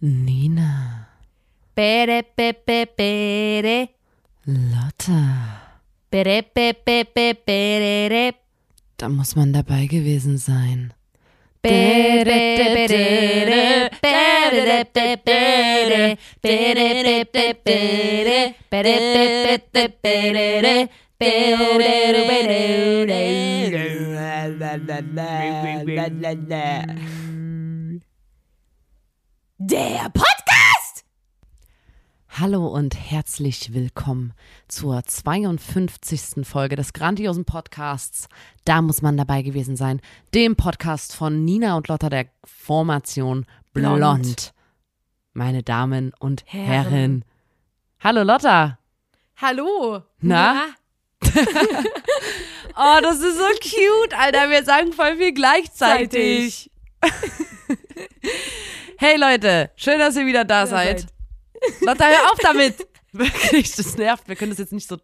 Nina. 0.00 1.08
Bere, 1.74 2.22
be, 2.36 2.52
be, 2.66 2.86
bere. 2.96 3.88
Lotta. 4.46 5.76
Bere, 6.10 6.42
be, 6.54 6.74
be, 6.84 7.04
be, 7.14 7.34
bere. 7.34 8.34
Da 8.96 9.08
muss 9.08 9.36
man 9.36 9.52
dabei 9.52 9.86
gewesen 9.86 10.38
sein. 10.38 10.94
Der 29.66 30.10
Podcast! 30.12 31.06
Hallo 32.28 32.66
und 32.66 32.94
herzlich 32.94 33.72
willkommen 33.72 34.34
zur 34.68 35.02
52. 35.02 36.46
Folge 36.46 36.76
des 36.76 36.92
grandiosen 36.92 37.46
Podcasts. 37.46 38.28
Da 38.66 38.82
muss 38.82 39.00
man 39.00 39.16
dabei 39.16 39.40
gewesen 39.40 39.76
sein. 39.76 40.02
Dem 40.34 40.54
Podcast 40.54 41.16
von 41.16 41.46
Nina 41.46 41.78
und 41.78 41.88
Lotta 41.88 42.10
der 42.10 42.26
Formation 42.44 43.46
Blond. 43.72 43.96
Blond. 43.96 44.54
Meine 45.32 45.62
Damen 45.62 46.12
und 46.18 46.42
Herren. 46.44 46.90
Herren. 46.90 47.24
Hallo 48.00 48.22
Lotta. 48.22 48.78
Hallo. 49.40 50.02
Na? 50.20 50.66
Oh, 52.76 52.98
das 53.00 53.20
ist 53.20 53.38
so 53.38 53.44
cute, 53.62 54.18
Alter. 54.18 54.50
Wir 54.50 54.64
sagen 54.64 54.92
voll 54.92 55.16
viel 55.16 55.32
gleichzeitig. 55.32 56.72
hey 58.98 59.16
Leute, 59.16 59.70
schön, 59.76 59.98
dass 59.98 60.16
ihr 60.16 60.26
wieder 60.26 60.44
da 60.44 60.66
seid. 60.66 61.00
seid. 61.00 61.10
Lotta, 61.80 62.06
hör 62.06 62.32
auf 62.32 62.38
damit. 62.42 62.86
Wirklich, 63.12 63.74
das 63.76 63.96
nervt. 63.96 64.28
Wir 64.28 64.36
können 64.36 64.50
das 64.50 64.58
jetzt 64.58 64.72
nicht 64.72 64.88
so 64.88 64.98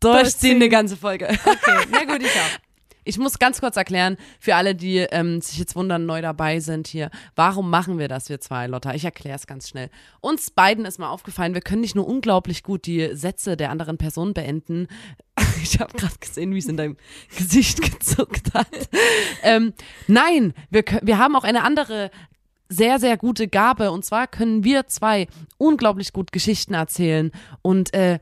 durchziehen, 0.00 0.56
eine 0.56 0.68
ganze 0.68 0.96
Folge. 0.96 1.28
Okay, 1.28 1.86
na 1.90 2.04
gut, 2.04 2.22
ich 2.22 2.30
auch. 2.30 2.71
Ich 3.04 3.18
muss 3.18 3.38
ganz 3.38 3.60
kurz 3.60 3.76
erklären, 3.76 4.16
für 4.38 4.54
alle, 4.54 4.74
die 4.74 4.98
ähm, 4.98 5.40
sich 5.40 5.58
jetzt 5.58 5.76
wundern, 5.76 6.06
neu 6.06 6.22
dabei 6.22 6.60
sind 6.60 6.86
hier, 6.86 7.10
warum 7.34 7.70
machen 7.70 7.98
wir 7.98 8.08
das, 8.08 8.28
wir 8.28 8.40
zwei, 8.40 8.66
Lotta? 8.66 8.94
Ich 8.94 9.04
erkläre 9.04 9.36
es 9.36 9.46
ganz 9.46 9.68
schnell. 9.68 9.90
Uns 10.20 10.50
beiden 10.50 10.84
ist 10.84 10.98
mal 10.98 11.10
aufgefallen, 11.10 11.54
wir 11.54 11.60
können 11.60 11.80
nicht 11.80 11.94
nur 11.94 12.06
unglaublich 12.06 12.62
gut 12.62 12.86
die 12.86 13.10
Sätze 13.14 13.56
der 13.56 13.70
anderen 13.70 13.98
Person 13.98 14.34
beenden. 14.34 14.88
Ich 15.62 15.78
habe 15.78 15.96
gerade 15.96 16.14
gesehen, 16.18 16.52
wie 16.54 16.58
es 16.58 16.66
in 16.66 16.76
deinem 16.76 16.96
Gesicht 17.36 17.80
gezuckt 17.82 18.52
hat. 18.52 18.66
ähm, 19.42 19.72
nein, 20.08 20.54
wir, 20.70 20.82
wir 21.02 21.18
haben 21.18 21.36
auch 21.36 21.44
eine 21.44 21.62
andere 21.62 22.10
sehr, 22.72 22.98
sehr 22.98 23.16
gute 23.16 23.48
Gabe. 23.48 23.90
Und 23.90 24.04
zwar 24.04 24.26
können 24.26 24.64
wir 24.64 24.88
zwei 24.88 25.28
unglaublich 25.58 26.12
gut 26.12 26.32
Geschichten 26.32 26.74
erzählen. 26.74 27.30
Und 27.60 27.94
äh, 27.94 28.18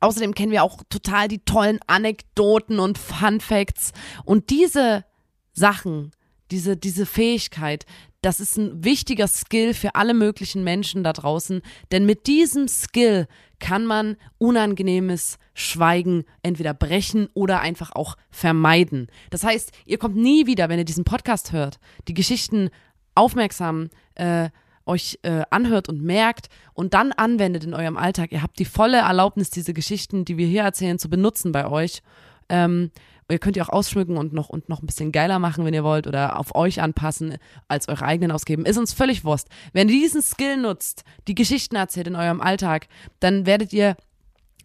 außerdem 0.00 0.34
kennen 0.34 0.52
wir 0.52 0.62
auch 0.62 0.82
total 0.88 1.28
die 1.28 1.40
tollen 1.40 1.78
Anekdoten 1.86 2.78
und 2.78 2.98
Fun 2.98 3.40
Facts. 3.40 3.92
Und 4.24 4.50
diese 4.50 5.04
Sachen, 5.52 6.12
diese, 6.50 6.76
diese 6.76 7.06
Fähigkeit, 7.06 7.86
das 8.22 8.40
ist 8.40 8.56
ein 8.56 8.84
wichtiger 8.84 9.28
Skill 9.28 9.72
für 9.72 9.94
alle 9.94 10.12
möglichen 10.12 10.64
Menschen 10.64 11.04
da 11.04 11.12
draußen. 11.12 11.62
Denn 11.92 12.06
mit 12.06 12.26
diesem 12.26 12.66
Skill 12.66 13.28
kann 13.58 13.86
man 13.86 14.16
unangenehmes 14.38 15.38
Schweigen 15.54 16.24
entweder 16.42 16.74
brechen 16.74 17.28
oder 17.34 17.60
einfach 17.60 17.92
auch 17.92 18.16
vermeiden. 18.30 19.06
Das 19.30 19.44
heißt, 19.44 19.72
ihr 19.86 19.98
kommt 19.98 20.16
nie 20.16 20.46
wieder, 20.46 20.68
wenn 20.68 20.78
ihr 20.78 20.84
diesen 20.84 21.04
Podcast 21.04 21.52
hört, 21.52 21.78
die 22.08 22.14
Geschichten 22.14 22.70
aufmerksam 23.14 23.90
äh, 24.16 24.50
euch 24.86 25.18
äh, 25.22 25.42
anhört 25.50 25.88
und 25.88 26.02
merkt 26.02 26.48
und 26.72 26.94
dann 26.94 27.12
anwendet 27.12 27.64
in 27.64 27.74
eurem 27.74 27.96
Alltag. 27.96 28.32
Ihr 28.32 28.42
habt 28.42 28.58
die 28.58 28.64
volle 28.64 28.98
Erlaubnis, 28.98 29.50
diese 29.50 29.74
Geschichten, 29.74 30.24
die 30.24 30.36
wir 30.38 30.46
hier 30.46 30.62
erzählen, 30.62 30.98
zu 30.98 31.10
benutzen 31.10 31.52
bei 31.52 31.68
euch. 31.68 32.02
Ähm, 32.48 32.92
ihr 33.28 33.40
könnt 33.40 33.56
ihr 33.56 33.64
auch 33.64 33.72
ausschmücken 33.72 34.16
und 34.16 34.32
noch, 34.32 34.48
und 34.48 34.68
noch 34.68 34.82
ein 34.82 34.86
bisschen 34.86 35.10
geiler 35.10 35.38
machen, 35.38 35.64
wenn 35.64 35.74
ihr 35.74 35.82
wollt, 35.82 36.06
oder 36.06 36.38
auf 36.38 36.54
euch 36.54 36.80
anpassen, 36.80 37.36
als 37.66 37.88
eure 37.88 38.04
eigenen 38.04 38.30
ausgeben. 38.30 38.64
Ist 38.64 38.78
uns 38.78 38.92
völlig 38.92 39.24
Wurst. 39.24 39.48
Wenn 39.72 39.88
ihr 39.88 40.00
diesen 40.00 40.22
Skill 40.22 40.56
nutzt, 40.56 41.02
die 41.26 41.34
Geschichten 41.34 41.74
erzählt 41.74 42.06
in 42.06 42.16
eurem 42.16 42.40
Alltag, 42.40 42.86
dann 43.18 43.44
werdet 43.44 43.72
ihr 43.72 43.96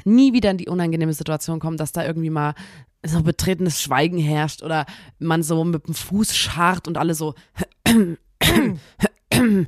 nie 0.06 0.34
wieder 0.34 0.52
in 0.52 0.58
die 0.58 0.70
unangenehme 0.70 1.14
Situation 1.14 1.60
kommen, 1.60 1.78
dass 1.78 1.92
da 1.92 2.06
irgendwie 2.06 2.30
mal 2.30 2.54
so 3.04 3.24
betretenes 3.24 3.82
Schweigen 3.82 4.20
herrscht 4.20 4.62
oder 4.62 4.86
man 5.18 5.42
so 5.42 5.64
mit 5.64 5.88
dem 5.88 5.96
Fuß 5.96 6.36
scharrt 6.36 6.88
und 6.88 6.98
alle 6.98 7.16
so. 7.16 7.34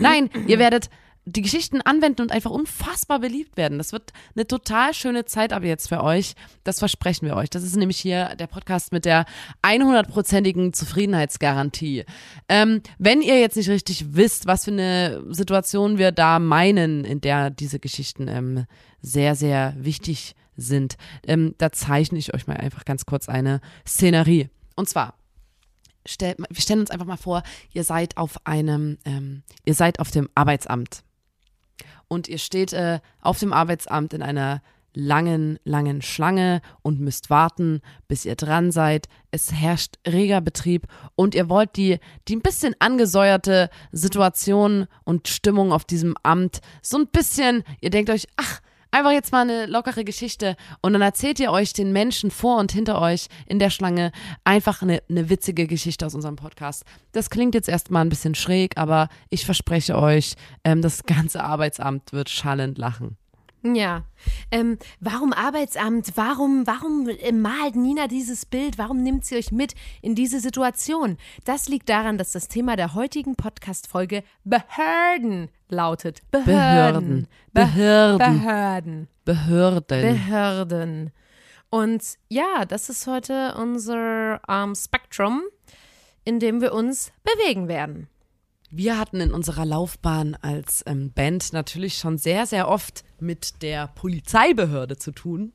Nein, 0.00 0.30
ihr 0.46 0.58
werdet 0.58 0.90
die 1.32 1.42
Geschichten 1.42 1.80
anwenden 1.82 2.22
und 2.22 2.32
einfach 2.32 2.50
unfassbar 2.50 3.20
beliebt 3.20 3.56
werden. 3.56 3.78
Das 3.78 3.92
wird 3.92 4.12
eine 4.34 4.46
total 4.46 4.94
schöne 4.94 5.24
Zeit 5.24 5.52
ab 5.52 5.62
jetzt 5.62 5.88
für 5.88 6.02
euch. 6.02 6.34
Das 6.64 6.78
versprechen 6.78 7.26
wir 7.26 7.36
euch. 7.36 7.50
Das 7.50 7.62
ist 7.62 7.76
nämlich 7.76 7.98
hier 7.98 8.34
der 8.36 8.46
Podcast 8.46 8.92
mit 8.92 9.04
der 9.04 9.26
100%igen 9.62 10.72
Zufriedenheitsgarantie. 10.72 12.04
Ähm, 12.48 12.82
wenn 12.98 13.22
ihr 13.22 13.40
jetzt 13.40 13.56
nicht 13.56 13.68
richtig 13.68 14.14
wisst, 14.14 14.46
was 14.46 14.64
für 14.64 14.72
eine 14.72 15.22
Situation 15.28 15.98
wir 15.98 16.12
da 16.12 16.38
meinen, 16.38 17.04
in 17.04 17.20
der 17.20 17.50
diese 17.50 17.78
Geschichten 17.78 18.28
ähm, 18.28 18.66
sehr, 19.02 19.34
sehr 19.34 19.74
wichtig 19.78 20.34
sind, 20.56 20.96
ähm, 21.26 21.54
da 21.58 21.70
zeichne 21.72 22.18
ich 22.18 22.34
euch 22.34 22.46
mal 22.46 22.56
einfach 22.56 22.84
ganz 22.84 23.06
kurz 23.06 23.28
eine 23.28 23.60
Szenerie. 23.86 24.48
Und 24.74 24.88
zwar, 24.88 25.17
stell, 26.06 26.36
wir 26.36 26.60
stellen 26.60 26.80
uns 26.80 26.90
einfach 26.90 27.06
mal 27.06 27.16
vor, 27.16 27.42
ihr 27.72 27.84
seid 27.84 28.16
auf 28.16 28.46
einem, 28.46 28.98
ähm, 29.04 29.42
ihr 29.64 29.74
seid 29.74 30.00
auf 30.00 30.10
dem 30.10 30.28
Arbeitsamt 30.34 31.02
und 32.08 32.28
ihr 32.28 32.38
steht 32.38 32.72
äh, 32.72 33.00
auf 33.20 33.38
dem 33.38 33.52
Arbeitsamt 33.52 34.14
in 34.14 34.22
einer 34.22 34.62
langen, 34.94 35.58
langen 35.64 36.02
Schlange 36.02 36.60
und 36.82 36.98
müsst 36.98 37.30
warten, 37.30 37.82
bis 38.08 38.24
ihr 38.24 38.34
dran 38.34 38.72
seid. 38.72 39.06
Es 39.30 39.52
herrscht 39.52 39.96
reger 40.06 40.40
Betrieb 40.40 40.86
und 41.14 41.34
ihr 41.34 41.48
wollt 41.48 41.76
die, 41.76 41.98
die 42.26 42.36
ein 42.36 42.42
bisschen 42.42 42.74
angesäuerte 42.78 43.70
Situation 43.92 44.86
und 45.04 45.28
Stimmung 45.28 45.72
auf 45.72 45.84
diesem 45.84 46.16
Amt 46.22 46.60
so 46.82 46.98
ein 46.98 47.06
bisschen, 47.06 47.62
ihr 47.80 47.90
denkt 47.90 48.10
euch, 48.10 48.26
ach, 48.36 48.60
Einfach 48.90 49.12
jetzt 49.12 49.32
mal 49.32 49.42
eine 49.42 49.66
lockere 49.66 50.04
Geschichte 50.04 50.56
und 50.80 50.94
dann 50.94 51.02
erzählt 51.02 51.38
ihr 51.40 51.50
euch 51.52 51.72
den 51.74 51.92
Menschen 51.92 52.30
vor 52.30 52.58
und 52.58 52.72
hinter 52.72 53.00
euch 53.00 53.26
in 53.46 53.58
der 53.58 53.70
Schlange 53.70 54.12
einfach 54.44 54.80
eine, 54.80 55.02
eine 55.10 55.28
witzige 55.28 55.66
Geschichte 55.66 56.06
aus 56.06 56.14
unserem 56.14 56.36
Podcast. 56.36 56.84
Das 57.12 57.28
klingt 57.28 57.54
jetzt 57.54 57.68
erstmal 57.68 58.04
ein 58.04 58.08
bisschen 58.08 58.34
schräg, 58.34 58.78
aber 58.78 59.08
ich 59.28 59.44
verspreche 59.44 59.98
euch, 59.98 60.34
ähm, 60.64 60.80
das 60.80 61.04
ganze 61.04 61.44
Arbeitsamt 61.44 62.12
wird 62.12 62.30
schallend 62.30 62.78
lachen. 62.78 63.18
Ja. 63.62 64.04
Ähm, 64.50 64.78
warum 65.00 65.32
Arbeitsamt? 65.32 66.12
Warum, 66.14 66.66
warum 66.66 67.08
äh, 67.08 67.32
malt 67.32 67.76
Nina 67.76 68.06
dieses 68.06 68.46
Bild? 68.46 68.78
Warum 68.78 69.02
nimmt 69.02 69.24
sie 69.24 69.36
euch 69.36 69.50
mit 69.50 69.74
in 70.00 70.14
diese 70.14 70.40
Situation? 70.40 71.18
Das 71.44 71.68
liegt 71.68 71.88
daran, 71.88 72.18
dass 72.18 72.32
das 72.32 72.48
Thema 72.48 72.76
der 72.76 72.94
heutigen 72.94 73.34
Podcast-Folge 73.34 74.22
Behörden 74.44 75.50
lautet. 75.70 76.20
Behörden. 76.30 77.26
Behörden. 77.52 78.18
Behörden. 78.18 79.08
Behörden. 79.24 80.00
Behörden. 80.00 81.10
Und 81.70 82.02
ja, 82.28 82.64
das 82.66 82.88
ist 82.88 83.06
heute 83.06 83.54
unser 83.56 84.40
ähm, 84.48 84.74
Spektrum, 84.74 85.42
in 86.24 86.40
dem 86.40 86.60
wir 86.60 86.72
uns 86.72 87.12
bewegen 87.22 87.68
werden. 87.68 88.08
Wir 88.70 88.98
hatten 88.98 89.20
in 89.20 89.32
unserer 89.32 89.64
Laufbahn 89.64 90.36
als 90.42 90.82
ähm, 90.86 91.12
Band 91.12 91.52
natürlich 91.52 91.98
schon 91.98 92.18
sehr, 92.18 92.46
sehr 92.46 92.68
oft 92.68 93.02
mit 93.18 93.62
der 93.62 93.88
Polizeibehörde 93.88 94.96
zu 94.96 95.12
tun. 95.12 95.52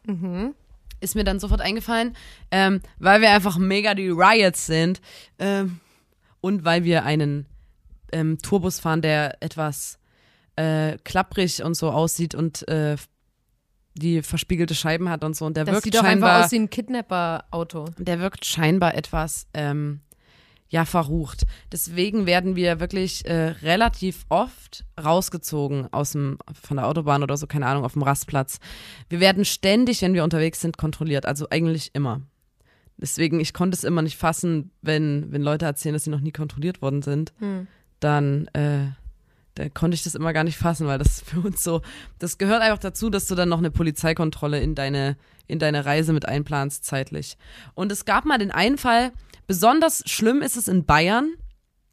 Ist 0.99 1.15
mir 1.15 1.23
dann 1.23 1.39
sofort 1.39 1.61
eingefallen, 1.61 2.15
ähm, 2.49 2.81
weil 2.97 3.21
wir 3.21 3.31
einfach 3.31 3.57
mega 3.57 3.93
die 3.93 4.09
Riots 4.09 4.65
sind 4.65 5.01
ähm, 5.37 5.79
und 6.41 6.65
weil 6.65 6.83
wir 6.85 7.03
einen 7.03 7.45
ähm, 8.11 8.37
Tourbus 8.39 8.79
fahren, 8.79 9.01
der 9.01 9.41
etwas 9.43 9.99
äh, 10.55 10.97
klapprig 11.03 11.63
und 11.63 11.75
so 11.75 11.91
aussieht 11.91 12.35
und 12.35 12.67
äh, 12.67 12.95
die 13.95 14.21
verspiegelte 14.21 14.75
Scheiben 14.75 15.09
hat 15.09 15.23
und 15.23 15.35
so. 15.35 15.45
Und 15.45 15.55
der 15.57 15.65
Das 15.65 15.75
wirkt 15.75 15.83
sieht 15.85 15.95
doch 15.95 16.01
scheinbar 16.01 16.31
einfach 16.31 16.45
aus 16.45 16.51
wie 16.51 16.59
ein 16.59 16.69
Kidnapper-Auto. 16.69 17.85
der 17.97 18.19
wirkt 18.19 18.45
scheinbar 18.45 18.95
etwas 18.95 19.47
ähm, 19.53 20.01
ja 20.69 20.85
verrucht. 20.85 21.43
Deswegen 21.71 22.25
werden 22.25 22.55
wir 22.55 22.79
wirklich 22.79 23.25
äh, 23.25 23.49
relativ 23.61 24.25
oft 24.29 24.85
rausgezogen 25.01 25.87
aus 25.93 26.13
dem 26.13 26.39
von 26.59 26.77
der 26.77 26.87
Autobahn 26.87 27.21
oder 27.21 27.37
so, 27.37 27.45
keine 27.45 27.67
Ahnung, 27.67 27.85
auf 27.85 27.93
dem 27.93 28.01
Rastplatz. 28.01 28.59
Wir 29.09 29.19
werden 29.19 29.45
ständig, 29.45 30.01
wenn 30.01 30.15
wir 30.15 30.23
unterwegs 30.23 30.61
sind, 30.61 30.77
kontrolliert, 30.77 31.27
also 31.27 31.47
eigentlich 31.51 31.91
immer. 31.93 32.21
Deswegen, 32.97 33.39
ich 33.39 33.53
konnte 33.53 33.75
es 33.75 33.83
immer 33.83 34.01
nicht 34.01 34.17
fassen, 34.17 34.71
wenn, 34.81 35.31
wenn 35.31 35.41
Leute 35.41 35.65
erzählen, 35.65 35.93
dass 35.93 36.03
sie 36.03 36.09
noch 36.09 36.19
nie 36.21 36.31
kontrolliert 36.31 36.81
worden 36.81 37.01
sind. 37.01 37.33
Dann, 37.99 38.47
äh, 38.53 38.87
da 39.55 39.69
konnte 39.69 39.95
ich 39.95 40.03
das 40.03 40.15
immer 40.15 40.33
gar 40.33 40.43
nicht 40.43 40.57
fassen, 40.57 40.87
weil 40.87 40.97
das 40.99 41.21
für 41.25 41.39
uns 41.41 41.63
so, 41.63 41.81
das 42.19 42.37
gehört 42.37 42.61
einfach 42.61 42.79
dazu, 42.79 43.09
dass 43.09 43.27
du 43.27 43.35
dann 43.35 43.49
noch 43.49 43.59
eine 43.59 43.71
Polizeikontrolle 43.71 44.59
in 44.61 44.75
deine, 44.75 45.17
in 45.47 45.59
deine 45.59 45.85
Reise 45.85 46.13
mit 46.13 46.27
einplanst 46.27 46.85
zeitlich. 46.85 47.37
Und 47.73 47.91
es 47.91 48.05
gab 48.05 48.25
mal 48.25 48.37
den 48.37 48.51
einen 48.51 48.77
Fall, 48.77 49.11
besonders 49.47 50.03
schlimm 50.09 50.41
ist 50.41 50.57
es 50.57 50.67
in 50.67 50.85
Bayern, 50.85 51.33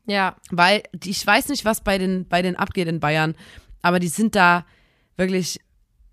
Ja. 0.06 0.36
weil 0.50 0.82
die, 0.94 1.10
ich 1.10 1.26
weiß 1.26 1.48
nicht, 1.48 1.64
was 1.64 1.82
bei 1.82 1.98
den, 1.98 2.26
bei 2.28 2.42
den 2.42 2.56
abgeht 2.56 2.88
in 2.88 3.00
Bayern, 3.00 3.34
aber 3.82 3.98
die 4.00 4.08
sind 4.08 4.34
da 4.36 4.64
wirklich 5.16 5.60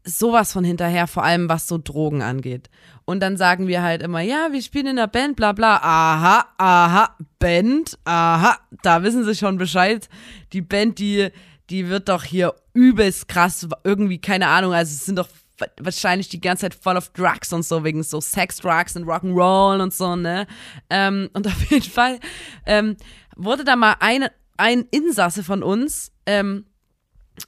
sowas 0.04 0.54
von 0.54 0.64
hinterher, 0.64 1.06
vor 1.08 1.24
allem 1.24 1.50
was 1.50 1.68
so 1.68 1.78
Drogen 1.78 2.22
angeht. 2.22 2.70
Und 3.10 3.22
dann 3.22 3.38
sagen 3.38 3.68
wir 3.68 3.82
halt 3.84 4.02
immer, 4.02 4.20
ja, 4.20 4.50
wir 4.52 4.62
spielen 4.62 4.88
in 4.88 4.98
der 4.98 5.08
Band, 5.08 5.38
bla 5.38 5.54
bla. 5.54 5.78
Aha, 5.78 6.46
aha, 6.58 7.16
Band, 7.40 7.98
aha, 8.04 8.58
da 8.84 9.02
wissen 9.02 9.24
sie 9.24 9.34
schon 9.34 9.58
Bescheid. 9.58 10.10
Die 10.52 10.60
Band, 10.60 11.00
die, 11.00 11.30
die 11.70 11.88
wird 11.88 12.10
doch 12.10 12.26
hier 12.26 12.54
übelst 12.74 13.30
krass, 13.30 13.66
irgendwie, 13.86 14.20
keine 14.20 14.48
Ahnung, 14.48 14.74
also 14.74 14.92
es 14.92 15.06
sind 15.06 15.18
doch 15.18 15.30
wahrscheinlich 15.80 16.28
die 16.28 16.42
ganze 16.42 16.64
Zeit 16.64 16.76
voll 16.76 16.98
auf 16.98 17.14
Drugs 17.14 17.54
und 17.54 17.64
so, 17.64 17.86
wegen 17.86 18.04
so 18.04 18.20
Sex, 18.20 18.58
Drugs 18.58 18.98
und 18.98 19.06
Rock'n'Roll 19.06 19.82
und 19.82 19.94
so, 19.94 20.18
ne? 20.18 20.46
Ähm, 20.90 21.30
und 21.32 21.48
auf 21.48 21.72
jeden 21.72 21.90
Fall 21.90 22.20
ähm, 22.66 22.98
wurde 23.38 23.64
da 23.64 23.78
mal 23.78 23.96
eine, 24.02 24.34
ein 24.58 24.82
Insasse 24.92 25.46
von 25.46 25.64
uns, 25.64 26.12
ähm, 26.26 26.66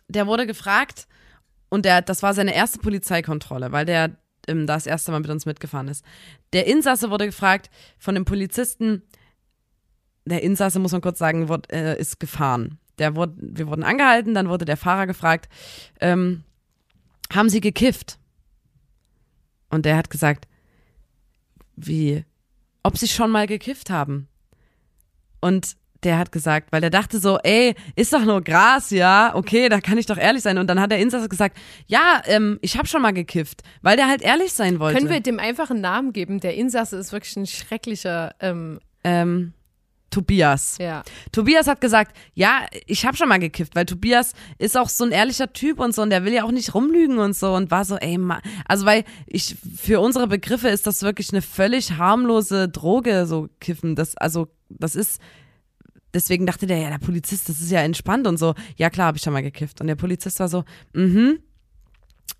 der 0.07 0.25
wurde 0.25 0.47
gefragt, 0.47 1.05
und 1.67 1.83
der, 1.83 2.01
das 2.01 2.23
war 2.23 2.33
seine 2.33 2.55
erste 2.55 2.79
Polizeikontrolle, 2.79 3.73
weil 3.73 3.85
der 3.85 4.17
ähm, 4.49 4.67
da 4.67 4.73
das 4.75 4.85
erste 4.85 5.11
Mal 5.11 5.19
mit 5.19 5.29
uns 5.29 5.45
mitgefahren 5.45 5.87
ist. 5.87 6.03
Der 6.53 6.67
Insasse 6.67 7.09
wurde 7.09 7.25
gefragt 7.25 7.69
von 7.97 8.15
dem 8.15 8.25
Polizisten, 8.25 9.03
der 10.25 10.43
Insasse, 10.43 10.79
muss 10.79 10.91
man 10.91 11.01
kurz 11.01 11.19
sagen, 11.19 11.47
wurde, 11.47 11.69
äh, 11.71 11.99
ist 11.99 12.19
gefahren. 12.19 12.77
Der 12.97 13.15
wurde, 13.15 13.35
wir 13.37 13.67
wurden 13.67 13.83
angehalten, 13.83 14.33
dann 14.33 14.49
wurde 14.49 14.65
der 14.65 14.77
Fahrer 14.77 15.07
gefragt, 15.07 15.49
ähm, 16.01 16.43
haben 17.33 17.49
Sie 17.49 17.61
gekifft? 17.61 18.19
Und 19.69 19.85
der 19.85 19.95
hat 19.95 20.09
gesagt, 20.09 20.47
wie, 21.75 22.25
ob 22.83 22.97
Sie 22.97 23.07
schon 23.07 23.31
mal 23.31 23.47
gekifft 23.47 23.89
haben. 23.89 24.27
Und 25.39 25.77
der 26.03 26.17
hat 26.17 26.31
gesagt, 26.31 26.71
weil 26.71 26.81
der 26.81 26.89
dachte 26.89 27.19
so, 27.19 27.37
ey, 27.43 27.75
ist 27.95 28.13
doch 28.13 28.23
nur 28.23 28.41
Gras, 28.41 28.89
ja, 28.89 29.35
okay, 29.35 29.69
da 29.69 29.81
kann 29.81 29.97
ich 29.97 30.05
doch 30.05 30.17
ehrlich 30.17 30.43
sein. 30.43 30.57
Und 30.57 30.67
dann 30.67 30.79
hat 30.79 30.91
der 30.91 30.99
Insasse 30.99 31.29
gesagt, 31.29 31.57
ja, 31.87 32.21
ähm, 32.25 32.57
ich 32.61 32.77
habe 32.77 32.87
schon 32.87 33.01
mal 33.01 33.11
gekifft, 33.11 33.61
weil 33.81 33.97
der 33.97 34.07
halt 34.07 34.21
ehrlich 34.21 34.53
sein 34.53 34.79
wollte. 34.79 34.97
Können 34.97 35.11
wir 35.11 35.19
dem 35.19 35.39
einfach 35.39 35.69
einen 35.69 35.81
Namen 35.81 36.13
geben? 36.13 36.39
Der 36.39 36.55
Insasse 36.55 36.97
ist 36.97 37.11
wirklich 37.11 37.35
ein 37.35 37.47
schrecklicher, 37.47 38.33
ähm, 38.39 38.79
ähm, 39.03 39.53
Tobias. 40.09 40.77
ja. 40.79 41.03
Tobias 41.31 41.67
hat 41.67 41.81
gesagt, 41.81 42.15
ja, 42.33 42.65
ich 42.87 43.05
habe 43.05 43.15
schon 43.15 43.29
mal 43.29 43.39
gekifft, 43.39 43.75
weil 43.75 43.85
Tobias 43.85 44.33
ist 44.57 44.77
auch 44.77 44.89
so 44.89 45.03
ein 45.03 45.11
ehrlicher 45.11 45.53
Typ 45.53 45.79
und 45.79 45.93
so 45.93 46.01
und 46.01 46.09
der 46.09 46.25
will 46.25 46.33
ja 46.33 46.43
auch 46.43 46.51
nicht 46.51 46.73
rumlügen 46.73 47.19
und 47.19 47.35
so 47.35 47.53
und 47.53 47.69
war 47.71 47.85
so, 47.85 47.95
ey, 47.97 48.17
ma 48.17 48.41
also 48.67 48.85
weil 48.85 49.03
ich 49.27 49.55
für 49.77 49.99
unsere 49.99 50.27
Begriffe 50.27 50.69
ist 50.69 50.87
das 50.87 51.03
wirklich 51.03 51.31
eine 51.31 51.41
völlig 51.41 51.97
harmlose 51.97 52.69
Droge, 52.69 53.25
so 53.25 53.49
kiffen. 53.59 53.95
Das 53.95 54.17
also 54.17 54.47
das 54.69 54.95
ist 54.95 55.19
deswegen 56.13 56.45
dachte 56.45 56.67
der, 56.67 56.77
ja, 56.77 56.89
der 56.89 56.97
Polizist, 56.99 57.49
das 57.49 57.59
ist 57.61 57.71
ja 57.71 57.81
entspannt 57.81 58.27
und 58.27 58.37
so. 58.37 58.55
Ja, 58.77 58.89
klar, 58.89 59.07
habe 59.07 59.17
ich 59.17 59.23
schon 59.23 59.33
mal 59.33 59.43
gekifft. 59.43 59.81
Und 59.81 59.87
der 59.87 59.95
Polizist 59.95 60.39
war 60.39 60.49
so, 60.49 60.63
mhm. 60.93 61.39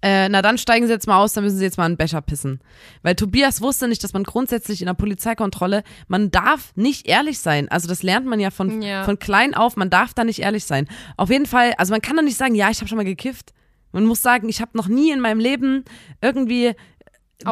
Äh, 0.01 0.30
na 0.30 0.42
dann 0.42 0.57
steigen 0.57 0.86
Sie 0.88 0.94
jetzt 0.94 1.07
mal 1.07 1.18
aus, 1.18 1.33
dann 1.33 1.44
müssen 1.44 1.57
Sie 1.57 1.63
jetzt 1.63 1.77
mal 1.77 1.83
einen 1.86 1.98
Becher 1.98 2.21
pissen. 2.21 2.62
Weil 3.01 3.16
Tobias 3.16 3.60
wusste 3.62 3.88
nicht, 3.88 4.01
dass 4.04 4.13
man 4.13 4.24
grundsätzlich 4.24 4.81
in 4.81 4.86
der 4.86 4.94
Polizeikontrolle, 4.94 5.83
man 6.07 6.31
darf 6.31 6.71
nicht 6.75 7.07
ehrlich 7.07 7.39
sein. 7.39 7.68
Also 7.69 7.88
das 7.89 8.01
lernt 8.01 8.25
man 8.25 8.39
ja 8.39 8.50
von, 8.50 8.81
Ja. 8.81 9.04
von 9.04 9.19
klein 9.19 9.54
auf, 9.54 9.75
man 9.75 9.89
darf 9.89 10.13
da 10.13 10.24
nicht 10.24 10.39
ehrlich 10.39 10.63
sein. 10.63 10.88
Auf 11.18 11.30
jeden 11.30 11.45
Fall, 11.48 11.74
also 11.77 11.92
man 11.92 12.01
kann 12.01 12.16
doch 12.16 12.24
nicht 12.24 12.38
sagen, 12.38 12.56
ja, 12.56 12.69
ich 12.69 12.80
habe 12.80 12.88
schon 12.88 12.98
mal 12.98 13.04
gekifft. 13.04 13.51
Man 13.92 14.06
muss 14.06 14.21
sagen, 14.21 14.48
ich 14.48 14.62
habe 14.62 14.71
noch 14.77 14.88
nie 14.88 15.12
in 15.12 15.19
meinem 15.19 15.39
Leben 15.39 15.83
irgendwie 16.21 16.75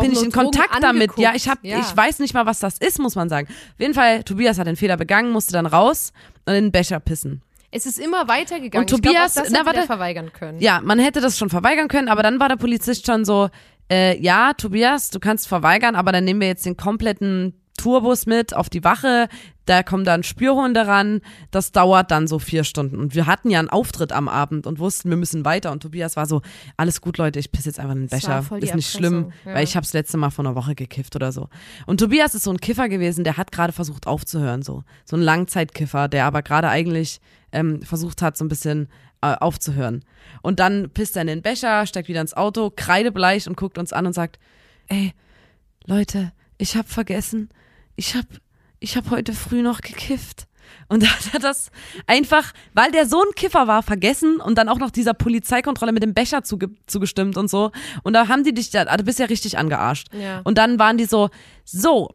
bin 0.02 0.12
ich 0.12 0.22
in 0.24 0.32
Kontakt 0.32 0.82
damit. 0.82 1.12
Ja, 1.18 1.30
angeguckt. 1.30 1.36
ich 1.36 1.50
hab, 1.50 1.64
Ja. 1.64 1.80
ich 1.80 1.96
weiß 1.96 2.20
nicht 2.20 2.34
mal, 2.34 2.46
was 2.46 2.60
das 2.60 2.78
ist, 2.78 3.00
muss 3.00 3.16
man 3.16 3.30
sagen. 3.30 3.48
Auf 3.50 3.80
jeden 3.80 3.94
Fall, 3.94 4.24
Tobias 4.24 4.58
hat 4.60 4.68
den 4.68 4.76
Fehler 4.76 4.98
begangen, 4.98 5.32
musste 5.32 5.54
dann 5.54 5.66
raus 5.66 6.12
und 6.46 6.54
in 6.54 6.66
den 6.66 6.72
Becher 6.72 7.00
pissen. 7.00 7.42
Es 7.72 7.86
ist 7.86 8.00
immer 8.00 8.28
weitergegangen. 8.28 8.84
Und 8.84 8.88
glaub, 8.88 9.02
Tobias- 9.04 9.38
auch 9.38 9.44
das 9.44 9.52
na, 9.52 9.66
warte. 9.66 9.84
verweigern 9.84 10.32
können. 10.34 10.60
Ja, 10.62 10.80
man 10.82 11.00
hätte 11.00 11.20
das 11.22 11.38
schon 11.38 11.50
verweigern 11.50 11.88
können, 11.90 12.08
aber 12.10 12.24
dann 12.24 12.40
war 12.40 12.48
der 12.50 12.56
Polizist 12.56 13.06
schon 13.06 13.26
so, 13.26 13.50
äh, 13.92 14.18
ja, 14.22 14.54
Tobias, 14.54 15.10
du 15.10 15.20
kannst 15.20 15.48
verweigern, 15.48 15.96
aber 15.96 16.12
dann 16.12 16.24
nehmen 16.24 16.40
wir 16.42 16.48
jetzt 16.48 16.66
den 16.66 16.78
kompletten 16.78 17.54
Tourbus 17.78 18.26
mit 18.26 18.56
auf 18.56 18.70
die 18.70 18.84
Wache, 18.84 19.30
da 19.68 19.84
kommen 19.84 20.04
dann 20.06 20.24
Spürhunde 20.24 20.88
ran, 20.88 21.22
das 21.52 21.72
dauert 21.72 22.10
dann 22.10 22.28
so 22.28 22.40
vier 22.40 22.64
Stunden. 22.64 23.00
Und 23.00 23.16
wir 23.16 23.28
hatten 23.28 23.50
ja 23.50 23.60
einen 23.60 23.70
Auftritt 23.70 24.12
am 24.12 24.28
Abend 24.28 24.66
und 24.66 24.80
wussten, 24.80 25.10
wir 25.10 25.18
müssen 25.18 25.46
weiter. 25.46 25.72
Und 25.72 25.84
Tobias 25.84 26.16
war 26.16 26.26
so, 26.26 26.42
alles 26.78 27.02
gut, 27.02 27.18
Leute, 27.18 27.40
ich 27.40 27.52
pisse 27.52 27.70
jetzt 27.70 27.80
einfach 27.80 27.94
in 27.96 28.02
den 28.02 28.10
Becher. 28.10 28.46
Ist 28.60 28.76
nicht 28.76 28.90
schlimm, 28.90 29.16
Erpressung, 29.16 29.34
ja. 29.46 29.54
weil 29.54 29.64
ich 29.64 29.76
habe 29.76 29.86
das 29.86 29.94
letzte 29.94 30.18
Mal 30.18 30.30
vor 30.30 30.46
einer 30.46 30.56
Woche 30.56 30.74
gekifft 30.74 31.16
oder 31.16 31.32
so. 31.32 31.50
Und 31.86 32.00
Tobias 32.00 32.34
ist 32.34 32.44
so 32.44 32.52
ein 32.52 32.60
Kiffer 32.60 32.90
gewesen, 32.90 33.24
der 33.24 33.38
hat 33.38 33.52
gerade 33.52 33.74
versucht 33.74 34.08
aufzuhören, 34.08 34.62
so. 34.62 34.84
So 35.06 35.18
ein 35.18 35.22
Langzeitkiffer, 35.22 36.08
der 36.08 36.26
aber 36.26 36.42
gerade 36.42 36.70
eigentlich 36.70 37.20
ähm, 37.52 37.82
versucht 37.82 38.22
hat, 38.22 38.38
so 38.38 38.46
ein 38.46 38.50
bisschen 38.50 38.88
äh, 39.22 39.36
aufzuhören. 39.36 40.06
Und 40.42 40.60
dann 40.60 40.90
pisst 40.92 41.16
er 41.18 41.24
in 41.24 41.28
den 41.28 41.42
Becher, 41.42 41.86
steigt 41.86 42.08
wieder 42.08 42.22
ins 42.22 42.36
Auto, 42.36 42.72
kreidebleich 42.74 43.48
und 43.48 43.58
guckt 43.58 43.78
uns 43.78 43.92
an 43.92 44.06
und 44.06 44.14
sagt, 44.14 44.40
ey, 44.88 45.14
Leute, 45.86 46.32
ich 46.58 46.76
hab 46.76 46.88
vergessen, 46.88 47.50
ich 47.98 48.16
hab, 48.16 48.26
ich 48.80 48.96
hab 48.96 49.10
heute 49.10 49.34
früh 49.34 49.62
noch 49.62 49.82
gekifft. 49.82 50.48
Und 50.88 51.04
da 51.04 51.08
hat 51.08 51.34
er 51.34 51.40
das 51.40 51.72
einfach, 52.06 52.54
weil 52.74 52.92
der 52.92 53.06
so 53.06 53.22
ein 53.22 53.36
Kiffer 53.36 53.68
war, 53.68 53.84
vergessen 53.84 54.40
und 54.40 54.58
dann 54.58 54.70
auch 54.70 54.78
noch 54.78 54.92
dieser 54.92 55.14
Polizeikontrolle 55.14 55.92
mit 55.92 56.04
dem 56.04 56.14
Becher 56.14 56.44
zuge 56.44 56.70
zugestimmt 56.86 57.36
und 57.36 57.50
so. 57.50 57.72
Und 58.04 58.14
da 58.14 58.30
haben 58.30 58.46
die 58.46 58.54
dich, 58.54 58.78
ah, 58.78 58.96
du 58.96 59.04
bist 59.04 59.20
ja 59.20 59.26
richtig 59.26 59.58
angearscht. 59.58 60.08
Ja. 60.14 60.42
Und 60.46 60.58
dann 60.58 60.80
waren 60.80 60.98
die 60.98 61.06
so, 61.06 61.30
so, 61.66 62.14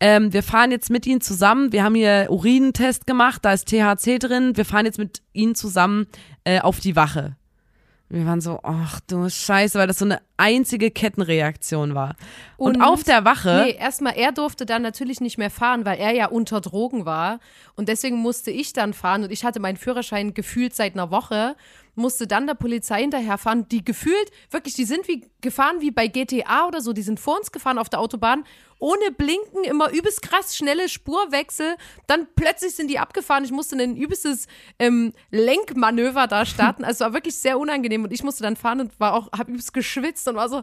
ähm, 0.00 0.32
wir 0.32 0.42
fahren 0.42 0.70
jetzt 0.70 0.90
mit 0.90 1.06
ihnen 1.06 1.20
zusammen, 1.20 1.72
wir 1.72 1.84
haben 1.84 1.94
hier 1.94 2.26
Urinentest 2.28 3.06
gemacht, 3.06 3.44
da 3.44 3.52
ist 3.52 3.68
THC 3.68 4.18
drin, 4.18 4.56
wir 4.56 4.64
fahren 4.64 4.86
jetzt 4.86 4.98
mit 4.98 5.22
ihnen 5.32 5.54
zusammen 5.54 6.06
äh, 6.42 6.60
auf 6.60 6.80
die 6.80 6.96
Wache. 6.96 7.36
Wir 8.10 8.26
waren 8.26 8.40
so, 8.40 8.60
ach 8.62 9.00
du 9.06 9.28
Scheiße, 9.28 9.78
weil 9.78 9.86
das 9.86 9.98
so 9.98 10.04
eine 10.04 10.20
einzige 10.36 10.90
Kettenreaktion 10.90 11.94
war. 11.94 12.16
Und, 12.56 12.76
Und- 12.76 12.82
auf 12.82 13.02
der 13.04 13.24
Wache, 13.24 13.64
Nee, 13.66 13.76
erstmal, 13.76 14.14
er 14.16 14.32
durfte 14.32 14.66
dann 14.66 14.82
natürlich 14.82 15.20
nicht 15.20 15.38
mehr 15.38 15.50
fahren, 15.50 15.84
weil 15.84 15.98
er 15.98 16.12
ja 16.12 16.26
unter 16.26 16.60
Drogen 16.60 17.04
war. 17.04 17.40
Und 17.76 17.88
deswegen 17.88 18.16
musste 18.16 18.50
ich 18.50 18.72
dann 18.72 18.94
fahren. 18.94 19.24
Und 19.24 19.32
ich 19.32 19.44
hatte 19.44 19.60
meinen 19.60 19.76
Führerschein 19.76 20.34
gefühlt 20.34 20.74
seit 20.74 20.94
einer 20.94 21.10
Woche. 21.10 21.56
Musste 21.96 22.26
dann 22.26 22.46
der 22.48 22.54
Polizei 22.54 23.02
hinterherfahren, 23.02 23.68
die 23.68 23.84
gefühlt, 23.84 24.30
wirklich, 24.50 24.74
die 24.74 24.84
sind 24.84 25.06
wie 25.06 25.28
gefahren 25.40 25.76
wie 25.80 25.92
bei 25.92 26.08
GTA 26.08 26.66
oder 26.66 26.80
so. 26.80 26.92
Die 26.92 27.02
sind 27.02 27.20
vor 27.20 27.36
uns 27.38 27.52
gefahren 27.52 27.78
auf 27.78 27.88
der 27.88 28.00
Autobahn, 28.00 28.44
ohne 28.80 29.12
Blinken, 29.16 29.62
immer 29.64 29.90
übelst 29.92 30.20
krass 30.20 30.56
schnelle 30.56 30.88
Spurwechsel. 30.88 31.76
Dann 32.08 32.26
plötzlich 32.34 32.74
sind 32.74 32.88
die 32.90 32.98
abgefahren. 32.98 33.44
Ich 33.44 33.52
musste 33.52 33.76
ein 33.76 33.96
übelstes 33.96 34.48
ähm, 34.80 35.12
Lenkmanöver 35.30 36.26
da 36.26 36.44
starten. 36.46 36.84
Also 36.84 36.96
es 36.96 37.00
war 37.08 37.12
wirklich 37.14 37.36
sehr 37.36 37.58
unangenehm. 37.58 38.02
Und 38.04 38.12
ich 38.12 38.24
musste 38.24 38.42
dann 38.42 38.56
fahren 38.56 38.80
und 38.80 38.98
war 38.98 39.14
auch, 39.14 39.30
hab 39.32 39.48
übelst 39.48 39.72
geschwitzt 39.72 40.23
und 40.28 40.36
war 40.36 40.48
so, 40.48 40.62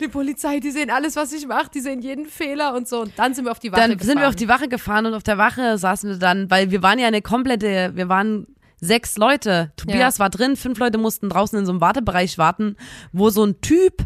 die 0.00 0.08
Polizei, 0.08 0.60
die 0.60 0.70
sehen 0.70 0.90
alles, 0.90 1.16
was 1.16 1.32
ich 1.32 1.46
mache, 1.46 1.70
die 1.74 1.80
sehen 1.80 2.00
jeden 2.00 2.26
Fehler 2.26 2.74
und 2.74 2.88
so. 2.88 3.00
Und 3.02 3.12
dann 3.16 3.34
sind 3.34 3.44
wir 3.44 3.52
auf 3.52 3.58
die 3.58 3.72
Wache 3.72 3.80
dann 3.80 3.90
gefahren. 3.92 4.06
sind 4.06 4.20
wir 4.20 4.28
auf 4.28 4.36
die 4.36 4.48
Wache 4.48 4.68
gefahren 4.68 5.06
und 5.06 5.14
auf 5.14 5.22
der 5.22 5.38
Wache 5.38 5.78
saßen 5.78 6.10
wir 6.10 6.18
dann, 6.18 6.50
weil 6.50 6.70
wir 6.70 6.82
waren 6.82 6.98
ja 6.98 7.06
eine 7.06 7.22
komplette, 7.22 7.92
wir 7.94 8.08
waren 8.08 8.46
sechs 8.80 9.16
Leute. 9.16 9.72
Tobias 9.76 10.18
Ja. 10.18 10.24
war 10.24 10.30
drin, 10.30 10.56
fünf 10.56 10.78
Leute 10.78 10.98
mussten 10.98 11.28
draußen 11.30 11.58
in 11.58 11.66
so 11.66 11.72
einem 11.72 11.80
Wartebereich 11.80 12.38
warten, 12.38 12.76
wo 13.12 13.30
so 13.30 13.44
ein 13.44 13.60
Typ 13.60 14.04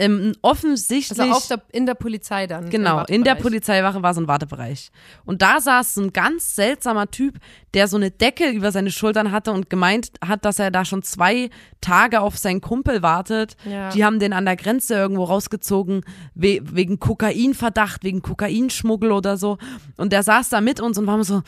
ähm, 0.00 0.32
offensichtlich 0.40 1.20
also 1.20 1.48
der, 1.48 1.62
in 1.72 1.84
der 1.84 1.94
Polizei 1.94 2.46
dann. 2.46 2.70
Genau, 2.70 3.04
in 3.04 3.22
der. 3.22 3.34
Polizeiwache 3.34 4.02
war 4.02 4.14
so 4.14 4.20
ein 4.20 4.28
Wartebereich. 4.28 4.90
Und 5.24 5.42
da 5.42 5.60
saß 5.60 5.94
so 5.94 6.02
ein 6.02 6.12
ganz 6.12 6.54
seltsamer 6.54 7.10
Typ, 7.10 7.38
der 7.74 7.86
so 7.86 7.96
eine 7.96 8.10
Decke 8.10 8.48
über 8.48 8.72
seine 8.72 8.90
Schultern 8.90 9.30
hatte 9.30 9.52
und 9.52 9.68
gemeint 9.70 10.12
hat, 10.26 10.44
dass 10.44 10.58
er 10.58 10.70
da 10.70 10.84
schon 10.84 11.02
zwei 11.02 11.50
Tage 11.80 12.20
auf 12.20 12.38
seinen 12.38 12.60
Kumpel 12.60 13.02
wartet. 13.02 13.56
Ja. 13.64 13.90
Die 13.90 14.04
haben 14.04 14.18
den 14.18 14.32
an 14.32 14.46
der 14.46 14.56
Grenze 14.56 14.94
irgendwo 14.94 15.24
rausgezogen, 15.24 16.02
we 16.34 16.60
wegen 16.62 16.98
Kokainverdacht, 16.98 18.02
wegen 18.02 18.22
Kokainschmuggel 18.22 19.12
oder 19.12 19.36
so. 19.36 19.58
Und 19.96 20.12
der 20.12 20.22
saß 20.22 20.48
da 20.48 20.60
mit 20.60 20.80
uns 20.80 20.96
und 20.98 21.06
war 21.06 21.22
so, 21.24 21.42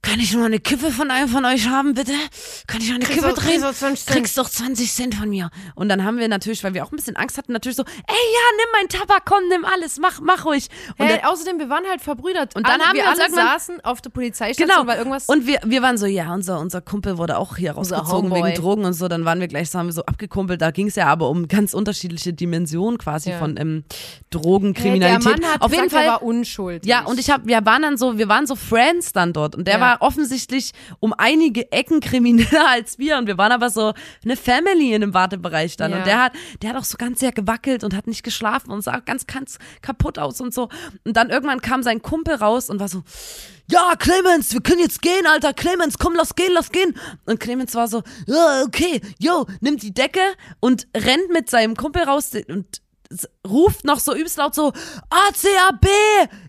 kann 0.00 0.20
ich 0.20 0.32
nur 0.32 0.46
eine 0.46 0.60
Kippe 0.60 0.90
von 0.92 1.10
einem 1.10 1.28
von 1.28 1.44
euch 1.44 1.68
haben, 1.68 1.92
bitte? 1.94 2.12
Kann 2.66 2.80
ich 2.80 2.88
noch 2.88 2.94
eine 2.96 3.04
Kriegst 3.04 3.20
Kippe 3.24 3.34
drehen? 3.34 3.60
kriegst 3.60 3.64
du 3.64 3.72
20 3.72 4.04
Cent? 4.06 4.16
Kriegst 4.16 4.38
doch 4.38 4.48
20 4.48 4.92
Cent 4.92 5.14
von 5.16 5.28
mir. 5.28 5.50
Und 5.74 5.88
dann 5.88 6.04
haben 6.04 6.18
wir 6.18 6.28
natürlich, 6.28 6.62
weil 6.64 6.72
wir 6.74 6.84
auch 6.84 6.92
ein 6.92 6.96
bisschen 6.96 7.16
Angst 7.16 7.36
hatten, 7.36 7.52
natürlich 7.52 7.76
so, 7.76 7.82
ey, 7.82 7.88
ja, 8.06 8.56
nimm 8.56 8.66
meinen 8.72 8.88
Tabak, 8.88 9.22
komm, 9.24 9.48
nimm 9.48 9.64
alles, 9.64 9.98
mach, 9.98 10.20
mach 10.20 10.44
ruhig. 10.44 10.68
Und 10.98 11.06
Hey, 11.06 11.18
der, 11.18 11.30
außerdem, 11.30 11.58
wir 11.58 11.68
waren 11.68 11.84
halt 11.88 12.00
verbrüdert. 12.00 12.54
Und 12.54 12.66
dann 12.66 12.74
alle, 12.80 12.84
haben 12.90 12.96
wir 12.96 13.02
wir 13.04 13.10
alle 13.10 13.30
saßen 13.30 13.84
auf 13.84 14.00
der 14.00 14.10
Polizeistation, 14.10 14.68
genau. 14.68 14.86
weil 14.86 14.98
irgendwas. 14.98 15.26
Und 15.26 15.46
wir, 15.46 15.58
wir 15.64 15.82
waren 15.82 15.98
so, 15.98 16.06
ja, 16.06 16.32
unser, 16.32 16.60
unser 16.60 16.80
Kumpel 16.80 17.18
wurde 17.18 17.36
auch 17.36 17.56
hier 17.56 17.72
rausgezogen 17.72 18.32
wegen 18.32 18.54
Drogen 18.54 18.84
und 18.84 18.92
so. 18.92 19.08
Dann 19.08 19.24
waren 19.24 19.40
wir 19.40 19.48
gleich, 19.48 19.68
so 19.70 19.78
haben 19.80 19.86
wir 19.86 19.92
so 19.92 20.04
abgekumpelt. 20.06 20.62
Da 20.62 20.70
ging 20.70 20.86
es 20.86 20.94
ja 20.94 21.06
aber 21.08 21.28
um 21.28 21.48
ganz 21.48 21.74
unterschiedliche 21.74 22.32
Dimensionen 22.32 22.98
quasi 22.98 23.30
Ja. 23.30 23.38
von 23.38 23.56
ähm, 23.56 23.84
hey, 23.90 23.98
Drogenkriminalität. 24.30 25.24
der 25.24 25.32
Mann 25.32 25.52
hat 25.54 25.60
Auf 25.62 25.72
jeden 25.72 25.84
gesagt, 25.84 26.02
Fall. 26.02 26.04
er 26.04 26.12
war 26.12 26.22
unschuldig. 26.22 26.88
Ja, 26.88 27.04
und 27.04 27.18
ich 27.18 27.30
habe, 27.30 27.46
wir 27.46 27.64
waren 27.66 27.82
dann 27.82 27.96
so, 27.96 28.16
wir 28.16 28.28
waren 28.28 28.46
so 28.46 28.54
Friends 28.54 29.12
dann 29.12 29.32
dort 29.32 29.54
und 29.56 29.66
der 29.66 29.74
Ja. 29.74 29.80
war 29.80 29.87
offensichtlich 30.00 30.72
um 31.00 31.12
einige 31.16 31.70
Ecken 31.72 32.00
krimineller 32.00 32.68
als 32.68 32.98
wir 32.98 33.16
und 33.18 33.26
wir 33.26 33.38
waren 33.38 33.52
aber 33.52 33.70
so 33.70 33.94
eine 34.24 34.36
Family 34.36 34.92
in 34.94 35.00
dem 35.00 35.14
Wartebereich 35.14 35.76
dann 35.76 35.92
Ja. 35.92 35.98
und 35.98 36.06
der 36.06 36.22
hat, 36.24 36.32
der 36.62 36.70
hat 36.70 36.76
auch 36.76 36.84
so 36.84 36.96
ganz 36.98 37.20
sehr 37.20 37.32
gewackelt 37.32 37.84
und 37.84 37.94
hat 37.94 38.06
nicht 38.06 38.22
geschlafen 38.22 38.70
und 38.70 38.82
sah 38.82 39.00
ganz, 39.00 39.26
ganz 39.26 39.58
kaputt 39.82 40.18
aus 40.18 40.40
und 40.40 40.52
so. 40.54 40.68
Und 41.04 41.16
dann 41.16 41.30
irgendwann 41.30 41.60
kam 41.60 41.82
sein 41.82 42.02
Kumpel 42.02 42.34
raus 42.36 42.70
und 42.70 42.80
war 42.80 42.88
so, 42.88 43.02
ja, 43.70 43.94
Clemens, 43.98 44.52
wir 44.54 44.60
können 44.62 44.80
jetzt 44.80 45.02
gehen, 45.02 45.26
Alter, 45.26 45.52
Clemens, 45.52 45.98
komm, 45.98 46.14
lass 46.14 46.34
gehen, 46.34 46.52
lass 46.52 46.70
gehen. 46.72 46.94
Und 47.26 47.38
Clemens 47.40 47.74
war 47.74 47.86
so, 47.88 48.02
ja, 48.26 48.62
okay, 48.66 49.00
yo, 49.18 49.46
nimmt 49.60 49.82
die 49.82 49.92
Decke 49.92 50.20
und 50.60 50.86
rennt 50.96 51.30
mit 51.32 51.50
seinem 51.50 51.76
Kumpel 51.76 52.02
raus 52.04 52.30
und 52.48 52.66
ruft 53.48 53.84
noch 53.84 54.00
so 54.00 54.14
übelst 54.14 54.36
laut 54.38 54.54
so, 54.54 54.72
ACAB, 55.10 55.86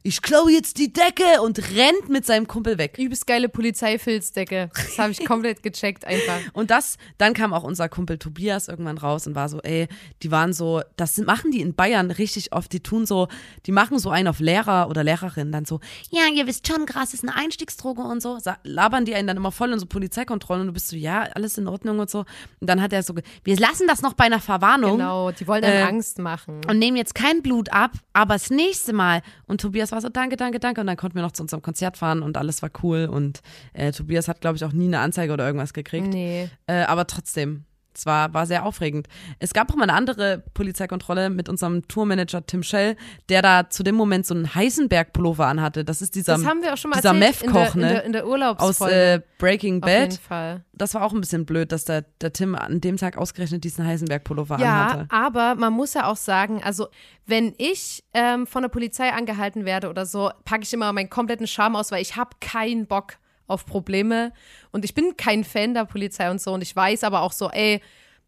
ich 0.03 0.22
klaue 0.22 0.51
jetzt 0.51 0.77
die 0.77 0.91
Decke 0.91 1.41
und 1.41 1.60
rennt 1.75 2.10
mit 2.10 2.25
seinem 2.25 2.48
Kumpel 2.48 2.77
weg. 2.77 2.98
Übelst 2.98 3.27
geile 3.27 3.50
Polizeifilzdecke. 3.50 4.70
Das 4.74 4.98
habe 4.98 5.12
ich 5.12 5.25
komplett 5.25 5.63
gecheckt 5.63 6.06
einfach. 6.06 6.39
Und 6.53 6.72
das, 6.72 6.98
dann 7.18 7.34
kam 7.34 7.53
auch 7.53 7.63
unser 7.63 7.89
Kumpel 7.89 8.18
Tobias 8.18 8.68
irgendwann 8.68 8.98
raus 8.98 9.27
und 9.27 9.36
war 9.36 9.50
so, 9.50 9.60
ey, 9.62 9.88
die 10.24 10.32
waren 10.32 10.53
so, 10.53 10.82
das 10.96 11.18
machen 11.18 11.51
die 11.51 11.62
in 11.62 11.74
Bayern 11.75 12.12
richtig 12.12 12.53
oft, 12.53 12.72
die 12.72 12.79
tun 12.82 13.06
so, 13.06 13.27
die 13.65 13.72
machen 13.72 14.00
so 14.00 14.10
einen 14.10 14.27
auf 14.27 14.39
Lehrer 14.39 14.89
oder 14.89 15.03
Lehrerin, 15.03 15.51
dann 15.51 15.65
so, 15.65 15.79
ja, 16.10 16.24
ihr 16.34 16.48
wisst 16.48 16.68
schon, 16.68 16.86
Gras 16.86 17.13
ist 17.13 17.24
eine 17.24 17.36
Einstiegsdroge 17.36 18.01
und 18.01 18.22
so, 18.22 18.38
labern 18.63 19.06
die 19.06 19.15
einen 19.15 19.27
dann 19.27 19.38
immer 19.38 19.51
voll 19.51 19.72
in 19.72 19.79
so 19.79 19.86
Polizeikontrollen 19.86 20.62
und 20.62 20.68
du 20.68 20.74
bist 20.74 20.89
so, 20.89 20.96
ja, 20.96 21.22
alles 21.34 21.58
in 21.58 21.68
Ordnung 21.68 22.00
und 22.00 22.10
so. 22.10 22.25
Und 22.60 22.70
dann 22.70 22.82
hat 22.82 22.94
er 22.94 23.03
so, 23.03 23.13
wir 23.44 23.58
lassen 23.58 23.88
das 23.88 24.01
noch 24.01 24.13
bei 24.13 24.25
einer 24.25 24.39
Verwarnung. 24.39 24.98
Genau, 24.98 25.32
die 25.32 25.48
wollen 25.48 25.62
dann 25.62 25.74
Äh, 25.74 25.84
Angst 25.84 26.20
machen. 26.20 26.62
Und 26.68 26.79
nehmen 26.89 26.98
jetzt 26.98 27.13
kein 27.13 27.43
Blut 27.43 27.72
ab, 27.72 27.91
aber 28.13 28.34
das 28.34 28.50
nächste 28.50 28.93
Mal. 28.93 29.22
Und 29.46 29.62
Tobias 29.62 29.91
war 29.91 30.01
so, 30.01 30.10
danke, 30.10 30.38
danke, 30.38 30.60
danke. 30.60 30.81
Und 30.81 30.88
dann 30.88 30.98
konnten 30.98 31.15
wir 31.15 31.22
noch 31.22 31.31
zu 31.31 31.43
unserem 31.43 31.62
Konzert 31.62 31.98
fahren 31.98 32.24
und 32.24 32.36
alles 32.36 32.63
war 32.63 32.72
cool. 32.81 33.05
Und 33.05 33.41
äh, 33.74 33.91
Tobias 33.91 34.27
hat, 34.27 34.41
glaube 34.41 34.58
ich, 34.58 34.65
auch 34.65 34.72
nie 34.72 34.88
eine 34.88 35.00
Anzeige 35.00 35.31
oder 35.34 35.46
irgendwas 35.46 35.74
gekriegt. 35.74 36.08
Nee. 36.08 36.50
Äh, 36.65 36.84
aber 36.84 37.05
trotzdem, 37.05 37.65
es 38.00 38.06
war, 38.06 38.34
war 38.34 38.46
sehr 38.46 38.65
aufregend. 38.65 39.08
Es 39.39 39.53
gab 39.53 39.72
auch 39.72 39.75
mal 39.75 39.84
eine 39.84 39.94
andere 39.94 40.44
Polizeikontrolle 40.53 41.29
mit 41.29 41.50
unserem 41.50 41.88
Tourmanager 41.88 42.46
Tim 42.46 42.63
Schell, 42.63 42.96
der 43.27 43.41
da 43.41 43.70
zu 43.70 43.84
dem 43.84 43.96
Moment 43.96 44.25
so 44.25 44.34
einen 44.34 44.56
Heisenberg-Pullover 44.56 45.46
anhatte. 45.46 45.84
Das 45.84 46.01
ist 46.01 46.15
dieser, 46.15 46.36
Das 46.38 46.46
haben 46.46 46.62
wir 46.62 46.74
auch 46.74 46.77
schon 46.77 46.91
mal 46.91 46.98
dieser 46.98 47.13
erzählt 47.15 47.41
in 47.44 47.51
der, 47.53 47.62
Meth-Koch, 47.62 47.75
in, 47.75 47.82
der, 47.82 47.94
ne? 47.94 48.00
in 48.01 48.12
der 48.13 48.62
Aus 48.62 48.82
äh, 48.82 49.22
Breaking 49.38 49.84
auf 49.84 49.89
jeden 49.89 50.10
Bad. 50.10 50.20
Fall. 50.20 50.63
Das 50.74 50.94
war 50.94 51.03
auch 51.03 51.13
ein 51.13 51.20
bisschen 51.20 51.46
blöd, 51.46 51.72
dass 51.72 51.84
der, 51.86 52.06
der 52.22 52.32
Tim 52.32 52.56
an 52.56 52.79
dem 52.79 52.96
Tag 52.96 53.18
ausgerechnet 53.18 53.63
diesen 53.65 53.86
Heisenberg-Pullover 53.86 54.60
Ja, 54.60 54.88
anhatte. 54.88 55.06
aber 55.10 55.56
man 55.56 55.74
muss 55.74 55.94
ja 55.94 56.06
auch 56.08 56.15
sagen, 56.15 56.63
also 56.63 56.88
wenn 57.25 57.53
ich 57.58 58.03
ähm, 58.13 58.48
von 58.48 58.62
der 58.62 58.70
Polizei 58.70 59.12
angehalten 59.12 59.65
werde 59.65 59.89
oder 59.89 60.06
so, 60.06 60.32
packe 60.46 60.63
ich 60.63 60.74
immer 60.74 60.91
meinen 60.94 61.10
kompletten 61.10 61.48
Charme 61.48 61.75
aus, 61.75 61.91
weil 61.91 62.01
ich 62.01 62.15
habe 62.15 62.32
keinen 62.39 62.88
Bock 62.88 63.15
auf 63.50 63.65
Probleme 63.65 64.32
und 64.72 64.86
ich 64.86 64.94
bin 64.94 65.18
kein 65.18 65.44
Fan 65.44 65.74
der 65.74 65.86
Polizei 65.86 66.29
und 66.29 66.41
so 66.41 66.53
und 66.53 66.62
ich 66.62 66.75
weiß 66.75 67.03
aber 67.03 67.22
auch 67.22 67.32
so, 67.32 67.50
ey, 67.50 67.82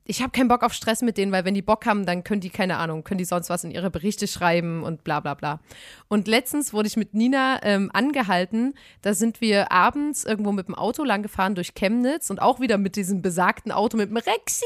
ich 0.06 0.22
habe 0.22 0.32
keinen 0.32 0.48
Bock 0.48 0.64
auf 0.64 0.74
Stress 0.74 1.02
mit 1.02 1.18
denen, 1.18 1.32
weil 1.32 1.46
wenn 1.46 1.54
die 1.54 1.62
Bock 1.62 1.86
haben, 1.86 2.06
dann 2.06 2.24
können 2.24 2.42
die, 2.42 2.50
keine 2.50 2.78
Ahnung, 2.78 3.04
können 3.04 3.20
die 3.20 3.26
sonst 3.26 3.50
was 3.50 3.64
in 3.64 3.72
ihre 3.72 3.92
Berichte 3.92 4.28
schreiben 4.28 4.84
und 4.84 5.04
bla 5.04 5.20
bla 5.20 5.36
bla. 5.36 5.60
Und 6.08 6.28
letztens 6.28 6.74
wurde 6.74 6.88
ich 6.88 6.98
mit 6.98 7.14
Nina 7.14 7.60
ähm, 7.64 7.92
angehalten. 7.94 8.74
Da 9.04 9.14
sind 9.14 9.42
wir 9.42 9.72
abends 9.72 10.26
irgendwo 10.26 10.52
mit 10.52 10.68
dem 10.68 10.76
Auto 10.76 11.04
lang 11.04 11.22
gefahren 11.22 11.54
durch 11.56 11.76
Chemnitz 11.76 12.30
und 12.30 12.42
auch 12.42 12.60
wieder 12.60 12.78
mit 12.78 12.96
diesem 12.96 13.22
besagten 13.22 13.72
Auto 13.72 13.96
mit 13.96 14.10
dem 14.10 14.18
Rexi. 14.18 14.66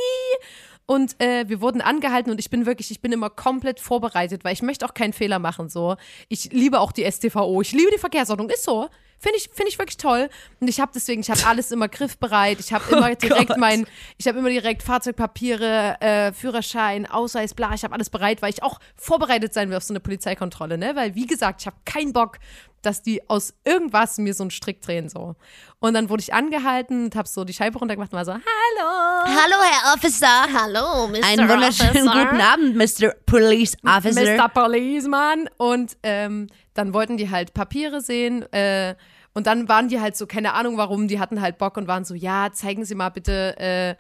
Und 0.85 1.21
äh, 1.21 1.49
wir 1.49 1.61
wurden 1.61 1.81
angehalten 1.81 2.31
und 2.31 2.39
ich 2.39 2.49
bin 2.49 2.65
wirklich, 2.65 2.91
ich 2.91 3.01
bin 3.01 3.11
immer 3.11 3.29
komplett 3.29 3.79
vorbereitet, 3.79 4.43
weil 4.43 4.53
ich 4.53 4.61
möchte 4.61 4.85
auch 4.85 4.93
keinen 4.93 5.13
Fehler 5.13 5.39
machen. 5.39 5.67
So, 5.67 5.97
ich 6.29 6.51
liebe 6.53 6.79
auch 6.79 6.91
die 6.91 7.09
STVO, 7.09 7.61
ich 7.61 7.71
liebe 7.71 7.91
die 7.91 7.99
Verkehrsordnung, 7.99 8.49
ist 8.49 8.63
so. 8.63 8.87
Finde 9.19 9.37
ich, 9.37 9.49
finde 9.53 9.69
ich 9.69 9.79
wirklich 9.79 9.97
toll. 9.97 10.29
Und 10.59 10.67
ich 10.67 10.79
habe 10.79 10.91
deswegen, 10.93 11.21
ich 11.21 11.29
habe 11.29 11.41
alles 11.45 11.71
immer 11.71 11.87
griffbereit. 11.87 12.59
Ich 12.59 12.73
habe 12.73 12.83
immer 12.95 13.15
direkt 13.15 13.49
Gott. 13.49 13.57
mein, 13.57 13.85
ich 14.17 14.27
habe 14.27 14.39
immer 14.39 14.49
direkt 14.49 14.83
Fahrzeugpapiere, 14.83 15.99
äh, 16.01 16.33
Führerschein, 16.33 17.05
Ausweis, 17.05 17.53
bla. 17.53 17.73
Ich 17.73 17.83
habe 17.83 17.93
alles 17.93 18.09
bereit, 18.09 18.41
weil 18.41 18.51
ich 18.51 18.63
auch 18.63 18.79
vorbereitet 18.95 19.53
sein 19.53 19.69
will 19.69 19.77
auf 19.77 19.83
so 19.83 19.93
eine 19.93 19.99
Polizeikontrolle, 19.99 20.77
ne? 20.77 20.95
Weil 20.95 21.15
wie 21.15 21.27
gesagt, 21.27 21.61
ich 21.61 21.67
habe 21.67 21.77
keinen 21.85 22.13
Bock, 22.13 22.39
dass 22.85 23.01
die 23.01 23.27
aus 23.29 23.53
irgendwas 23.63 24.17
mir 24.17 24.33
so 24.33 24.43
einen 24.43 24.51
Strick 24.51 24.81
drehen 24.81 25.09
so. 25.09 25.35
Und 25.79 25.93
dann 25.93 26.09
wurde 26.09 26.21
ich 26.21 26.33
angehalten 26.33 27.05
und 27.05 27.15
habe 27.15 27.27
so 27.27 27.43
die 27.43 27.53
Scheibe 27.53 27.79
runtergemacht 27.79 28.11
und 28.11 28.17
war 28.17 28.25
so, 28.25 28.33
hallo. 28.33 29.25
Hallo, 29.25 29.55
Herr 29.61 29.93
Officer. 29.93 30.47
Hallo, 30.53 31.07
Mr. 31.07 31.25
Einen 31.25 31.49
wunderschönen 31.49 32.07
Officer. 32.07 32.25
guten 32.25 32.41
Abend, 32.41 32.75
Mr. 32.75 33.13
Police 33.25 33.77
Officer. 33.85 34.37
Mr. 34.37 34.49
Policeman. 34.49 35.49
Und 35.57 35.97
ähm, 36.03 36.47
dann 36.73 36.93
wollten 36.93 37.17
die 37.17 37.29
halt 37.29 37.53
Papiere 37.53 38.01
sehen. 38.01 38.51
Äh, 38.53 38.95
und 39.33 39.47
dann 39.47 39.67
waren 39.67 39.89
die 39.89 39.99
halt 39.99 40.15
so, 40.15 40.27
keine 40.27 40.53
Ahnung 40.53 40.77
warum, 40.77 41.07
die 41.07 41.19
hatten 41.19 41.41
halt 41.41 41.57
Bock 41.57 41.75
und 41.77 41.87
waren 41.87 42.05
so, 42.05 42.15
ja, 42.15 42.51
zeigen 42.53 42.85
Sie 42.85 42.95
mal 42.95 43.09
bitte 43.09 43.57
äh, 43.59 43.95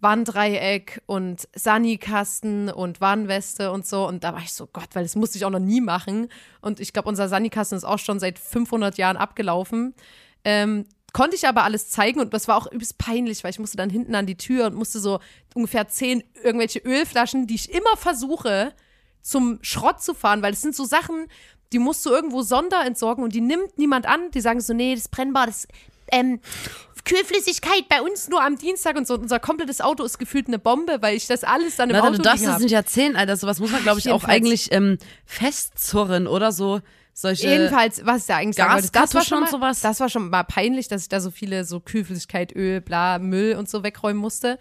Warndreieck 0.00 1.02
und 1.06 1.48
Sanikasten 1.54 2.68
und 2.68 3.00
Warnweste 3.00 3.72
und 3.72 3.86
so. 3.86 4.06
Und 4.06 4.24
da 4.24 4.34
war 4.34 4.42
ich 4.42 4.52
so, 4.52 4.66
Gott, 4.66 4.88
weil 4.92 5.02
das 5.02 5.16
musste 5.16 5.38
ich 5.38 5.44
auch 5.44 5.50
noch 5.50 5.58
nie 5.58 5.80
machen. 5.80 6.28
Und 6.60 6.80
ich 6.80 6.92
glaube, 6.92 7.08
unser 7.08 7.28
Sanikasten 7.28 7.76
ist 7.76 7.84
auch 7.84 7.98
schon 7.98 8.20
seit 8.20 8.38
500 8.38 8.98
Jahren 8.98 9.16
abgelaufen. 9.16 9.94
Ähm, 10.44 10.84
konnte 11.12 11.34
ich 11.34 11.48
aber 11.48 11.64
alles 11.64 11.88
zeigen 11.88 12.20
und 12.20 12.34
das 12.34 12.46
war 12.46 12.56
auch 12.56 12.70
übelst 12.70 12.98
peinlich, 12.98 13.42
weil 13.42 13.50
ich 13.50 13.58
musste 13.58 13.78
dann 13.78 13.88
hinten 13.88 14.14
an 14.14 14.26
die 14.26 14.36
Tür 14.36 14.66
und 14.66 14.74
musste 14.74 15.00
so 15.00 15.18
ungefähr 15.54 15.88
zehn 15.88 16.22
irgendwelche 16.42 16.80
Ölflaschen, 16.80 17.46
die 17.46 17.54
ich 17.54 17.72
immer 17.72 17.96
versuche, 17.96 18.74
zum 19.22 19.58
Schrott 19.62 20.02
zu 20.02 20.12
fahren, 20.12 20.42
weil 20.42 20.52
es 20.52 20.60
sind 20.60 20.76
so 20.76 20.84
Sachen, 20.84 21.26
die 21.72 21.78
musst 21.78 22.04
du 22.06 22.10
irgendwo 22.10 22.42
sonderentsorgen 22.42 23.24
und 23.24 23.34
die 23.34 23.40
nimmt 23.40 23.76
niemand 23.78 24.06
an. 24.06 24.30
Die 24.30 24.40
sagen 24.40 24.60
so, 24.60 24.72
nee, 24.72 24.94
das 24.94 25.04
ist 25.04 25.10
brennbar, 25.10 25.46
das 25.46 25.66
ähm, 26.12 26.40
Kühlflüssigkeit 27.06 27.88
bei 27.88 28.02
uns 28.02 28.28
nur 28.28 28.42
am 28.42 28.58
Dienstag 28.58 28.96
und 28.96 29.06
so. 29.06 29.14
Unser 29.14 29.38
komplettes 29.38 29.80
Auto 29.80 30.04
ist 30.04 30.18
gefühlt 30.18 30.48
eine 30.48 30.58
Bombe, 30.58 30.98
weil 31.00 31.16
ich 31.16 31.26
das 31.26 31.44
alles 31.44 31.76
dann 31.76 31.88
im 31.88 31.96
Warte, 31.96 32.08
Auto 32.08 32.16
du 32.16 32.22
darfst 32.22 32.46
das 32.46 32.58
nicht 32.58 32.72
erzählen, 32.72 33.16
Alter. 33.16 33.36
Sowas 33.36 33.60
muss 33.60 33.70
man, 33.70 33.82
glaube 33.82 34.00
ich, 34.00 34.10
auch 34.10 34.24
eigentlich 34.24 34.72
ähm, 34.72 34.98
festzurren 35.24 36.26
oder 36.26 36.52
so. 36.52 36.80
Solche. 37.14 37.48
Jedenfalls, 37.48 38.04
was 38.04 38.26
da 38.26 38.36
eigentlich 38.36 38.56
sagen 38.56 38.86
das 38.92 39.14
war 39.14 39.24
schon 39.24 39.40
mal, 39.40 39.48
sowas? 39.48 39.80
das 39.80 40.00
war 40.00 40.10
schon 40.10 40.28
mal 40.28 40.42
peinlich, 40.42 40.88
dass 40.88 41.02
ich 41.02 41.08
da 41.08 41.20
so 41.20 41.30
viele 41.30 41.64
so 41.64 41.80
Kühlflüssigkeit, 41.80 42.54
Öl, 42.54 42.82
bla, 42.82 43.18
Müll 43.18 43.56
und 43.56 43.70
so 43.70 43.82
wegräumen 43.82 44.20
musste. 44.20 44.58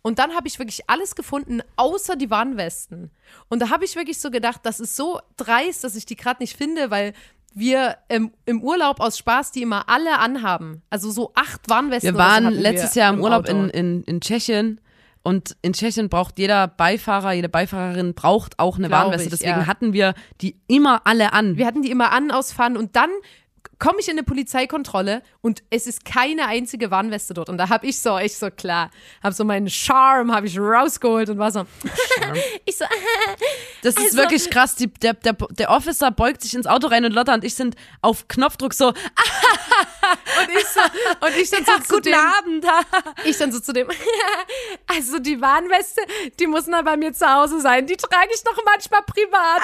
Und 0.00 0.18
dann 0.18 0.34
habe 0.34 0.48
ich 0.48 0.58
wirklich 0.58 0.88
alles 0.88 1.16
gefunden, 1.16 1.60
außer 1.76 2.16
die 2.16 2.30
Warnwesten. 2.30 3.10
Und 3.48 3.60
da 3.60 3.68
habe 3.68 3.84
ich 3.84 3.96
wirklich 3.96 4.20
so 4.20 4.30
gedacht, 4.30 4.60
das 4.62 4.80
ist 4.80 4.96
so 4.96 5.20
dreist, 5.36 5.84
dass 5.84 5.96
ich 5.96 6.06
die 6.06 6.16
gerade 6.16 6.42
nicht 6.42 6.56
finde, 6.56 6.90
weil 6.90 7.12
wir 7.54 7.96
im, 8.08 8.32
im 8.46 8.62
Urlaub 8.62 9.00
aus 9.00 9.18
Spaß 9.18 9.52
die 9.52 9.62
immer 9.62 9.88
alle 9.88 10.18
anhaben. 10.18 10.82
Also 10.90 11.10
so 11.10 11.32
acht 11.34 11.68
Warnwesten. 11.68 12.14
Wir 12.14 12.18
waren 12.18 12.52
letztes 12.52 12.94
wir 12.94 13.02
Jahr 13.02 13.14
im 13.14 13.20
Urlaub 13.20 13.48
Auto. 13.48 13.56
in, 13.56 13.70
in, 13.70 14.02
in 14.04 14.20
Tschechien 14.20 14.80
und 15.22 15.56
in 15.62 15.72
Tschechien 15.72 16.08
braucht 16.08 16.38
jeder 16.38 16.68
Beifahrer, 16.68 17.32
jede 17.32 17.48
Beifahrerin 17.48 18.14
braucht 18.14 18.58
auch 18.58 18.78
eine 18.78 18.88
Glaub 18.88 19.02
Warnweste. 19.02 19.24
ich, 19.24 19.30
Deswegen 19.30 19.60
ja. 19.60 19.66
hatten 19.66 19.92
wir 19.92 20.14
die 20.40 20.56
immer 20.68 21.06
alle 21.06 21.32
an. 21.32 21.56
Wir 21.56 21.66
hatten 21.66 21.82
die 21.82 21.90
immer 21.90 22.12
an, 22.12 22.30
ausfahren 22.30 22.76
und 22.76 22.96
dann 22.96 23.10
komme 23.78 24.00
ich 24.00 24.08
in 24.08 24.12
eine 24.14 24.22
Polizeikontrolle 24.24 25.22
und 25.40 25.62
es 25.70 25.86
ist 25.86 26.04
keine 26.04 26.46
einzige 26.46 26.90
Warnweste 26.90 27.32
dort. 27.34 27.48
Und 27.48 27.58
da 27.58 27.68
habe 27.68 27.86
ich 27.86 27.98
so, 28.00 28.18
ich 28.18 28.36
so 28.36 28.50
klar, 28.50 28.90
habe 29.22 29.34
so 29.34 29.44
meinen 29.44 29.70
Charme, 29.70 30.34
habe 30.34 30.46
ich 30.46 30.58
rausgeholt 30.58 31.28
und 31.30 31.38
war 31.38 31.52
so, 31.52 31.64
Ich 32.64 32.76
so, 32.76 32.84
Das 33.82 33.94
ist 33.94 34.04
Also- 34.04 34.16
wirklich 34.16 34.50
krass. 34.50 34.74
Die, 34.74 34.88
der, 34.88 35.14
der, 35.14 35.34
der 35.34 35.70
Officer 35.70 36.10
beugt 36.10 36.42
sich 36.42 36.54
ins 36.54 36.66
Auto 36.66 36.88
rein 36.88 37.04
und 37.04 37.12
Lotta 37.12 37.34
und 37.34 37.44
ich 37.44 37.54
sind 37.54 37.76
auf 38.02 38.26
Knopfdruck 38.28 38.74
so, 38.74 38.88
und 38.88 38.96
ich 40.56 40.66
so, 40.66 40.80
und 41.26 41.36
ich 41.36 41.50
dann 41.50 41.64
so 41.64 41.72
zu 41.82 41.94
guten 41.94 42.02
dem, 42.12 42.14
Abend. 42.14 42.66
ich 43.24 43.36
dann 43.38 43.52
so 43.52 43.60
zu 43.60 43.72
dem, 43.72 43.88
also 44.86 45.18
die 45.18 45.40
Warnweste, 45.40 46.02
die 46.40 46.46
muss 46.46 46.66
dann 46.66 46.84
bei 46.84 46.96
mir 46.96 47.12
zu 47.12 47.26
Hause 47.32 47.60
sein, 47.60 47.86
die 47.86 47.96
trage 47.96 48.28
ich 48.34 48.42
noch 48.44 48.58
manchmal 48.64 49.02
privat. 49.02 49.62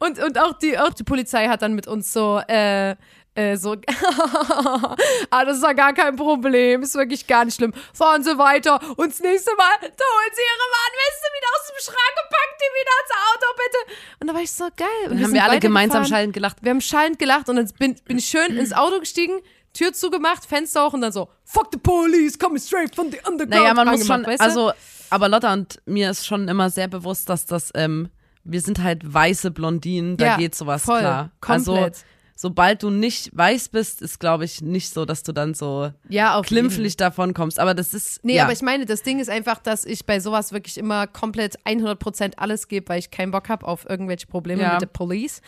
und, 0.00 0.18
und 0.18 0.38
auch 0.38 0.52
die, 0.58 0.78
auch 0.78 0.92
die 0.92 1.04
Polizei 1.04 1.45
hat 1.48 1.62
dann 1.62 1.74
mit 1.74 1.86
uns 1.86 2.12
so, 2.12 2.40
äh, 2.48 2.96
äh, 3.36 3.56
so, 3.56 3.72
ah, 5.30 5.44
das 5.44 5.58
ist 5.58 5.62
ja 5.62 5.72
gar 5.74 5.92
kein 5.92 6.16
Problem, 6.16 6.82
ist 6.82 6.94
wirklich 6.94 7.26
gar 7.26 7.44
nicht 7.44 7.56
schlimm. 7.56 7.72
Fahren 7.92 8.22
Sie 8.24 8.38
weiter 8.38 8.80
und 8.96 9.12
das 9.12 9.20
nächste 9.20 9.54
Mal, 9.56 9.74
da 9.80 9.86
holen 9.86 10.32
Sie 10.32 10.42
Ihre 10.42 10.66
Warnweste 10.76 11.26
wieder 11.36 11.48
aus 11.54 11.66
dem 11.68 11.84
Schrank 11.84 12.14
und 12.22 12.30
packen 12.30 12.56
die 12.60 12.72
wieder 12.80 12.94
ins 13.02 13.12
Auto, 13.28 13.46
bitte. 13.56 13.98
Und 14.20 14.26
da 14.28 14.34
war 14.34 14.40
ich 14.42 14.52
so, 14.52 14.64
geil. 14.76 14.86
Und 15.04 15.10
Dann 15.10 15.18
haben 15.18 15.24
sind 15.26 15.34
wir 15.34 15.44
alle 15.44 15.60
gemeinsam 15.60 16.04
schallend 16.06 16.32
gelacht. 16.32 16.56
Wir 16.62 16.70
haben 16.70 16.80
schallend 16.80 17.18
gelacht 17.18 17.48
und 17.48 17.56
dann 17.56 17.70
bin, 17.78 17.96
bin 18.06 18.18
ich 18.18 18.26
schön 18.26 18.56
ins 18.56 18.72
Auto 18.72 19.00
gestiegen, 19.00 19.40
Tür 19.74 19.92
zugemacht, 19.92 20.46
Fenster 20.46 20.86
hoch 20.86 20.94
und 20.94 21.02
dann 21.02 21.12
so, 21.12 21.28
fuck 21.44 21.68
the 21.70 21.78
police, 21.78 22.38
coming 22.38 22.58
straight 22.58 22.94
from 22.94 23.10
the 23.10 23.18
underground. 23.28 23.50
Naja, 23.50 23.74
man 23.74 23.88
muss 23.88 24.06
schon, 24.06 24.24
weißt 24.24 24.40
du? 24.40 24.44
also, 24.44 24.72
aber 25.10 25.28
Lotta 25.28 25.52
und 25.52 25.82
mir 25.84 26.10
ist 26.10 26.26
schon 26.26 26.48
immer 26.48 26.70
sehr 26.70 26.88
bewusst, 26.88 27.28
dass 27.28 27.44
das, 27.44 27.70
ähm, 27.74 28.08
wir 28.46 28.60
sind 28.60 28.82
halt 28.82 29.02
weiße 29.12 29.50
Blondinen, 29.50 30.16
da 30.16 30.26
Ja, 30.26 30.36
geht 30.36 30.54
sowas 30.54 30.84
voll, 30.84 31.00
klar. 31.00 31.30
komplett. 31.40 31.68
Also, 31.68 32.04
sobald 32.38 32.82
du 32.82 32.90
nicht 32.90 33.30
weiß 33.36 33.70
bist, 33.70 34.02
ist, 34.02 34.20
glaube 34.20 34.44
ich, 34.44 34.60
nicht 34.60 34.90
so, 34.92 35.04
dass 35.06 35.22
du 35.22 35.32
dann 35.32 35.54
so 35.54 35.90
ja, 36.08 36.40
klimpflich 36.42 36.96
davon 36.96 37.32
kommst. 37.34 37.58
Aber 37.58 37.72
das 37.74 37.94
ist, 37.94 38.22
Nee, 38.24 38.36
ja. 38.36 38.44
aber 38.44 38.52
ich 38.52 38.60
meine, 38.62 38.84
das 38.84 39.02
Ding 39.02 39.18
ist 39.20 39.30
einfach, 39.30 39.58
dass 39.58 39.84
ich 39.86 40.04
bei 40.04 40.20
sowas 40.20 40.52
wirklich 40.52 40.76
immer 40.78 41.06
komplett 41.06 41.58
100% 41.64 42.34
alles 42.36 42.68
gebe, 42.68 42.88
weil 42.90 42.98
ich 42.98 43.10
keinen 43.10 43.30
Bock 43.30 43.48
habe 43.48 43.66
auf 43.66 43.88
irgendwelche 43.88 44.26
Probleme 44.26 44.62
Ja. 44.62 44.72
mit 44.72 44.82
der 44.82 44.86
Police. 44.88 45.40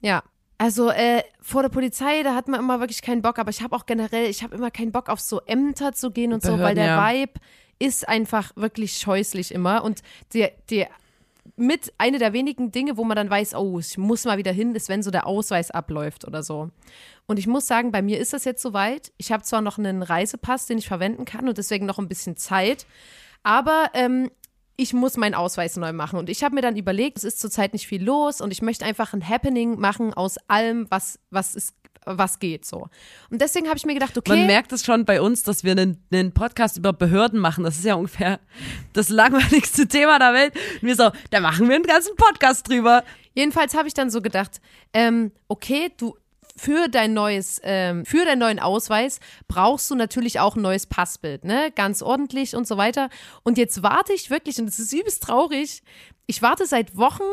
Ja. 0.00 0.22
Also 0.56 0.90
äh, 0.90 1.22
vor 1.40 1.62
der 1.62 1.68
Polizei, 1.68 2.22
da 2.22 2.36
hat 2.36 2.46
man 2.46 2.60
immer 2.60 2.78
wirklich 2.78 3.02
keinen 3.02 3.22
Bock, 3.22 3.40
aber 3.40 3.50
ich 3.50 3.60
habe 3.60 3.74
auch 3.74 3.86
generell, 3.86 4.30
ich 4.30 4.44
habe 4.44 4.54
immer 4.54 4.70
keinen 4.70 4.92
Bock 4.92 5.08
auf 5.08 5.18
so 5.20 5.40
Ämter 5.46 5.92
zu 5.94 6.12
gehen 6.12 6.32
und 6.32 6.42
so, 6.44 6.52
Behörden, 6.52 6.64
weil 6.64 6.74
der. 6.76 6.96
Vibe 6.96 7.40
ist 7.80 8.08
einfach 8.08 8.52
wirklich 8.54 8.98
scheußlich 8.98 9.52
immer 9.52 9.82
und 9.82 10.02
der, 10.32 10.52
der 10.70 10.86
mit 11.56 11.92
eine 11.98 12.18
der 12.18 12.32
wenigen 12.32 12.72
Dinge, 12.72 12.96
wo 12.96 13.04
man 13.04 13.16
dann 13.16 13.30
weiß, 13.30 13.54
oh, 13.54 13.78
ich 13.78 13.98
muss 13.98 14.24
mal 14.24 14.38
wieder 14.38 14.52
hin, 14.52 14.74
ist, 14.74 14.88
wenn 14.88 15.02
so 15.02 15.10
der 15.10 15.26
Ausweis 15.26 15.70
abläuft 15.70 16.26
oder 16.26 16.42
so. 16.42 16.70
Und 17.26 17.38
ich 17.38 17.46
muss 17.46 17.66
sagen, 17.66 17.92
bei 17.92 18.02
mir 18.02 18.18
ist 18.18 18.32
das 18.32 18.44
jetzt 18.44 18.62
soweit. 18.62 19.12
Ich 19.16 19.32
habe 19.32 19.42
zwar 19.42 19.60
noch 19.60 19.78
einen 19.78 20.02
Reisepass, 20.02 20.66
den 20.66 20.78
ich 20.78 20.88
verwenden 20.88 21.24
kann 21.24 21.48
und 21.48 21.58
deswegen 21.58 21.86
noch 21.86 21.98
ein 21.98 22.08
bisschen 22.08 22.36
Zeit, 22.36 22.86
aber 23.42 23.90
ähm, 23.94 24.30
ich 24.76 24.92
muss 24.92 25.16
meinen 25.16 25.34
Ausweis 25.34 25.76
neu 25.76 25.92
machen. 25.92 26.18
Und 26.18 26.28
ich 26.28 26.42
habe 26.42 26.54
mir 26.54 26.62
dann 26.62 26.76
überlegt, 26.76 27.18
es 27.18 27.24
ist 27.24 27.40
zurzeit 27.40 27.72
nicht 27.72 27.86
viel 27.86 28.02
los 28.02 28.40
und 28.40 28.50
ich 28.52 28.62
möchte 28.62 28.84
einfach 28.84 29.12
ein 29.12 29.26
Happening 29.26 29.78
machen 29.78 30.12
aus 30.12 30.36
allem, 30.48 30.86
was, 30.90 31.20
was, 31.30 31.54
ist, 31.54 31.74
was 32.04 32.38
geht 32.38 32.64
so. 32.64 32.88
Und 33.30 33.40
deswegen 33.40 33.68
habe 33.68 33.76
ich 33.76 33.86
mir 33.86 33.94
gedacht, 33.94 34.16
okay. 34.16 34.36
Man 34.36 34.46
merkt 34.46 34.72
es 34.72 34.84
schon 34.84 35.04
bei 35.04 35.20
uns, 35.20 35.42
dass 35.42 35.64
wir 35.64 35.72
einen, 35.72 36.02
einen 36.12 36.32
Podcast 36.32 36.76
über 36.76 36.92
Behörden 36.92 37.38
machen. 37.40 37.64
Das 37.64 37.76
ist 37.76 37.84
ja 37.84 37.94
ungefähr 37.94 38.40
das 38.92 39.08
langweiligste 39.08 39.88
Thema 39.88 40.18
der 40.18 40.32
Welt. 40.32 40.54
Und 40.80 40.88
wir 40.88 40.96
so, 40.96 41.10
da 41.30 41.40
machen 41.40 41.68
wir 41.68 41.76
einen 41.76 41.84
ganzen 41.84 42.14
Podcast 42.16 42.68
drüber. 42.68 43.04
Jedenfalls 43.34 43.74
habe 43.74 43.88
ich 43.88 43.94
dann 43.94 44.10
so 44.10 44.20
gedacht, 44.22 44.60
ähm, 44.92 45.32
okay, 45.48 45.90
du 45.96 46.16
für 46.56 46.88
dein 46.88 47.14
neues, 47.14 47.60
ähm, 47.64 48.04
für 48.04 48.24
deinen 48.24 48.38
neuen 48.38 48.60
Ausweis 48.60 49.18
brauchst 49.48 49.90
du 49.90 49.96
natürlich 49.96 50.38
auch 50.38 50.54
ein 50.56 50.62
neues 50.62 50.86
Passbild, 50.86 51.44
ne? 51.44 51.72
Ganz 51.74 52.00
ordentlich 52.00 52.54
und 52.54 52.68
so 52.68 52.76
weiter. 52.76 53.08
Und 53.42 53.58
jetzt 53.58 53.82
warte 53.82 54.12
ich 54.12 54.30
wirklich, 54.30 54.58
und 54.58 54.68
es 54.68 54.78
ist 54.78 54.92
übelst 54.92 55.22
traurig, 55.22 55.82
ich 56.26 56.42
warte 56.42 56.66
seit 56.66 56.96
Wochen 56.96 57.24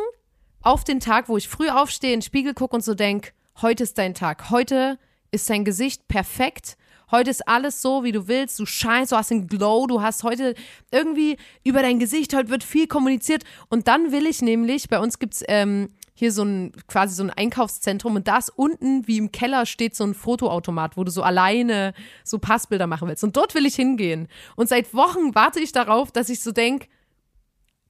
auf 0.62 0.84
den 0.84 1.00
Tag, 1.00 1.30
wo 1.30 1.38
ich 1.38 1.48
früh 1.48 1.70
aufstehe, 1.70 2.14
in 2.14 2.20
den 2.20 2.26
Spiegel 2.26 2.54
gucke 2.54 2.76
und 2.76 2.84
so 2.84 2.94
denk, 2.94 3.34
heute 3.62 3.84
ist 3.84 3.98
dein 3.98 4.14
Tag. 4.14 4.50
Heute 4.50 4.98
ist 5.32 5.50
dein 5.50 5.66
Gesicht 5.66 6.08
perfekt. 6.08 6.78
Heute 7.12 7.30
ist 7.30 7.48
alles 7.48 7.82
so, 7.82 8.04
wie 8.04 8.14
du 8.14 8.28
willst. 8.28 8.58
Du 8.58 8.66
scheinst, 8.66 9.12
du 9.12 9.18
hast 9.18 9.32
einen 9.32 9.48
Glow, 9.48 9.86
du 9.88 10.02
hast 10.02 10.24
heute 10.24 10.56
irgendwie 10.92 11.38
über 11.64 11.82
dein 11.82 12.00
Gesicht, 12.00 12.34
heute 12.34 12.50
wird 12.50 12.64
viel 12.64 12.88
kommuniziert. 12.88 13.44
Und 13.70 13.88
dann 13.88 14.14
will 14.14 14.26
ich 14.26 14.42
nämlich, 14.42 14.88
bei 14.88 15.00
uns 15.00 15.20
gibt's 15.20 15.44
ähm, 15.50 15.90
hier 16.14 16.32
so 16.32 16.44
ein, 16.44 16.72
quasi 16.88 17.16
so 17.16 17.24
ein 17.24 17.30
Einkaufszentrum 17.30 18.16
und 18.16 18.28
da 18.28 18.38
ist 18.38 18.50
unten, 18.50 19.08
wie 19.08 19.18
im 19.18 19.32
Keller, 19.32 19.66
steht 19.66 19.96
so 19.96 20.04
ein 20.04 20.14
Fotoautomat, 20.14 20.96
wo 20.96 21.04
du 21.04 21.12
so 21.12 21.24
alleine 21.24 21.94
so 22.24 22.40
Passbilder 22.40 22.88
machen 22.88 23.08
willst. 23.08 23.24
Und 23.24 23.36
dort 23.36 23.56
will 23.56 23.66
ich 23.66 23.76
hingehen. 23.76 24.28
Und 24.56 24.70
seit 24.70 24.94
Wochen 24.94 25.36
warte 25.36 25.60
ich 25.60 25.72
darauf, 25.72 26.12
dass 26.12 26.30
ich 26.30 26.42
so 26.42 26.52
denk, 26.52 26.88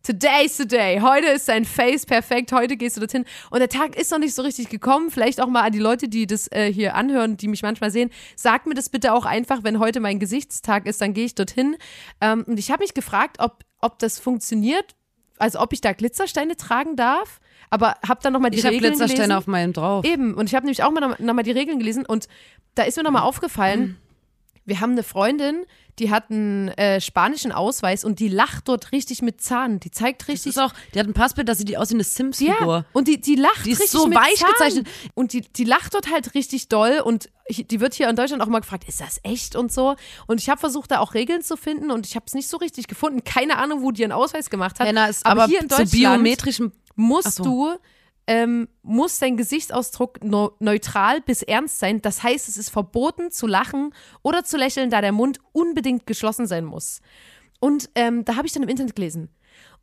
Today's 0.04 0.58
the 0.58 0.68
day. 0.68 1.00
Heute 1.00 1.28
ist 1.28 1.48
dein 1.48 1.64
Face 1.64 2.06
perfekt. 2.06 2.52
Heute 2.52 2.76
gehst 2.76 2.98
du 2.98 3.02
dorthin. 3.02 3.26
Und 3.52 3.60
der 3.60 3.70
Tag 3.70 3.96
ist 3.96 4.12
noch 4.12 4.18
nicht 4.18 4.34
so 4.34 4.42
richtig 4.42 4.70
gekommen. 4.70 5.12
Vielleicht 5.12 5.40
auch 5.40 5.48
mal 5.48 5.62
an 5.62 5.72
die 5.72 5.80
Leute, 5.80 6.10
die 6.10 6.26
das 6.26 6.52
äh, 6.52 6.74
hier 6.74 6.96
anhören, 6.96 7.38
die 7.38 7.48
mich 7.48 7.62
manchmal 7.62 7.92
sehen. 7.92 8.10
Sagt 8.36 8.66
mir 8.66 8.74
das 8.74 8.90
bitte 8.90 9.14
auch 9.14 9.26
einfach, 9.26 9.64
wenn 9.64 9.78
heute 9.80 10.00
mein 10.00 10.18
Gesichtstag 10.20 10.88
ist, 10.88 11.02
dann 11.02 11.14
gehe 11.14 11.26
ich 11.26 11.36
dorthin. 11.36 11.78
Ähm, 12.20 12.44
und 12.48 12.58
ich 12.58 12.72
habe 12.72 12.82
mich 12.84 12.94
gefragt, 12.96 13.38
ob, 13.40 13.64
ob 13.80 14.00
das 14.00 14.20
funktioniert. 14.20 14.96
Also 15.38 15.60
ob 15.60 15.74
ich 15.74 15.82
da 15.82 15.94
Glitzersteine 15.94 16.56
tragen 16.56 16.96
darf. 16.96 17.40
Aber 17.70 17.96
habe 18.08 18.20
dann 18.24 18.34
nochmal 18.34 18.52
die 18.52 18.58
Ich 18.60 18.66
habe 18.66 18.76
Regeln 18.76 18.94
Glitzersteine 18.94 19.28
gelesen. 19.28 19.38
auf 19.38 19.48
meinem 19.48 19.74
drauf. 19.74 20.04
Eben. 20.06 20.34
Und 20.34 20.48
ich 20.48 20.56
habe 20.56 20.66
nämlich 20.66 20.84
auch 20.84 20.92
mal 20.92 21.00
nochmal 21.00 21.36
noch 21.36 21.44
die 21.44 21.52
Regeln 21.52 21.80
gelesen 21.80 22.06
und 22.06 22.28
da 22.76 22.84
ist 22.84 22.98
mir 22.98 23.04
nochmal 23.04 23.24
aufgefallen, 23.24 23.98
wir 24.66 24.80
haben 24.80 24.92
eine 24.92 25.04
Freundin, 25.04 25.66
die 26.00 26.10
hat 26.10 26.32
einen 26.32 26.70
äh, 26.70 27.00
spanischen 27.02 27.52
Ausweis 27.52 28.04
und 28.04 28.20
die 28.20 28.28
lacht 28.30 28.68
dort 28.68 28.92
richtig 28.92 29.22
mit 29.22 29.42
Zahn. 29.42 29.80
Die 29.80 29.92
zeigt 29.92 30.22
Das 30.24 30.30
richtig. 30.30 30.52
ist 30.52 30.58
auch, 30.58 30.74
die 30.94 31.00
hat 31.00 31.08
ein 31.08 31.14
Passbild, 31.14 31.48
das 31.50 31.58
sieht 31.58 31.70
die 31.70 31.78
aus 31.78 31.90
wie 31.90 31.96
eine 31.96 32.04
Sims-Figur. 32.04 32.56
ja, 32.78 32.86
und 32.94 33.08
die, 33.08 33.20
die 33.20 33.36
lacht 33.36 33.66
Die 33.66 33.72
ist 33.72 33.82
richtig 33.82 34.00
so 34.00 34.08
mit 34.08 34.18
weich 34.18 34.36
Zahn. 34.40 34.50
gezeichnet. 34.52 34.88
Und 35.14 35.34
die, 35.34 35.42
die 35.42 35.64
lacht 35.64 35.94
dort 35.94 36.12
halt 36.12 36.34
richtig 36.34 36.70
doll 36.70 37.02
und 37.04 37.30
die 37.50 37.80
wird 37.82 37.94
hier 37.94 38.10
in 38.10 38.16
Deutschland 38.16 38.42
auch 38.42 38.48
immer 38.48 38.62
gefragt, 38.62 38.88
ist 38.88 39.02
das 39.02 39.20
echt 39.24 39.56
und 39.56 39.72
so. 39.74 39.96
Und 40.28 40.40
ich 40.42 40.50
habe 40.50 40.60
versucht, 40.60 40.92
da 40.92 41.00
auch 41.00 41.14
Regeln 41.14 41.42
zu 41.42 41.58
finden 41.58 41.92
und 41.92 42.06
ich 42.08 42.16
habe 42.16 42.26
es 42.28 42.34
nicht 42.34 42.48
so 42.48 42.58
richtig 42.58 42.88
gefunden. 42.88 43.24
Keine 43.24 43.58
Ahnung, 43.58 43.82
wo 43.82 43.92
die 43.92 44.02
ihren 44.04 44.12
Ausweis 44.14 44.50
gemacht 44.50 44.80
hat. 44.80 44.88
Henna 44.88 45.08
ist 45.08 45.26
aber, 45.26 45.44
aber, 45.44 45.50
hier 45.50 45.60
in 45.62 45.70
zu 45.70 45.76
Deutschland 45.78 45.92
biometrischem 45.92 46.72
musst 46.96 47.28
Ach 47.28 47.32
so. 47.32 47.44
du, 47.44 47.76
ähm, 48.32 48.70
muss 48.82 49.20
dein 49.20 49.36
Gesichtsausdruck 49.36 50.24
no 50.24 50.54
neutral 50.60 51.20
bis 51.20 51.42
ernst 51.42 51.80
sein. 51.80 52.02
Das 52.02 52.24
heißt, 52.24 52.48
es 52.48 52.56
ist 52.56 52.70
verboten 52.70 53.30
zu 53.30 53.46
lachen 53.46 53.94
oder 54.22 54.46
zu 54.46 54.56
lächeln, 54.56 54.90
da 54.90 55.02
der 55.02 55.12
Mund 55.12 55.40
unbedingt 55.52 56.08
geschlossen 56.08 56.48
sein 56.48 56.64
muss. 56.64 57.02
Und 57.60 57.90
ähm, 57.94 58.24
da 58.24 58.38
habe 58.38 58.48
ich 58.48 58.54
dann 58.54 58.64
im 58.64 58.70
Internet 58.70 58.96
gelesen. 58.96 59.28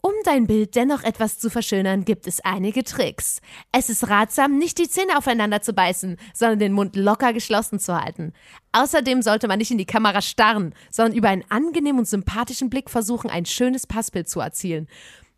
Um 0.01 0.13
dein 0.25 0.47
Bild 0.47 0.77
dennoch 0.77 1.03
etwas 1.03 1.39
zu 1.39 1.51
verschönern, 1.51 2.07
gibt 2.07 2.27
es 2.27 2.41
einige 2.41 2.85
Tricks. 2.85 3.43
Es 3.71 3.91
ist 3.91 4.09
ratsam, 4.09 4.57
nicht 4.57 4.79
die 4.79 4.89
Zähne 4.89 5.19
aufeinander 5.19 5.61
zu 5.61 5.75
beißen, 5.75 6.17
sondern 6.33 6.59
den 6.59 6.73
Mund 6.73 6.97
locker 6.97 7.35
geschlossen 7.35 7.79
zu 7.79 8.01
halten. 8.01 8.33
Außerdem 8.73 9.21
sollte 9.21 9.47
man 9.47 9.59
nicht 9.59 9.73
in 9.73 9.79
die 9.79 9.85
Kamera 9.85 10.23
starren, 10.23 10.73
sondern 10.91 11.19
über 11.19 11.29
einen 11.29 11.45
angenehmen 11.51 11.99
und 11.99 12.09
sympathischen 12.09 12.71
Blick 12.71 12.89
versuchen, 12.89 13.29
ein 13.29 13.45
schönes 13.45 13.87
Passbild 13.87 14.27
zu 14.27 14.41
erzielen. 14.41 14.89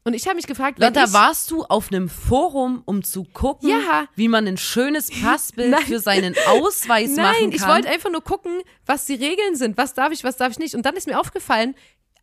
Und 0.03 0.15
ich 0.15 0.25
habe 0.27 0.37
mich 0.37 0.47
gefragt, 0.47 0.79
Lotta, 0.79 1.05
ich, 1.05 1.13
warst 1.13 1.51
du 1.51 1.63
auf 1.65 1.89
einem 1.93 2.09
Forum, 2.09 2.83
um 2.87 3.05
zu 3.05 3.25
gucken, 3.25 3.69
Ja. 3.69 4.07
wie 4.17 4.29
man 4.29 4.47
ein 4.47 4.57
schönes 4.57 5.11
Passbild 5.23 5.71
Nein. 5.71 5.83
für 5.85 5.99
seinen 6.01 6.35
Ausweis 6.49 7.11
machen 7.17 7.23
Nein, 7.23 7.35
kann? 7.51 7.53
ich 7.53 7.67
wollte 7.67 7.89
einfach 7.91 8.11
nur 8.11 8.23
gucken, 8.25 8.63
was 8.87 9.05
die 9.05 9.15
Regeln 9.15 9.57
sind. 9.57 9.77
Was 9.77 9.93
darf 9.95 10.11
ich, 10.13 10.25
was 10.25 10.37
darf 10.39 10.53
ich 10.53 10.59
nicht? 10.59 10.75
Und 10.75 10.87
dann 10.87 10.97
ist 10.97 11.07
mir 11.07 11.21
aufgefallen, 11.21 11.75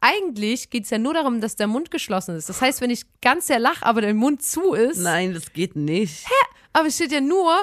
eigentlich 0.01 0.69
geht 0.69 0.83
es 0.85 0.89
ja 0.89 0.97
nur 0.97 1.13
darum, 1.13 1.41
dass 1.41 1.55
der 1.55 1.67
Mund 1.67 1.89
geschlossen 1.91 2.35
ist. 2.35 2.49
Das 2.49 2.61
heißt, 2.61 2.81
wenn 2.81 2.89
ich 2.89 3.03
ganz 3.21 3.47
sehr 3.47 3.59
lache, 3.59 3.85
aber 3.85 4.01
der 4.01 4.13
Mund 4.13 4.43
zu 4.43 4.73
ist, 4.73 4.97
Nein, 4.99 5.33
das 5.33 5.53
geht 5.53 5.75
nicht. 5.75 6.25
aber 6.73 6.87
es 6.87 6.95
steht 6.95 7.11
ja 7.11 7.21
nur, 7.21 7.55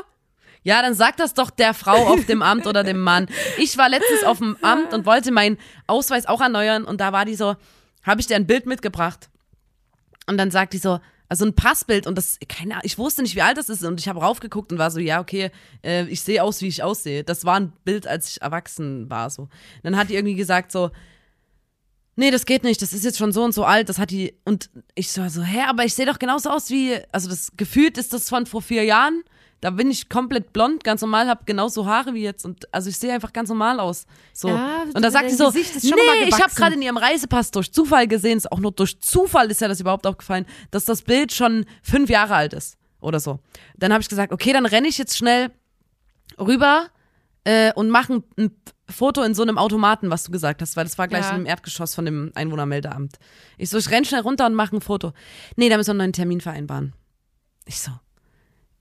Ja, 0.62 0.80
dann 0.82 0.94
sag 0.94 1.16
das 1.16 1.34
doch 1.34 1.50
der 1.50 1.74
Frau 1.74 2.06
auf 2.08 2.24
dem 2.26 2.40
Amt 2.42 2.66
oder 2.66 2.82
dem 2.84 3.00
Mann. 3.00 3.26
Ich 3.58 3.76
war 3.78 3.88
letztens 3.88 4.24
auf 4.24 4.38
dem 4.38 4.56
Amt 4.62 4.92
und 4.94 5.06
wollte 5.06 5.30
meinen 5.30 5.58
Ausweis 5.86 6.26
auch 6.26 6.40
erneuern 6.40 6.84
und 6.84 7.00
da 7.00 7.12
war 7.12 7.24
die 7.24 7.34
so, 7.34 7.54
habe 8.02 8.20
ich 8.20 8.26
dir 8.26 8.36
ein 8.36 8.46
Bild 8.46 8.66
mitgebracht? 8.66 9.28
Und 10.26 10.38
dann 10.38 10.50
sagt 10.50 10.72
die 10.72 10.78
so, 10.78 11.00
also 11.28 11.46
ein 11.46 11.54
Passbild 11.54 12.06
und 12.06 12.16
das, 12.16 12.38
keine 12.48 12.74
Ahnung, 12.74 12.84
ich 12.84 12.98
wusste 12.98 13.22
nicht, 13.22 13.34
wie 13.34 13.42
alt 13.42 13.56
das 13.56 13.68
ist 13.68 13.82
und 13.82 13.98
ich 13.98 14.08
habe 14.08 14.20
raufgeguckt 14.20 14.72
und 14.72 14.78
war 14.78 14.90
so, 14.90 15.00
ja, 15.00 15.20
okay, 15.20 15.50
äh, 15.82 16.06
ich 16.06 16.20
sehe 16.20 16.42
aus, 16.42 16.60
wie 16.60 16.68
ich 16.68 16.82
aussehe. 16.82 17.24
Das 17.24 17.44
war 17.44 17.56
ein 17.56 17.72
Bild, 17.84 18.06
als 18.06 18.30
ich 18.30 18.42
erwachsen 18.42 19.08
war, 19.10 19.30
so. 19.30 19.42
Und 19.42 19.50
dann 19.82 19.96
hat 19.96 20.10
die 20.10 20.14
irgendwie 20.14 20.34
gesagt 20.34 20.70
so, 20.70 20.90
nee, 22.16 22.30
das 22.30 22.46
geht 22.46 22.62
nicht, 22.62 22.80
das 22.82 22.92
ist 22.92 23.04
jetzt 23.04 23.18
schon 23.18 23.32
so 23.32 23.42
und 23.42 23.52
so 23.52 23.64
alt, 23.64 23.88
das 23.88 23.98
hat 23.98 24.10
die, 24.10 24.34
und 24.44 24.70
ich 24.94 25.16
war 25.18 25.30
so, 25.30 25.42
hä, 25.42 25.62
aber 25.66 25.84
ich 25.84 25.94
sehe 25.94 26.06
doch 26.06 26.18
genauso 26.18 26.50
aus 26.50 26.70
wie, 26.70 26.98
also 27.10 27.28
das 27.28 27.52
gefühlt 27.56 27.98
ist 27.98 28.12
das 28.12 28.28
von 28.28 28.46
vor 28.46 28.62
vier 28.62 28.84
Jahren, 28.84 29.22
da 29.64 29.70
bin 29.70 29.90
ich 29.90 30.10
komplett 30.10 30.52
blond, 30.52 30.84
ganz 30.84 31.00
normal, 31.00 31.26
habe 31.26 31.44
genauso 31.46 31.86
Haare 31.86 32.12
wie 32.12 32.20
jetzt 32.22 32.44
und 32.44 32.70
also 32.70 32.90
ich 32.90 32.98
sehe 32.98 33.14
einfach 33.14 33.32
ganz 33.32 33.48
normal 33.48 33.80
aus. 33.80 34.04
So. 34.34 34.48
Ja, 34.48 34.82
und 34.92 35.00
da 35.00 35.10
sagt 35.10 35.30
sie 35.30 35.36
so, 35.36 35.50
nee, 35.50 36.28
ich 36.28 36.38
habe 36.42 36.54
gerade 36.54 36.74
in 36.74 36.82
ihrem 36.82 36.98
Reisepass 36.98 37.50
durch 37.50 37.72
Zufall 37.72 38.06
gesehen, 38.06 38.36
ist 38.36 38.52
auch 38.52 38.58
nur 38.60 38.72
durch 38.72 39.00
Zufall 39.00 39.50
ist 39.50 39.62
ja 39.62 39.68
das 39.68 39.80
überhaupt 39.80 40.06
aufgefallen, 40.06 40.44
dass 40.70 40.84
das 40.84 41.00
Bild 41.00 41.32
schon 41.32 41.64
fünf 41.82 42.10
Jahre 42.10 42.34
alt 42.34 42.52
ist 42.52 42.76
oder 43.00 43.20
so. 43.20 43.40
Dann 43.78 43.90
habe 43.90 44.02
ich 44.02 44.08
gesagt, 44.10 44.34
okay, 44.34 44.52
dann 44.52 44.66
renne 44.66 44.86
ich 44.86 44.98
jetzt 44.98 45.16
schnell 45.16 45.50
rüber 46.38 46.88
äh, 47.44 47.72
und 47.72 47.88
mache 47.88 48.16
ein, 48.16 48.24
ein 48.36 48.50
Foto 48.90 49.22
in 49.22 49.32
so 49.34 49.40
einem 49.44 49.56
Automaten, 49.56 50.10
was 50.10 50.24
du 50.24 50.30
gesagt 50.30 50.60
hast, 50.60 50.76
weil 50.76 50.84
das 50.84 50.98
war 50.98 51.08
gleich 51.08 51.24
Ja. 51.24 51.36
im 51.36 51.46
Erdgeschoss 51.46 51.94
von 51.94 52.04
dem 52.04 52.32
Einwohnermeldeamt. 52.34 53.16
Ich 53.56 53.70
so, 53.70 53.78
ich 53.78 53.90
renn 53.90 54.04
schnell 54.04 54.20
runter 54.20 54.44
und 54.44 54.52
mache 54.54 54.76
ein 54.76 54.82
Foto. 54.82 55.14
Nee, 55.56 55.70
da 55.70 55.78
müssen 55.78 55.88
wir 55.88 55.92
einen 55.92 55.98
neuen 56.00 56.12
Termin 56.12 56.42
vereinbaren. 56.42 56.92
Ich 57.64 57.80
so, 57.80 57.92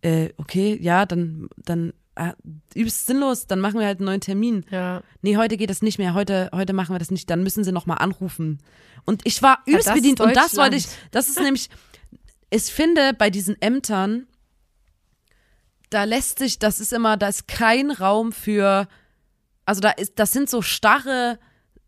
äh, 0.04 0.30
okay, 0.38 0.78
ja, 0.82 1.06
dann, 1.06 1.50
dann 1.58 1.94
äh, 2.16 2.34
übelst 2.76 3.08
sinnlos, 3.08 3.48
dann 3.48 3.60
machen 3.60 3.80
wir 3.80 3.88
halt 3.88 4.00
einen 4.00 4.06
neuen 4.06 4.22
Termin. 4.22 4.66
ja, 4.70 5.02
Nee, 5.22 5.38
heute 5.38 5.58
geht 5.58 5.70
das 5.70 5.82
nicht 5.82 5.98
mehr, 5.98 6.14
heute, 6.14 6.50
heute 6.54 6.74
machen 6.74 6.94
wir 6.94 7.00
das 7.00 7.10
nicht, 7.10 7.30
dann 7.30 7.42
müssen 7.42 7.64
sie 7.64 7.72
nochmal 7.72 7.98
anrufen. 8.00 8.60
Und 9.06 9.22
ich 9.26 9.42
war 9.42 9.60
übelst 9.66 9.88
ist 9.88 9.94
bedient 9.94 10.22
und 10.22 10.36
das 10.36 10.56
wollte 10.58 10.76
ich, 10.76 10.88
das 11.12 11.30
ist 11.30 11.40
nämlich, 11.40 11.70
ich 12.50 12.64
finde 12.64 13.14
bei 13.14 13.30
diesen 13.30 13.60
Ämtern, 13.62 14.28
da 15.90 16.04
lässt 16.04 16.40
sich, 16.40 16.60
das 16.60 16.80
ist 16.80 16.94
immer, 16.94 17.18
da 17.18 17.28
ist 17.28 17.48
kein 17.48 17.92
Raum 17.92 18.32
für, 18.32 18.88
also 19.66 19.80
da 19.80 19.92
ist, 19.92 20.20
das 20.20 20.32
sind 20.32 20.50
so 20.50 20.62
starre 20.62 21.40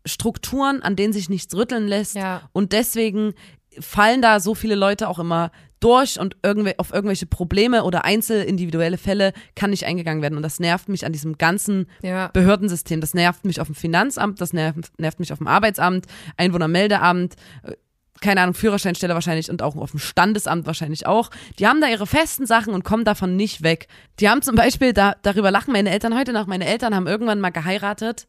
Strukturen, 0.06 0.82
an 0.82 0.96
denen 0.96 1.12
sich 1.12 1.28
nichts 1.28 1.54
rütteln 1.54 1.88
lässt. 1.88 2.14
Ja. 2.14 2.48
Und 2.52 2.72
deswegen 2.72 3.34
fallen 3.80 4.22
da 4.22 4.40
so 4.40 4.54
viele 4.54 4.76
Leute 4.76 5.08
auch 5.08 5.18
immer 5.18 5.50
durch 5.80 6.18
und 6.18 6.36
irgendwel 6.42 6.74
auf 6.78 6.92
irgendwelche 6.92 7.26
Probleme 7.26 7.84
oder 7.84 8.04
einzelindividuelle 8.04 8.98
Fälle 8.98 9.32
kann 9.54 9.70
nicht 9.70 9.84
eingegangen 9.84 10.22
werden. 10.22 10.36
Und 10.36 10.42
das 10.42 10.60
nervt 10.60 10.88
mich 10.88 11.04
an 11.04 11.12
diesem 11.12 11.38
ganzen 11.38 11.88
ja. 12.02 12.28
Behördensystem. 12.28 13.00
Das 13.00 13.14
nervt 13.14 13.44
mich 13.44 13.60
auf 13.60 13.68
dem 13.68 13.74
Finanzamt, 13.74 14.40
das 14.40 14.52
nervt, 14.52 14.98
nervt 14.98 15.20
mich 15.20 15.32
auf 15.32 15.38
dem 15.38 15.46
Arbeitsamt, 15.46 16.06
Einwohnermeldeamt, 16.36 17.34
äh, 17.64 17.72
keine 18.20 18.40
Ahnung, 18.40 18.54
Führerscheinstelle 18.54 19.14
wahrscheinlich 19.14 19.50
und 19.50 19.62
auch 19.62 19.76
auf 19.76 19.90
dem 19.90 20.00
Standesamt 20.00 20.66
wahrscheinlich 20.66 21.06
auch. 21.06 21.30
Die 21.58 21.66
haben 21.66 21.80
da 21.80 21.88
ihre 21.88 22.06
festen 22.06 22.46
Sachen 22.46 22.72
und 22.72 22.82
kommen 22.82 23.04
davon 23.04 23.36
nicht 23.36 23.62
weg. 23.62 23.88
Die 24.20 24.28
haben 24.28 24.42
zum 24.42 24.56
Beispiel, 24.56 24.92
da, 24.92 25.16
darüber 25.22 25.50
lachen 25.50 25.72
meine 25.72 25.90
Eltern 25.90 26.16
heute 26.16 26.32
noch, 26.32 26.46
meine 26.46 26.66
Eltern 26.66 26.94
haben 26.94 27.06
irgendwann 27.06 27.40
mal 27.40 27.50
geheiratet, 27.50 28.26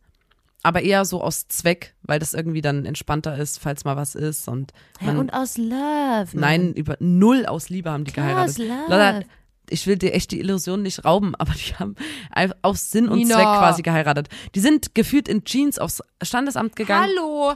aber 0.63 0.81
eher 0.81 1.05
so 1.05 1.21
aus 1.21 1.47
Zweck, 1.47 1.95
weil 2.01 2.19
das 2.19 2.33
irgendwie 2.33 2.61
dann 2.61 2.85
entspannter 2.85 3.37
ist, 3.37 3.59
falls 3.59 3.85
mal 3.85 3.95
was 3.95 4.15
ist 4.15 4.47
und 4.47 4.73
ja 4.99 5.07
man, 5.07 5.17
und 5.17 5.33
aus 5.33 5.57
Love. 5.57 6.27
Nein, 6.33 6.73
über 6.73 6.97
null 6.99 7.45
aus 7.45 7.69
Liebe 7.69 7.89
haben 7.91 8.03
die 8.05 8.11
Klar, 8.11 8.27
geheiratet. 8.27 8.59
aus 8.59 8.89
Love. 8.89 9.25
Ich 9.69 9.85
will 9.85 9.97
dir 9.97 10.13
echt 10.13 10.31
die 10.31 10.39
Illusion 10.39 10.81
nicht 10.81 11.03
rauben, 11.03 11.35
aber 11.35 11.51
die 11.53 11.75
haben 11.75 11.95
aus 12.61 12.89
Sinn 12.89 13.09
und 13.09 13.17
Nina. 13.19 13.35
Zweck 13.35 13.45
quasi 13.45 13.81
geheiratet. 13.81 14.29
Die 14.55 14.59
sind 14.61 14.95
gefühlt 14.95 15.27
in 15.27 15.43
Jeans 15.43 15.77
aufs 15.77 16.01
Standesamt 16.21 16.75
gegangen 16.75 17.11
Hallo. 17.17 17.53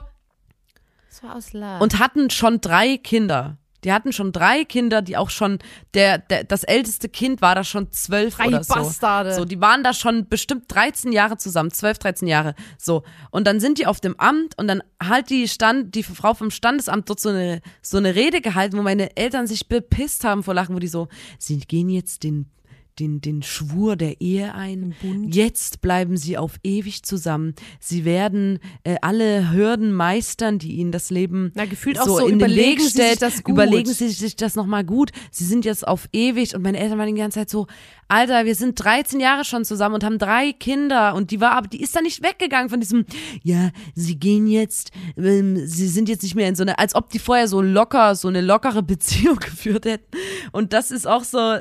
Das 1.10 1.24
war 1.24 1.36
aus 1.36 1.54
Love. 1.54 1.80
und 1.80 2.00
hatten 2.00 2.30
schon 2.30 2.62
drei 2.62 2.98
Kinder. 2.98 3.58
Die 3.84 3.92
hatten 3.92 4.14
schon 4.14 4.32
drei 4.32 4.64
Kinder, 4.64 5.02
die 5.02 5.18
auch 5.18 5.30
schon, 5.30 5.60
der, 5.94 6.18
der 6.20 6.44
das 6.44 6.64
älteste 6.64 7.10
Kind 7.10 7.42
war 7.42 7.56
da 7.56 7.64
schon 7.64 7.92
zwölf 7.92 8.36
Drei 8.36 8.48
oder 8.48 8.64
so. 8.64 8.74
Bastarde. 8.74 9.34
So, 9.34 9.46
die 9.46 9.60
waren 9.60 9.84
da 9.84 9.94
schon 9.94 10.28
bestimmt 10.28 10.66
13 10.68 11.12
Jahre 11.12 11.38
zusammen, 11.38 11.72
12, 11.72 12.00
13 12.00 12.28
Jahre. 12.28 12.56
So. 12.78 13.04
Und 13.32 13.48
dann 13.48 13.60
sind 13.60 13.80
die 13.80 13.88
auf 13.88 14.00
dem 14.00 14.20
Amt 14.20 14.58
und 14.58 14.68
dann 14.68 14.84
halt 15.02 15.30
die 15.30 15.48
Stand, 15.48 15.96
die 15.96 16.04
Frau 16.04 16.34
vom 16.34 16.52
Standesamt 16.52 17.10
dort 17.10 17.20
so 17.20 17.30
eine, 17.30 17.62
so 17.82 17.98
eine 17.98 18.16
Rede 18.16 18.42
gehalten, 18.42 18.78
wo 18.78 18.82
meine 18.82 19.16
Eltern 19.18 19.48
sich 19.48 19.68
bepisst 19.68 20.24
haben 20.24 20.44
vor 20.44 20.54
Lachen, 20.54 20.76
wo 20.76 20.80
die 20.80 20.88
so, 20.88 21.08
sie 21.40 21.60
gehen 21.60 21.90
jetzt 21.90 22.24
den 22.24 22.50
den, 23.00 23.22
den 23.22 23.44
Schwur 23.44 23.96
der 23.96 24.22
Ehe 24.22 24.54
ein. 24.54 24.96
Jetzt 25.30 25.82
bleiben 25.82 26.18
sie 26.18 26.38
auf 26.38 26.56
ewig 26.64 27.04
zusammen. 27.04 27.56
Sie 27.80 28.06
werden 28.06 28.60
äh, 28.84 28.98
alle 29.02 29.52
Hürden 29.52 29.92
meistern, 29.94 30.60
die 30.60 30.74
ihnen 30.74 30.92
das 30.92 31.10
Leben 31.10 31.52
Na, 31.56 31.66
gefühlt 31.66 32.00
auch 32.00 32.06
so, 32.06 32.18
so, 32.20 32.28
in 32.28 32.40
den 32.40 32.50
Weg 32.50 32.58
überlegen 32.58 32.80
Sie 32.80 32.86
sich 32.86 32.94
stellt. 32.94 33.22
das 33.22 33.44
gut. 33.44 33.54
Überlegen 33.54 33.94
sie 33.94 34.10
sich 34.10 34.36
das 34.36 34.56
nochmal 34.56 34.84
gut. 34.84 35.12
Sie 35.32 35.46
sind 35.46 35.66
jetzt 35.66 35.88
auf 35.88 36.08
ewig 36.14 36.56
und 36.56 36.62
meine 36.62 36.80
Eltern 36.80 36.98
waren 37.00 37.14
die 37.14 37.20
ganze 37.20 37.40
Zeit 37.40 37.50
so, 37.50 37.68
Alter, 38.08 38.46
wir 38.46 38.56
sind 38.56 38.76
13 38.84 39.22
Jahre 39.22 39.46
schon 39.46 39.64
zusammen 39.64 39.96
und 39.96 40.04
haben 40.04 40.18
drei 40.18 40.52
Kinder 40.52 41.16
und 41.16 41.32
die 41.32 41.40
war 41.40 41.54
aber, 41.54 41.68
die 41.68 41.82
ist 41.82 41.96
da 41.96 42.02
nicht 42.02 42.22
weggegangen 42.22 42.70
von 42.70 42.82
diesem, 42.82 43.06
ja, 43.42 43.70
sie 43.96 44.20
gehen 44.20 44.48
jetzt, 44.48 44.92
ähm, 45.18 45.66
sie 45.66 45.88
sind 45.88 46.10
jetzt 46.10 46.24
nicht 46.24 46.36
mehr 46.36 46.50
in 46.50 46.56
so 46.56 46.64
eine, 46.64 46.78
als 46.78 46.94
ob 46.94 47.10
die 47.10 47.20
vorher 47.20 47.48
so 47.48 47.62
locker, 47.62 48.16
so 48.16 48.28
eine 48.28 48.42
lockere 48.42 48.84
Beziehung 48.84 49.38
geführt 49.40 49.86
hätten. 49.86 50.18
Und 50.52 50.74
das 50.74 50.92
ist 50.92 51.08
auch 51.08 51.24
so, 51.24 51.60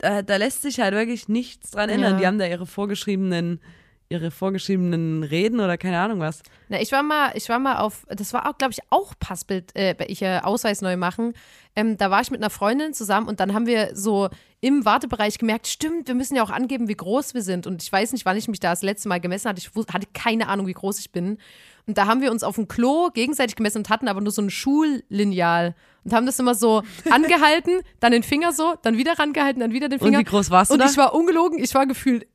da, 0.00 0.22
da 0.22 0.36
lässt 0.36 0.62
sich 0.62 0.80
halt 0.80 0.94
wirklich 0.94 1.28
nichts 1.28 1.70
dran 1.70 1.90
ändern. 1.90 2.14
Ja. 2.14 2.18
Die 2.18 2.26
haben 2.26 2.38
da 2.38 2.46
ihre 2.46 2.66
vorgeschriebenen, 2.66 3.60
ihre 4.08 4.30
vorgeschriebenen 4.30 5.22
Reden 5.22 5.60
oder 5.60 5.78
keine 5.78 6.00
Ahnung 6.00 6.20
was. 6.20 6.42
Na, 6.68 6.80
ich 6.80 6.90
war 6.90 7.02
mal, 7.02 7.30
ich 7.34 7.48
war 7.48 7.58
mal 7.58 7.76
auf, 7.78 8.06
das 8.08 8.32
war 8.32 8.48
auch, 8.48 8.58
glaube 8.58 8.72
ich, 8.72 8.80
auch 8.90 9.14
Passbild, 9.18 9.76
äh, 9.76 9.94
ich 10.06 10.22
äh, 10.22 10.40
Ausweis 10.42 10.82
neu 10.82 10.96
machen. 10.96 11.34
Ähm, 11.76 11.96
da 11.96 12.10
war 12.10 12.20
ich 12.20 12.30
mit 12.30 12.40
einer 12.40 12.50
Freundin 12.50 12.92
zusammen 12.92 13.28
und 13.28 13.40
dann 13.40 13.54
haben 13.54 13.66
wir 13.66 13.90
so 13.94 14.28
im 14.60 14.84
Wartebereich 14.84 15.38
gemerkt, 15.38 15.68
stimmt, 15.68 16.08
wir 16.08 16.14
müssen 16.14 16.34
ja 16.34 16.42
auch 16.42 16.50
angeben, 16.50 16.88
wie 16.88 16.96
groß 16.96 17.34
wir 17.34 17.42
sind. 17.42 17.66
Und 17.66 17.82
ich 17.82 17.92
weiß 17.92 18.12
nicht, 18.12 18.26
wann 18.26 18.36
ich 18.36 18.48
mich 18.48 18.60
da 18.60 18.70
das 18.70 18.82
letzte 18.82 19.08
Mal 19.08 19.20
gemessen 19.20 19.48
hatte. 19.48 19.60
Ich 19.60 19.70
hatte 19.92 20.08
keine 20.12 20.48
Ahnung, 20.48 20.66
wie 20.66 20.72
groß 20.72 20.98
ich 20.98 21.12
bin. 21.12 21.38
Und 21.86 21.96
da 21.98 22.06
haben 22.06 22.20
wir 22.20 22.30
uns 22.30 22.42
auf 22.42 22.56
dem 22.56 22.68
Klo 22.68 23.10
gegenseitig 23.10 23.56
gemessen 23.56 23.78
und 23.78 23.88
hatten 23.88 24.08
aber 24.08 24.20
nur 24.20 24.32
so 24.32 24.42
ein 24.42 24.50
Schullineal 24.50 25.74
und 26.04 26.12
haben 26.12 26.26
das 26.26 26.38
immer 26.38 26.54
so 26.54 26.82
angehalten, 27.10 27.80
dann 28.00 28.12
den 28.12 28.22
Finger 28.22 28.52
so, 28.52 28.74
dann 28.82 28.96
wieder 28.96 29.18
rangehalten, 29.18 29.60
dann 29.60 29.72
wieder 29.72 29.88
den 29.88 29.98
Und 30.00 30.06
Finger. 30.06 30.18
wie 30.20 30.24
groß 30.24 30.50
warst 30.50 30.70
du 30.70 30.74
Und 30.74 30.80
da? 30.80 30.86
ich 30.86 30.96
war 30.96 31.14
ungelogen, 31.14 31.58
ich 31.62 31.74
war 31.74 31.86
gefühlt 31.86 32.26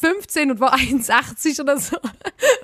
15 0.00 0.50
und 0.50 0.60
war 0.60 0.74
1,80 0.76 1.60
oder 1.60 1.78
so. 1.78 1.96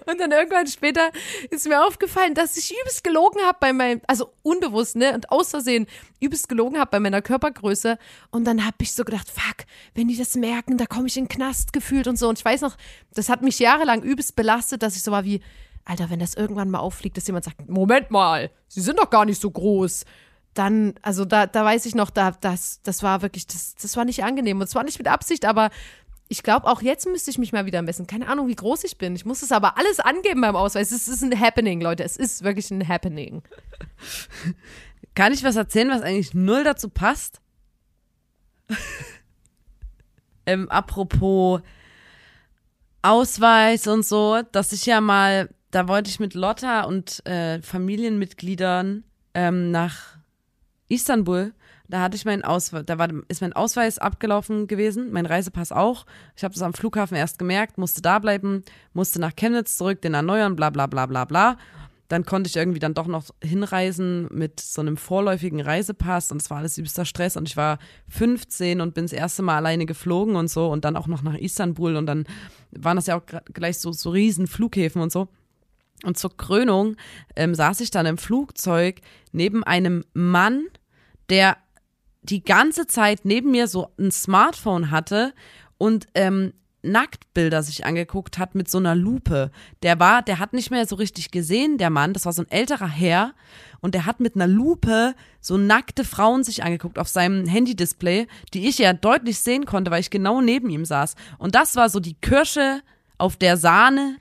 Und 0.07 0.19
dann 0.21 0.33
irgendwann 0.33 0.67
später 0.67 1.11
ist 1.51 1.69
mir 1.69 1.85
aufgefallen, 1.87 2.35
dass 2.35 2.57
ich 2.57 2.73
übelst 2.81 3.05
gelogen 3.05 3.41
habe 3.45 3.59
bei 3.61 3.73
meinem, 3.73 4.01
also 4.09 4.33
unbewusst, 4.43 4.97
ne, 4.97 5.15
und 5.15 5.31
aus 5.31 5.51
Versehen 5.51 5.87
übelst 6.21 6.49
gelogen 6.49 6.79
habe 6.81 6.91
bei 6.91 6.99
meiner 7.01 7.23
Körpergröße. 7.23 7.97
Und 8.31 8.45
dann 8.45 8.65
habe 8.65 8.77
ich 8.81 8.93
so 8.93 9.05
gedacht, 9.05 9.29
fuck, 9.31 9.67
wenn 9.95 10.09
die 10.09 10.17
das 10.17 10.35
merken, 10.35 10.79
da 10.79 10.87
komme 10.87 11.07
ich 11.07 11.17
in 11.17 11.25
den 11.25 11.29
Knast 11.29 11.73
gefühlt 11.73 12.09
und 12.09 12.19
so. 12.19 12.29
Und 12.29 12.39
ich 12.39 12.45
weiß 12.45 12.63
noch, 12.63 12.77
das 13.15 13.29
hat 13.29 13.43
mich 13.43 13.59
jahrelang 13.61 14.03
übelst 14.03 14.35
belastet, 14.35 14.83
dass 14.83 14.97
ich 14.97 15.03
so 15.03 15.13
war 15.13 15.25
wie, 15.25 15.41
Alter, 15.88 16.11
wenn 16.11 16.18
das 16.18 16.35
irgendwann 16.35 16.70
mal 16.70 16.81
auffliegt, 16.81 17.16
dass 17.16 17.27
jemand 17.27 17.44
sagt, 17.44 17.68
Moment 17.68 18.11
mal, 18.11 18.51
sie 18.68 18.83
sind 18.83 18.98
doch 18.98 19.09
gar 19.09 19.24
nicht 19.24 19.40
so 19.40 19.51
groß. 19.51 20.05
Dann, 20.53 20.94
also 21.03 21.24
da, 21.24 21.46
da 21.46 21.64
weiß 21.64 21.87
ich 21.87 21.94
noch, 21.94 22.11
da, 22.11 22.33
das, 22.33 22.83
das 22.83 23.03
war 23.03 23.22
wirklich, 23.22 23.46
das, 23.46 23.74
das 23.74 23.96
war 23.96 24.05
nicht 24.05 24.22
angenehm. 24.22 24.61
Und 24.61 24.66
zwar 24.68 24.85
nicht 24.85 24.98
mit 24.98 25.09
Absicht, 25.09 25.46
aber 25.46 25.70
ich 26.29 26.42
glaube, 26.42 26.66
auch 26.66 26.83
jetzt 26.83 27.07
müsste 27.07 27.31
ich 27.31 27.38
mich 27.38 27.53
mal 27.53 27.64
wieder 27.64 27.81
messen. 27.81 28.07
Keine 28.07 28.29
Ahnung, 28.29 28.48
wie 28.48 28.55
groß 28.55 28.85
ich 28.85 28.98
bin. 28.98 29.16
Ich 29.16 29.24
muss 29.24 29.42
es 29.42 29.51
aber 29.51 29.79
alles 29.79 29.98
angeben 29.98 30.42
beim 30.42 30.57
Ausweis. 30.57 30.90
Es 30.90 31.09
ist 31.09 31.22
ein 31.22 31.38
Happening, 31.40 31.81
Leute. 31.81 32.05
Es 32.05 32.18
ist 32.18 32.44
wirklich 32.44 32.70
ein 32.70 32.87
Happening. 32.87 33.42
Kann 35.14 35.33
ich 35.33 35.42
was 35.42 35.57
erzählen, 35.57 35.88
was 35.88 36.03
eigentlich 36.03 36.35
null 36.35 36.64
dazu 36.64 36.90
passt? 36.90 37.40
ähm, 40.46 40.68
apropos 40.68 41.62
Ausweis 43.01 43.87
und 43.87 44.05
so, 44.05 44.42
dass 44.53 44.72
ich 44.72 44.85
ja 44.85 45.01
mal, 45.01 45.48
da 45.71 45.89
wollte 45.89 46.11
ich 46.11 46.21
mit 46.21 46.35
Lotta 46.35 46.83
und 46.83 47.25
äh, 47.27 47.61
Familienmitgliedern 47.61 49.05
ähm, 49.35 49.71
nach 49.71 50.19
Istanbul. 50.89 51.53
Da 51.91 52.01
hatte 52.01 52.17
ich 52.17 52.27
meinen 52.27 52.45
Ausweis, 52.45 52.85
da 52.85 52.99
war, 52.99 53.09
ist 53.29 53.41
mein 53.41 53.55
Ausweis 53.55 53.99
abgelaufen 53.99 54.67
gewesen, 54.67 55.11
mein 55.11 55.25
Reisepass 55.25 55.73
auch. 55.73 56.05
Ich 56.37 56.45
habe 56.45 56.53
das 56.53 56.63
am 56.63 56.75
Flughafen 56.75 57.17
erst 57.17 57.39
gemerkt, 57.39 57.79
musste 57.79 58.03
da 58.03 58.19
bleiben, 58.19 58.63
musste 58.93 59.19
nach 59.19 59.35
Chemnitz 59.35 59.79
zurück, 59.79 60.03
den 60.03 60.13
erneuern, 60.13 60.55
bla 60.55 60.69
bla 60.69 60.87
bla 60.87 61.07
bla 61.07 61.25
bla. 61.25 61.57
Dann 62.09 62.25
konnte 62.25 62.49
ich 62.49 62.57
irgendwie 62.57 62.79
dann 62.79 62.95
doch 62.95 63.07
noch 63.07 63.25
hinreisen 63.43 64.29
mit 64.31 64.61
so 64.61 64.81
einem 64.81 64.97
vorläufigen 64.97 65.61
Reisepass 65.61 66.31
und 66.31 66.43
es 66.43 66.51
war 66.51 66.59
alles 66.59 66.77
übelster 66.77 67.05
Stress 67.05 67.37
und 67.37 67.49
ich 67.49 67.57
war 67.57 67.79
15 68.09 68.81
und 68.83 68.95
bin 68.95 69.05
das 69.05 69.13
erste 69.13 69.43
Mal 69.43 69.57
alleine 69.57 69.87
geflogen 69.87 70.37
und 70.37 70.49
so 70.49 70.71
und 70.71 70.85
dann 70.85 70.97
auch 70.97 71.07
noch 71.07 71.23
nach 71.23 71.37
Istanbul 71.37 71.97
und 71.97 72.07
dann 72.07 72.25
waren 72.71 72.97
das 72.97 73.07
ja 73.07 73.19
auch 73.19 73.25
gleich 73.53 73.79
so, 73.79 73.93
so 73.93 74.11
riesen 74.11 74.47
Flughäfen 74.47 75.01
und 75.01 75.13
so. 75.13 75.29
Und 76.05 76.19
zur 76.19 76.37
Krönung 76.37 76.97
ähm, 77.37 77.55
saß 77.55 77.81
ich 77.81 77.91
dann 77.91 78.07
im 78.07 78.19
Flugzeug 78.19 79.01
neben 79.33 79.65
einem 79.65 80.05
Mann, 80.13 80.67
der 81.29 81.57
die 82.23 82.45
ganze 82.45 82.87
Zeit 82.87 83.25
neben 83.25 83.51
mir 83.51 83.69
so 83.69 83.93
ein 83.99 84.11
Smartphone 84.11 84.91
hatte 84.91 85.33
und 85.79 86.07
ähm, 86.15 86.53
Nacktbilder 86.83 87.63
sich 87.63 87.85
angeguckt 87.85 88.39
hat 88.39 88.55
mit 88.55 88.71
so 88.71 88.79
einer 88.79 88.95
Lupe. 88.95 89.51
Der 89.83 89.99
war, 89.99 90.23
der 90.23 90.39
hat 90.39 90.53
nicht 90.53 90.71
mehr 90.71 90.87
so 90.87 90.97
richtig 90.97 91.31
gesehen, 91.31 91.77
der 91.77 91.91
Mann, 91.91 92.13
das 92.13 92.25
war 92.25 92.33
so 92.33 92.43
ein 92.43 92.51
älterer 92.51 92.89
Herr 92.89 93.35
und 93.81 93.95
der 93.95 94.07
hat 94.07 94.21
mit 94.21 94.37
einer 94.37 94.47
Lupe 94.47 95.15
so 95.41 95.57
nackte 95.57 96.05
Frauen 96.05 96.45
sich 96.45 96.63
angeguckt 96.63 96.99
auf 96.99 97.09
seinem 97.09 97.47
Handy-Display, 97.47 98.27
die 98.55 98.69
ich 98.69 98.79
ja 98.79 98.93
deutlich 98.93 99.41
sehen 99.41 99.67
konnte, 99.67 99.91
weil 99.91 100.01
ich 100.01 100.11
genau 100.11 100.41
neben 100.41 100.71
ihm 100.71 100.85
saß. 100.85 101.17
Und 101.39 101.55
das 101.55 101.75
war 101.77 101.89
so 101.89 101.99
die 102.01 102.15
Kirsche 102.15 102.81
auf 103.19 103.37
der 103.37 103.57
Sahne, 103.57 104.17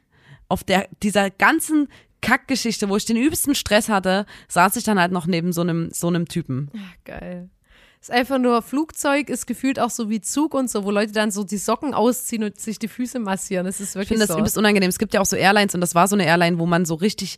auf 0.50 0.64
der 0.64 0.88
dieser 1.04 1.30
ganzen 1.30 1.88
Kackgeschichte, 2.22 2.90
wo 2.90 2.98
ich 2.98 3.06
den 3.06 3.18
übelsten 3.18 3.54
Stress 3.56 3.90
hatte, 3.90 4.26
saß 4.48 4.76
ich 4.76 4.84
dann 4.84 5.00
halt 5.00 5.12
noch 5.12 5.28
neben 5.28 5.54
so 5.54 5.62
einem 5.62 5.90
so 5.92 6.08
einem 6.08 6.28
Typen. 6.28 6.70
Ach, 6.76 6.96
geil. 7.06 7.50
Ist 8.02 8.12
einfach 8.12 8.38
nur, 8.38 8.62
Flugzeug 8.62 9.30
ist 9.30 9.48
gefühlt 9.48 9.80
auch 9.80 9.90
so 9.90 10.10
wie 10.10 10.22
Zug 10.22 10.54
und 10.54 10.70
so, 10.70 10.84
wo 10.84 10.92
Leute 10.92 11.12
dann 11.14 11.32
so 11.32 11.44
die 11.44 11.58
Socken 11.58 11.94
ausziehen 11.94 12.44
und 12.44 12.60
sich 12.60 12.78
die 12.80 12.88
Füße 12.88 13.20
massieren. 13.20 13.66
Das 13.66 13.80
ist 13.80 13.90
Ich 13.90 13.96
wirklich 13.96 14.08
finde 14.10 14.26
das 14.28 14.34
so. 14.34 14.40
übelst 14.40 14.58
unangenehm. 14.58 14.90
Es 14.90 15.00
gibt 15.00 15.14
ja 15.16 15.22
auch 15.22 15.26
so 15.26 15.36
Airlines 15.36 15.74
und 15.74 15.82
das 15.82 15.96
war 15.96 16.08
so 16.08 16.16
eine 16.16 16.26
Airline, 16.26 16.60
wo 16.60 16.66
man 16.68 16.86
so 16.86 16.94
richtig 16.96 17.38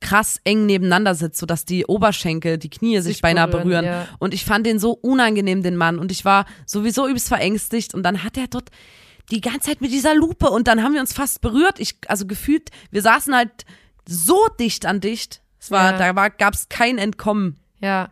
krass 0.00 0.38
eng 0.44 0.66
nebeneinander 0.66 1.14
sitzt, 1.14 1.38
sodass 1.38 1.64
die 1.64 1.86
Oberschenkel, 1.86 2.58
die 2.58 2.68
Knie 2.70 2.96
sich, 3.00 3.14
Sich 3.14 3.22
beinahe 3.22 3.46
berühren, 3.48 3.68
berühren. 3.68 3.84
ja. 3.84 4.08
Und 4.18 4.34
ich 4.34 4.44
fand 4.44 4.66
den 4.66 4.78
so 4.78 4.92
unangenehm, 4.92 5.62
den 5.62 5.76
Mann. 5.76 5.98
Und 5.98 6.10
ich 6.12 6.24
war 6.24 6.44
sowieso 6.66 7.06
übelst 7.06 7.28
verängstigt. 7.28 7.94
Und 7.94 8.02
dann 8.02 8.22
hat 8.24 8.36
er 8.36 8.46
dort 8.48 8.70
die 9.30 9.40
ganze 9.40 9.60
Zeit 9.70 9.80
mit 9.80 9.90
dieser 9.92 10.14
Lupe 10.14 10.50
und 10.50 10.68
dann 10.68 10.82
haben 10.82 10.92
wir 10.94 11.00
uns 11.00 11.12
fast 11.12 11.40
berührt. 11.40 11.80
Ich, 11.80 11.96
also 12.08 12.26
gefühlt, 12.26 12.70
wir 12.90 13.02
saßen 13.02 13.34
halt 13.34 13.64
so 14.06 14.48
dicht 14.60 14.86
an 14.86 15.00
dicht. 15.00 15.40
Es 15.60 15.70
war, 15.70 15.92
Ja. 15.92 15.98
da 15.98 16.16
war, 16.16 16.30
gab's 16.30 16.68
kein 16.68 16.98
Entkommen. 16.98 17.58
Ja. 17.80 18.10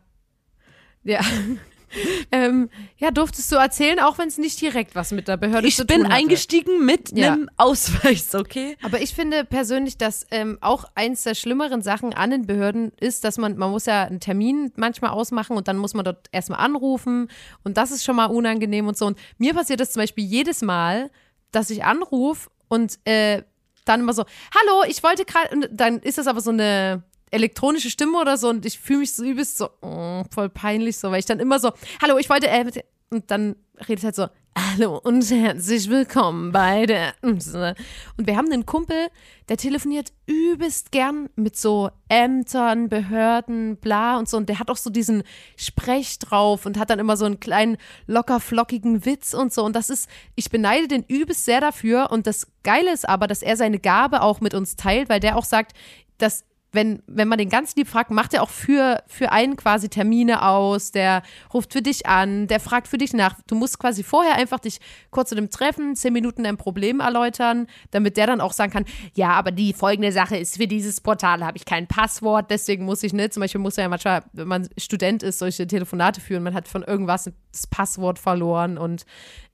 Ja. 1.05 1.20
ähm, 2.33 2.70
ja, 2.98 3.11
durftest 3.11 3.50
du 3.52 3.57
erzählen, 3.57 3.98
auch 4.00 4.18
wenn 4.18 4.28
es 4.28 4.38
nicht 4.38 4.61
direkt 4.61 4.94
was 4.94 5.12
mit 5.12 5.28
der 5.28 5.37
Behörde 5.37 5.66
Ich 5.68 5.76
zu 5.76 5.85
bin 5.87 5.98
tun 5.98 6.07
hatte. 6.07 6.16
eingestiegen 6.16 6.85
mit 6.85 7.16
Ja. 7.16 7.33
einem 7.33 7.50
Ausweis, 7.57 8.35
okay? 8.35 8.76
Aber 8.83 9.00
ich 9.00 9.14
finde 9.14 9.44
persönlich, 9.44 9.98
dass 9.98 10.26
ähm, 10.31 10.59
auch 10.61 10.85
eins 10.94 11.22
der 11.22 11.35
schlimmeren 11.35 11.83
Sachen 11.83 12.14
an 12.14 12.31
den 12.31 12.46
Behörden 12.46 12.92
ist, 13.00 13.24
dass 13.24 13.38
man, 13.38 13.57
man 13.57 13.70
muss 13.70 13.87
ja 13.87 14.05
einen 14.05 14.20
Termin 14.20 14.72
manchmal 14.76 15.11
ausmachen 15.11 15.57
und 15.57 15.68
dann 15.68 15.76
muss 15.78 15.94
man 15.94 16.05
dort 16.05 16.28
erstmal 16.33 16.61
anrufen 16.61 17.28
und 17.64 17.76
das 17.76 17.90
ist 17.90 18.05
schon 18.05 18.16
mal 18.16 18.26
unangenehm 18.26 18.88
und 18.88 18.96
so. 18.96 19.07
Und 19.07 19.18
mir 19.38 19.55
passiert 19.55 19.81
das 19.81 19.92
zum 19.92 20.00
Beispiel 20.02 20.24
jedes 20.24 20.62
Mal, 20.62 21.11
dass 21.50 21.70
ich 21.70 21.85
anrufe 21.85 22.48
und 22.68 22.98
äh, 23.05 23.42
dann 23.85 24.00
immer 24.00 24.12
so, 24.14 24.24
hallo, 24.55 24.85
ich 24.88 25.02
wollte 25.02 25.24
gerade, 25.24 25.55
und 25.55 25.68
dann 25.72 25.98
ist 25.98 26.16
das 26.18 26.26
aber 26.26 26.40
so 26.40 26.50
eine 26.50 27.02
elektronische 27.33 27.90
Stimme 27.90 28.18
oder 28.18 28.37
so 28.37 28.49
und 28.49 28.64
ich 28.64 28.79
fühle 28.79 29.01
mich 29.01 29.14
so 29.14 29.25
übelst 29.25 29.59
so, 29.59 29.71
oh, 29.81 30.23
voll 30.31 30.51
peinlich 30.51 30.99
so, 30.99 31.11
weil 31.11 31.18
ich 31.18 31.27
dann 31.27 31.40
immer 31.40 31.59
so, 31.59 31.73
hallo, 32.01 32.18
ich 32.18 32.31
wollte, 32.31 32.49
äh, 32.49 32.83
und 33.11 33.31
dann 33.31 33.57
redet 33.88 34.05
halt 34.05 34.14
so, 34.14 34.27
hallo 34.57 34.99
und 34.99 35.29
herzlich 35.31 35.88
willkommen 35.88 36.53
bei 36.53 36.85
der, 36.85 37.14
und 37.23 37.42
wir 37.55 38.37
haben 38.37 38.53
einen 38.53 38.66
Kumpel, 38.66 39.09
der 39.49 39.57
telefoniert 39.57 40.12
übelst 40.27 40.92
gern 40.92 41.31
mit 41.35 41.57
so 41.57 41.90
Ämtern, 42.11 42.90
Behörden, 42.90 43.79
bla 43.79 44.18
und 44.18 44.29
so 44.29 44.37
und 44.37 44.51
der 44.51 44.59
hat 44.59 44.71
auch 44.71 44.77
so 44.77 44.90
diesen 44.90 45.23
Sprech 45.57 46.18
drauf 46.18 46.66
und 46.66 46.79
hat 46.79 46.90
dann 46.90 46.99
immer 46.99 47.16
so 47.16 47.25
einen 47.25 47.40
kleinen 47.40 47.79
locker 48.07 48.40
flockigen 48.40 49.07
Witz 49.07 49.33
und 49.33 49.55
so 49.55 49.64
und 49.64 49.75
das 49.75 49.88
ist, 49.88 50.07
ich 50.35 50.51
beneide 50.51 50.87
den 50.87 51.03
übelst 51.05 51.47
sehr 51.47 51.62
dafür 51.62 52.11
und 52.11 52.27
das 52.27 52.47
Geile 52.62 52.92
ist 52.92 53.09
aber, 53.09 53.27
dass 53.27 53.40
er 53.40 53.57
seine 53.57 53.79
Gabe 53.79 54.21
auch 54.21 54.42
mit 54.42 54.53
uns 54.53 54.77
teilt, 54.77 55.09
weil 55.09 55.21
der 55.21 55.38
auch 55.38 55.47
sagt, 55.47 55.73
dass 56.18 56.45
wenn, 56.73 57.03
wenn 57.07 57.29
man 57.29 57.39
den 57.39 57.51
ganz 57.51 57.77
lieb 57.77 57.87
fragt, 57.87 58.11
macht 58.11 58.33
er 58.35 58.43
auch 58.43 58.51
für, 58.51 59.03
für 59.07 59.31
einen 59.31 59.57
quasi 59.57 59.89
Termine 59.91 60.43
aus, 60.43 60.91
der 60.91 61.23
ruft 61.53 61.73
für 61.73 61.83
dich 61.83 62.07
an, 62.07 62.47
der 62.47 62.61
fragt 62.61 62.89
für 62.89 62.99
dich 62.99 63.13
nach. 63.13 63.37
Du 63.47 63.55
musst 63.55 63.79
quasi 63.79 64.03
vorher 64.03 64.37
einfach 64.37 64.59
dich 64.59 64.81
kurz 65.11 65.29
zu 65.29 65.35
dem 65.35 65.51
Treffen, 65.51 65.95
zehn 65.95 66.13
Minuten 66.13 66.45
dein 66.45 66.57
Problem 66.57 67.01
erläutern, 67.01 67.67
damit 67.91 68.17
der 68.17 68.27
dann 68.27 68.41
auch 68.41 68.53
sagen 68.53 68.73
kann, 68.73 68.85
ja, 69.15 69.31
aber 69.31 69.51
die 69.51 69.75
folgende 69.75 70.13
Sache 70.13 70.37
ist, 70.39 70.57
für 70.57 70.67
dieses 70.67 71.01
Portal 71.01 71.45
habe 71.45 71.59
ich 71.59 71.67
kein 71.67 71.87
Passwort, 71.87 72.51
deswegen 72.51 72.85
muss 72.85 73.03
ich 73.03 73.13
nicht, 73.13 73.35
zum 73.35 73.43
Beispiel 73.43 73.61
muss 73.61 73.77
er 73.77 73.85
ja 73.85 73.89
manchmal, 73.89 74.23
wenn 74.33 74.49
man 74.49 74.69
Student 74.79 75.23
ist, 75.23 75.39
solche 75.39 75.67
Telefonate 75.67 76.21
führen, 76.21 76.43
man 76.43 76.55
hat 76.55 76.69
von 76.69 76.83
irgendwas 76.83 77.31
das 77.53 77.67
Passwort 77.67 78.19
verloren 78.19 78.79
und 78.79 79.05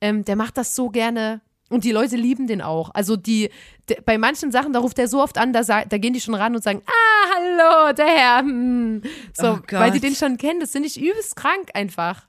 ähm, 0.00 0.24
der 0.24 0.36
macht 0.36 0.56
das 0.56 0.76
so 0.76 0.88
gerne 0.88 1.40
und 1.68 1.84
die 1.84 1.92
Leute 1.92 2.16
lieben 2.16 2.46
den 2.46 2.62
auch. 2.62 2.90
Also 2.94 3.16
die, 3.16 3.50
de, 3.88 4.00
bei 4.00 4.18
manchen 4.18 4.50
Sachen, 4.50 4.72
da 4.72 4.80
ruft 4.80 4.98
er 4.98 5.08
so 5.08 5.22
oft 5.22 5.38
an, 5.38 5.52
da, 5.52 5.62
da 5.62 5.98
gehen 5.98 6.12
die 6.12 6.20
schon 6.20 6.34
ran 6.34 6.54
und 6.54 6.62
sagen, 6.62 6.82
ah, 6.86 7.34
hallo, 7.34 7.92
der 7.92 8.06
Herr. 8.06 8.38
Hm. 8.40 9.02
So, 9.34 9.58
Oh 9.58 9.60
weil 9.70 9.90
die 9.90 10.00
den 10.00 10.14
schon 10.14 10.38
kennen. 10.38 10.60
Das 10.60 10.72
finde 10.72 10.88
ich 10.88 11.00
übelst 11.00 11.36
krank 11.36 11.70
einfach. 11.74 12.26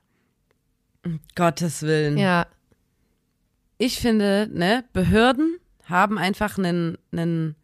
Gottes 1.34 1.82
Willen. 1.82 2.18
Ja. 2.18 2.46
Ich 3.78 3.98
finde, 3.98 4.48
ne, 4.52 4.84
Behörden 4.92 5.58
haben 5.84 6.18
einfach 6.18 6.58
einen, 6.58 6.98
einen, 7.12 7.56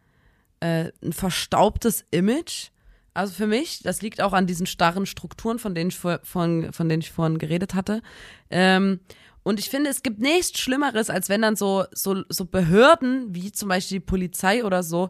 äh, 0.61 0.91
ein 1.03 1.13
verstaubtes 1.13 2.07
Image. 2.11 2.71
Also 3.13 3.35
für 3.35 3.47
mich, 3.47 3.83
das 3.83 4.03
liegt 4.03 4.21
auch 4.23 4.33
an 4.33 4.47
diesen 4.47 4.67
starren 4.67 5.07
Strukturen, 5.07 5.59
von 5.59 5.75
denen 5.75 5.91
ich, 5.91 5.99
vor, 5.99 6.21
von, 6.23 6.73
von 6.73 6.89
denen 6.89 7.03
ich 7.03 7.13
vorhin 7.13 7.39
geredet 7.39 7.75
hatte. 7.75 8.03
Ähm, 8.51 9.01
und 9.47 9.61
ich 9.61 9.71
finde, 9.71 9.91
es 9.91 10.03
gibt 10.03 10.19
nichts 10.19 10.59
Schlimmeres, 10.59 11.09
als 11.09 11.29
wenn 11.29 11.41
dann 11.41 11.55
so, 11.55 11.85
so, 11.93 12.25
so 12.29 12.47
Behörden, 12.47 13.33
wie 13.33 13.53
zum 13.53 13.69
Beispiel 13.69 14.01
die 14.01 14.05
Polizei 14.05 14.65
oder 14.65 14.83
so, 14.83 15.09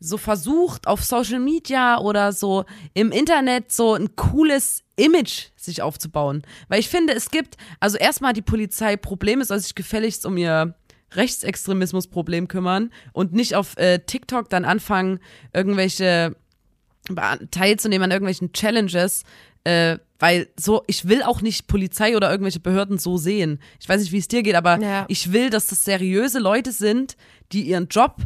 so 0.00 0.16
versucht, 0.16 0.86
auf 0.86 1.04
Social 1.04 1.40
Media 1.40 1.98
oder 1.98 2.32
so 2.32 2.64
im 2.94 3.12
Internet 3.12 3.70
so 3.70 3.92
ein 3.92 4.16
cooles 4.16 4.82
Image 4.96 5.48
sich 5.56 5.82
aufzubauen. 5.82 6.40
Weil 6.68 6.80
ich 6.80 6.88
finde, 6.88 7.12
es 7.12 7.30
gibt, 7.30 7.58
also 7.78 7.98
erstmal 7.98 8.32
die 8.32 8.40
Polizei 8.40 8.96
Probleme, 8.96 9.44
soll 9.44 9.60
sich 9.60 9.74
gefälligst 9.74 10.24
um 10.24 10.38
ihr 10.38 10.74
Rechtsextremismus-Problem 11.12 12.48
kümmern 12.48 12.90
und 13.12 13.34
nicht 13.34 13.56
auf 13.56 13.76
äh, 13.76 13.98
TikTok 13.98 14.48
dann 14.48 14.64
anfangen, 14.64 15.20
irgendwelche 15.52 16.34
teilzunehmen 17.50 18.04
an 18.04 18.10
irgendwelchen 18.10 18.54
Challenges, 18.54 19.24
äh, 19.66 19.98
weil 20.18 20.48
so, 20.58 20.82
ich 20.86 21.08
will 21.08 21.22
auch 21.22 21.42
nicht 21.42 21.66
Polizei 21.66 22.16
oder 22.16 22.30
irgendwelche 22.30 22.60
Behörden 22.60 22.98
so 22.98 23.18
sehen. 23.18 23.60
Ich 23.80 23.88
weiß 23.88 24.00
nicht, 24.00 24.12
wie 24.12 24.18
es 24.18 24.28
dir 24.28 24.42
geht, 24.42 24.54
aber 24.54 24.78
Ja. 24.80 25.04
ich 25.08 25.32
will, 25.32 25.50
dass 25.50 25.66
das 25.66 25.84
seriöse 25.84 26.38
Leute 26.38 26.72
sind, 26.72 27.16
die 27.52 27.62
ihren 27.62 27.88
Job 27.88 28.16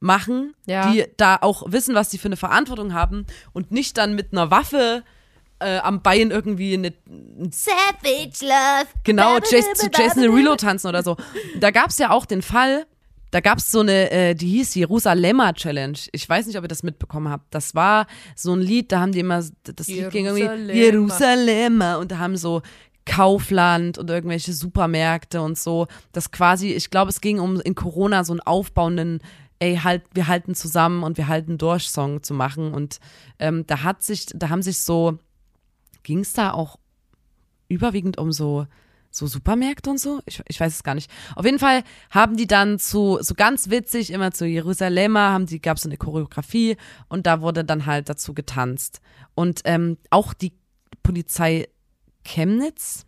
machen, 0.00 0.54
Ja. 0.66 0.90
die 0.90 1.04
da 1.16 1.38
auch 1.40 1.70
wissen, 1.70 1.94
was 1.94 2.08
die 2.10 2.18
für 2.18 2.26
eine 2.28 2.36
Verantwortung 2.36 2.92
haben 2.92 3.24
und 3.52 3.70
nicht 3.70 3.96
dann 3.96 4.14
mit 4.14 4.32
einer 4.32 4.50
Waffe 4.50 5.04
äh, 5.60 5.78
am 5.78 6.02
Bein 6.02 6.32
irgendwie 6.32 6.74
eine, 6.74 6.92
Savage 7.50 8.40
Love. 8.44 8.88
genau 9.04 9.38
Jason, 9.38 9.74
zu 9.76 9.88
Jason 9.96 10.22
Derulo 10.22 10.56
tanzen 10.56 10.88
oder 10.88 11.02
so. 11.04 11.16
Da 11.60 11.70
gab 11.70 11.90
es 11.90 11.98
ja 11.98 12.10
auch 12.10 12.26
den 12.26 12.42
Fall, 12.42 12.84
da 13.32 13.40
gab 13.40 13.58
es 13.58 13.70
so 13.70 13.80
eine, 13.80 14.10
äh, 14.10 14.34
die 14.34 14.46
hieß 14.46 14.74
Jerusalemmer 14.74 15.54
Challenge. 15.54 15.98
Ich 16.12 16.28
weiß 16.28 16.46
nicht, 16.46 16.58
ob 16.58 16.64
ihr 16.64 16.68
das 16.68 16.82
mitbekommen 16.82 17.30
habt. 17.30 17.52
Das 17.54 17.74
war 17.74 18.06
so 18.36 18.52
ein 18.52 18.60
Lied, 18.60 18.92
da 18.92 19.00
haben 19.00 19.12
die 19.12 19.20
immer, 19.20 19.42
das 19.64 19.88
Lied 19.88 20.10
ging 20.10 20.26
irgendwie. 20.26 20.72
Jerusalemmer 20.72 21.98
und 21.98 22.12
da 22.12 22.18
haben 22.18 22.36
so 22.36 22.60
Kaufland 23.06 23.96
und 23.96 24.10
irgendwelche 24.10 24.52
Supermärkte 24.52 25.40
und 25.40 25.58
so. 25.58 25.86
Das 26.12 26.30
quasi, 26.30 26.72
ich 26.72 26.90
glaube, 26.90 27.08
es 27.08 27.22
ging 27.22 27.40
um 27.40 27.58
in 27.62 27.74
Corona 27.74 28.22
so 28.22 28.34
einen 28.34 28.40
aufbauenden, 28.40 29.20
ey, 29.60 29.76
halt, 29.82 30.02
wir 30.12 30.28
halten 30.28 30.54
zusammen 30.54 31.02
und 31.02 31.16
wir 31.16 31.26
halten 31.26 31.56
durch 31.56 31.88
Song 31.88 32.22
zu 32.22 32.34
machen. 32.34 32.74
Und 32.74 33.00
ähm, 33.38 33.66
da 33.66 33.82
hat 33.82 34.02
sich, 34.02 34.26
da 34.34 34.50
haben 34.50 34.62
sich 34.62 34.78
so, 34.80 35.18
ging 36.02 36.18
es 36.18 36.34
da 36.34 36.52
auch 36.52 36.78
überwiegend 37.68 38.18
um 38.18 38.30
so 38.30 38.66
so 39.12 39.26
Supermärkte 39.26 39.90
und 39.90 40.00
so. 40.00 40.20
Ich, 40.26 40.42
ich 40.48 40.58
weiß 40.58 40.74
es 40.74 40.82
gar 40.82 40.94
nicht. 40.94 41.10
Auf 41.36 41.44
jeden 41.44 41.58
Fall 41.58 41.84
haben 42.10 42.36
die 42.36 42.46
dann 42.46 42.78
zu, 42.78 43.18
so 43.20 43.34
ganz 43.34 43.70
witzig, 43.70 44.10
immer 44.10 44.32
zu 44.32 44.46
Jerusalemer, 44.46 45.30
haben 45.30 45.46
die, 45.46 45.60
gab 45.60 45.76
es 45.76 45.84
so 45.84 45.88
eine 45.88 45.98
Choreografie 45.98 46.76
und 47.08 47.26
da 47.26 47.40
wurde 47.40 47.64
dann 47.64 47.86
halt 47.86 48.08
dazu 48.08 48.34
getanzt. 48.34 49.00
Und 49.34 49.60
ähm, 49.64 49.98
auch 50.10 50.34
die 50.34 50.52
Polizei 51.02 51.68
Chemnitz 52.24 53.06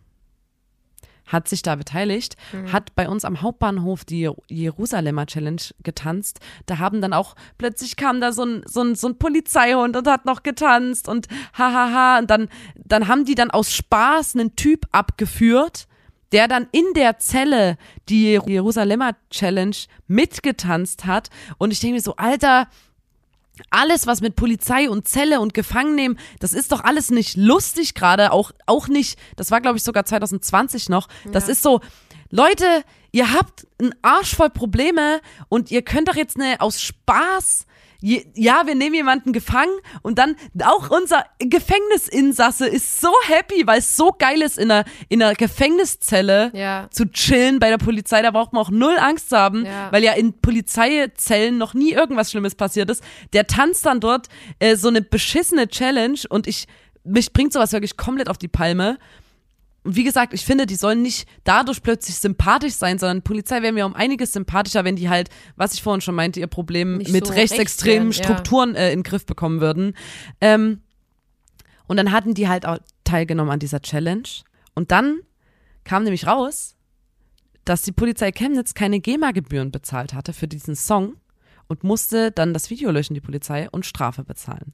hat 1.25 1.47
sich 1.47 1.61
da 1.63 1.75
beteiligt, 1.75 2.35
hat 2.71 2.93
bei 2.95 3.09
uns 3.09 3.25
am 3.25 3.41
Hauptbahnhof 3.41 4.05
die 4.05 4.29
Jerusalemer 4.47 5.25
Challenge 5.25 5.61
getanzt. 5.81 6.39
Da 6.67 6.77
haben 6.77 7.01
dann 7.01 7.13
auch, 7.13 7.35
plötzlich 7.57 7.95
kam 7.95 8.21
da 8.21 8.31
so 8.31 8.43
ein, 8.43 8.61
so 8.67 8.81
ein, 8.81 8.95
so 8.95 9.07
ein 9.07 9.17
Polizeihund 9.17 9.97
und 9.97 10.07
hat 10.07 10.25
noch 10.25 10.43
getanzt 10.43 11.07
und 11.07 11.27
hahaha. 11.53 12.19
Und 12.19 12.29
dann, 12.29 12.49
dann 12.75 13.07
haben 13.07 13.25
die 13.25 13.35
dann 13.35 13.49
aus 13.49 13.73
Spaß 13.73 14.35
einen 14.35 14.55
Typ 14.55 14.85
abgeführt, 14.91 15.87
der 16.35 16.49
dann 16.49 16.67
in 16.73 16.83
der 16.95 17.17
Zelle 17.17 17.77
die 18.09 18.33
Jerusalemer 18.33 19.11
Challenge 19.29 19.77
mitgetanzt 20.07 21.05
hat. 21.05 21.29
Und 21.57 21.71
ich 21.71 21.79
denke 21.79 21.93
mir 21.93 22.01
so, 22.01 22.17
Alter, 22.17 22.67
alles, 23.69 24.05
was 24.05 24.19
mit 24.19 24.35
Polizei 24.35 24.89
und 24.89 25.07
Zelle 25.07 25.39
und 25.39 25.53
Gefangennehmen, 25.53 26.19
das 26.41 26.51
ist 26.51 26.73
doch 26.73 26.83
alles 26.83 27.09
nicht 27.09 27.37
lustig 27.37 27.93
gerade, 27.93 28.33
auch, 28.33 28.51
auch 28.65 28.89
nicht, 28.89 29.17
das 29.37 29.49
war 29.49 29.61
glaube 29.61 29.77
ich 29.77 29.83
sogar 29.83 30.03
2020 30.03 30.89
noch, 30.89 31.07
das 31.31 31.47
ist 31.47 31.63
so, 31.63 31.79
Leute, 32.31 32.65
ihr 33.15 33.31
habt 33.31 33.65
einen 33.79 33.95
Arsch 34.01 34.35
voll 34.35 34.49
Probleme 34.49 35.21
und 35.47 35.71
ihr 35.71 35.81
könnt 35.83 36.09
doch 36.09 36.15
jetzt 36.15 36.37
ne, 36.37 36.55
aus 36.59 36.81
Spaß, 36.81 37.65
ja, 38.01 38.67
wir 38.67 38.75
nehmen 38.75 38.93
jemanden 38.93 39.31
gefangen 39.31 39.71
und 40.03 40.19
dann 40.19 40.35
auch 40.63 40.89
unser 40.91 41.25
Gefängnisinsasse 41.39 42.67
ist 42.67 42.99
so 43.01 43.11
happy, 43.27 43.65
weil 43.65 43.79
es 43.79 43.95
so 43.95 44.11
geil 44.11 44.41
ist, 44.41 44.57
in 44.57 44.69
einer, 44.69 44.83
in 45.09 45.23
einer 45.23 45.33
Gefängniszelle 45.33 46.51
Ja. 46.53 46.87
zu 46.91 47.05
chillen 47.09 47.59
bei 47.59 47.69
der 47.69 47.77
Polizei, 47.77 48.21
da 48.21 48.31
braucht 48.31 48.53
man 48.53 48.61
auch 48.63 48.69
null 48.69 48.97
Angst 48.99 49.29
zu 49.29 49.37
haben, 49.37 49.65
Ja. 49.65 49.91
weil 49.91 50.03
ja 50.03 50.11
in 50.13 50.33
Polizeizellen 50.39 51.57
noch 51.57 51.73
nie 51.73 51.93
irgendwas 51.93 52.31
Schlimmes 52.31 52.53
passiert 52.55 52.89
ist. 52.89 53.03
Der 53.33 53.47
tanzt 53.47 53.85
dann 53.85 53.99
dort 54.01 54.27
äh, 54.59 54.75
so 54.75 54.89
eine 54.89 55.01
beschissene 55.01 55.67
Challenge 55.67 56.19
und 56.29 56.47
ich, 56.47 56.67
mich 57.05 57.33
bringt 57.33 57.53
sowas 57.53 57.71
wirklich 57.71 57.97
komplett 57.97 58.29
auf 58.29 58.37
die 58.37 58.49
Palme. 58.49 58.97
Und 59.85 59.95
wie 59.95 60.03
gesagt, 60.03 60.33
ich 60.33 60.43
finde, 60.43 60.65
die 60.65 60.75
sollen 60.75 61.03
nicht 61.03 61.27
dadurch 61.43 61.83
plötzlich 61.83 62.15
sympathisch 62.15 62.73
sein, 62.73 62.97
sondern 62.97 63.21
Polizei 63.21 63.61
wäre 63.61 63.71
mir 63.71 63.85
um 63.85 63.93
einiges 63.93 64.33
sympathischer, 64.33 64.83
wenn 64.83 64.95
die 64.95 65.09
halt, 65.09 65.29
was 65.57 65.75
ich 65.75 65.83
vorhin 65.83 66.01
schon 66.01 66.15
meinte, 66.15 66.39
ihr 66.39 66.47
Problem 66.47 66.97
Nicht 66.97 67.11
mit 67.11 67.27
so 67.27 67.33
rechtsextremen 67.33 68.11
ja. 68.11 68.23
Strukturen 68.23 68.73
äh, 68.73 68.91
in 68.91 68.99
den 68.99 69.03
Griff 69.03 69.27
bekommen 69.27 69.61
würden. 69.61 69.95
Ähm, 70.41 70.81
und 71.85 71.97
dann 71.97 72.11
hatten 72.11 72.33
die 72.33 72.47
halt 72.47 72.65
auch 72.65 72.79
teilgenommen 73.03 73.51
an 73.51 73.59
dieser 73.59 73.79
Challenge. 73.79 74.27
Und 74.73 74.89
dann 74.89 75.19
kam 75.83 76.03
nämlich 76.03 76.25
raus, 76.25 76.75
dass 77.63 77.83
die 77.83 77.91
Polizei 77.91 78.31
Chemnitz 78.31 78.73
keine 78.73 78.99
GEMA-Gebühren 78.99 79.71
bezahlt 79.71 80.15
hatte 80.15 80.33
für 80.33 80.47
diesen 80.47 80.75
Song 80.75 81.17
und 81.67 81.83
musste 81.83 82.31
dann 82.31 82.53
das 82.53 82.69
Video 82.69 82.91
löschen, 82.91 83.13
die 83.13 83.21
Polizei, 83.21 83.69
und 83.71 83.85
Strafe 83.85 84.23
bezahlen. 84.23 84.73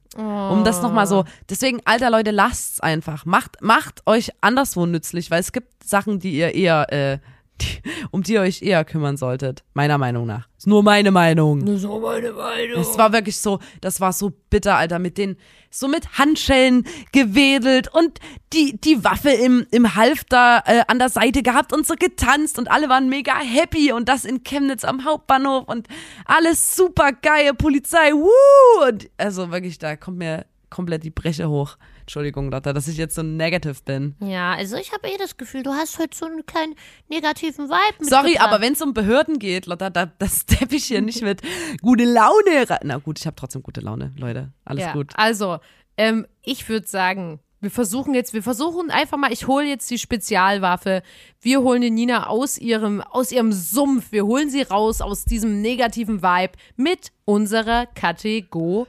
Um 0.52 0.64
das 0.64 0.82
nochmal 0.82 1.06
so, 1.06 1.24
deswegen, 1.48 1.80
alter 1.84 2.10
Leute, 2.10 2.30
lasst's 2.30 2.80
einfach. 2.80 3.24
Macht, 3.24 3.62
macht 3.62 4.02
euch 4.06 4.30
anderswo 4.40 4.86
nützlich, 4.86 5.30
weil 5.30 5.40
es 5.40 5.52
gibt 5.52 5.84
Sachen, 5.84 6.18
die 6.18 6.32
ihr 6.32 6.54
eher, 6.54 6.92
äh, 6.92 7.18
die, 7.62 7.90
um 8.10 8.22
die 8.22 8.34
ihr 8.34 8.40
euch 8.40 8.62
eher 8.62 8.84
kümmern 8.84 9.16
solltet. 9.16 9.64
Meiner 9.74 9.98
Meinung 9.98 10.26
nach. 10.26 10.48
Ist 10.58 10.66
nur 10.66 10.82
meine 10.82 11.10
Meinung. 11.10 11.78
So 11.78 11.98
meine 12.00 12.32
Meinung. 12.32 12.80
Es 12.80 12.96
war 12.98 13.12
wirklich 13.12 13.36
so, 13.38 13.58
das 13.80 14.00
war 14.00 14.12
so 14.12 14.32
bitter, 14.50 14.76
Alter, 14.76 14.98
mit 14.98 15.18
den, 15.18 15.36
so 15.70 15.88
mit 15.88 16.18
Handschellen 16.18 16.84
gewedelt 17.12 17.92
und 17.92 18.18
die, 18.52 18.78
die 18.80 19.02
Waffe 19.02 19.30
im, 19.30 19.66
im 19.70 19.94
Halfter 19.94 20.62
äh, 20.66 20.82
an 20.86 20.98
der 20.98 21.08
Seite 21.08 21.42
gehabt 21.42 21.72
und 21.72 21.86
so 21.86 21.94
getanzt 21.94 22.58
und 22.58 22.70
alle 22.70 22.88
waren 22.88 23.08
mega 23.08 23.34
happy 23.34 23.92
und 23.92 24.08
das 24.08 24.24
in 24.24 24.44
Chemnitz 24.44 24.84
am 24.84 25.04
Hauptbahnhof 25.04 25.68
und 25.68 25.88
alles 26.26 26.76
super 26.76 27.12
geil, 27.12 27.54
Polizei, 27.54 28.12
wuh! 28.12 28.86
Und 28.86 29.08
also 29.16 29.50
wirklich, 29.50 29.78
da 29.78 29.96
kommt 29.96 30.18
mir 30.18 30.46
komplett 30.70 31.04
die 31.04 31.10
Breche 31.10 31.48
hoch. 31.48 31.76
Entschuldigung, 32.02 32.50
Lotta, 32.50 32.72
dass 32.72 32.88
ich 32.88 32.96
jetzt 32.96 33.14
so 33.14 33.22
negativ 33.22 33.82
bin. 33.82 34.14
Ja, 34.20 34.52
also 34.54 34.76
ich 34.76 34.92
habe 34.92 35.08
eh 35.08 35.16
das 35.16 35.36
Gefühl, 35.36 35.62
du 35.62 35.70
hast 35.70 35.98
heute 35.98 36.16
so 36.16 36.26
einen 36.26 36.44
kleinen 36.46 36.74
negativen 37.08 37.68
Vibe. 37.68 38.04
Sorry, 38.04 38.38
aber 38.38 38.60
wenn 38.60 38.74
es 38.74 38.82
um 38.82 38.92
Behörden 38.94 39.38
geht, 39.38 39.66
Lotta, 39.66 39.90
da, 39.90 40.06
das 40.06 40.40
steppe 40.42 40.76
ich 40.76 40.84
hier 40.84 41.02
nicht 41.02 41.22
mit 41.22 41.42
gute 41.80 42.04
Laune 42.04 42.68
rein. 42.68 42.80
Na 42.84 42.98
gut, 42.98 43.18
ich 43.18 43.26
habe 43.26 43.36
trotzdem 43.36 43.62
gute 43.62 43.80
Laune, 43.80 44.12
Leute. 44.16 44.52
Alles 44.64 44.84
ja, 44.84 44.92
gut. 44.92 45.12
Also, 45.16 45.58
ähm, 45.96 46.26
ich 46.42 46.68
würde 46.68 46.86
sagen, 46.86 47.40
wir 47.62 47.70
versuchen 47.70 48.12
jetzt, 48.12 48.34
wir 48.34 48.42
versuchen 48.42 48.90
einfach 48.90 49.16
mal, 49.16 49.32
ich 49.32 49.46
hole 49.46 49.64
jetzt 49.64 49.88
die 49.88 49.98
Spezialwaffe. 49.98 51.02
Wir 51.40 51.62
holen 51.62 51.80
die 51.80 51.92
Nina 51.92 52.26
aus 52.26 52.58
ihrem, 52.58 53.00
aus 53.00 53.30
ihrem 53.30 53.52
Sumpf. 53.52 54.10
Wir 54.10 54.26
holen 54.26 54.50
sie 54.50 54.62
raus 54.62 55.00
aus 55.00 55.24
diesem 55.24 55.62
negativen 55.62 56.22
Vibe 56.22 56.54
mit 56.74 57.12
unserer 57.24 57.86
Kategorie. 57.86 58.88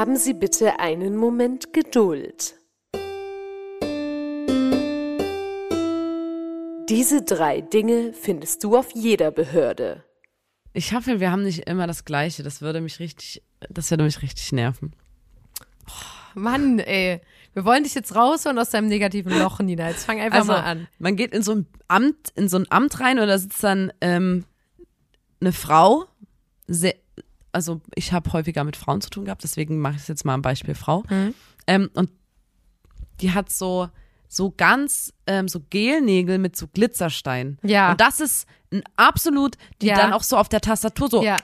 Haben 0.00 0.16
Sie 0.16 0.32
bitte 0.32 0.80
einen 0.80 1.14
Moment 1.14 1.74
Geduld. 1.74 2.54
Diese 6.88 7.20
drei 7.22 7.60
Dinge 7.60 8.14
findest 8.14 8.64
du 8.64 8.78
auf 8.78 8.92
jeder 8.94 9.30
Behörde. 9.30 10.02
Ich 10.72 10.94
hoffe, 10.94 11.20
wir 11.20 11.30
haben 11.30 11.42
nicht 11.42 11.68
immer 11.68 11.86
das 11.86 12.06
Gleiche. 12.06 12.42
Das 12.42 12.62
würde 12.62 12.80
mich 12.80 12.98
richtig, 12.98 13.42
das 13.68 13.90
würde 13.90 14.04
mich 14.04 14.22
richtig 14.22 14.52
nerven. 14.52 14.96
Mann, 16.34 16.78
ey. 16.78 17.20
Wir 17.52 17.66
wollen 17.66 17.84
dich 17.84 17.94
jetzt 17.94 18.16
rausholen 18.16 18.58
aus 18.58 18.70
deinem 18.70 18.88
negativen 18.88 19.38
Loch, 19.38 19.58
Nina. 19.60 19.90
Jetzt 19.90 20.06
fang 20.06 20.18
einfach 20.18 20.38
Also, 20.38 20.52
mal 20.52 20.62
an. 20.62 20.88
man 20.98 21.14
geht 21.14 21.34
in 21.34 21.42
so 21.42 21.52
ein 21.56 21.66
Amt, 21.88 22.30
in 22.36 22.48
so 22.48 22.56
ein 22.56 22.64
Amt 22.70 23.00
rein 23.00 23.18
und 23.18 23.26
da 23.28 23.36
sitzt 23.36 23.62
dann 23.62 23.92
ähm, 24.00 24.46
eine 25.42 25.52
Frau. 25.52 26.06
Sehr, 26.66 26.94
also 27.52 27.80
ich 27.94 28.12
habe 28.12 28.32
häufiger 28.32 28.64
mit 28.64 28.76
Frauen 28.76 29.00
zu 29.00 29.10
tun 29.10 29.24
gehabt, 29.24 29.42
deswegen 29.42 29.78
mache 29.80 29.94
ich 29.96 30.02
es 30.02 30.08
jetzt 30.08 30.24
mal 30.24 30.34
am 30.34 30.42
Beispiel 30.42 30.74
Frau. 30.74 31.02
Mhm. 31.10 31.34
Ähm, 31.66 31.90
und 31.94 32.10
die 33.20 33.32
hat 33.32 33.50
so 33.50 33.88
so 34.32 34.54
ganz 34.56 35.12
ähm, 35.26 35.48
so 35.48 35.60
Gelnägel 35.70 36.38
mit 36.38 36.54
so 36.56 36.68
Glitzerstein. 36.68 37.58
Ja. 37.62 37.90
Und 37.90 38.00
das 38.00 38.20
ist 38.20 38.46
ein 38.72 38.82
absolut, 38.96 39.56
die 39.82 39.86
Ja. 39.86 39.96
dann 39.96 40.12
auch 40.12 40.22
so 40.22 40.36
auf 40.36 40.48
der 40.48 40.60
Tastatur 40.60 41.08
so 41.10 41.22
Ja. 41.22 41.36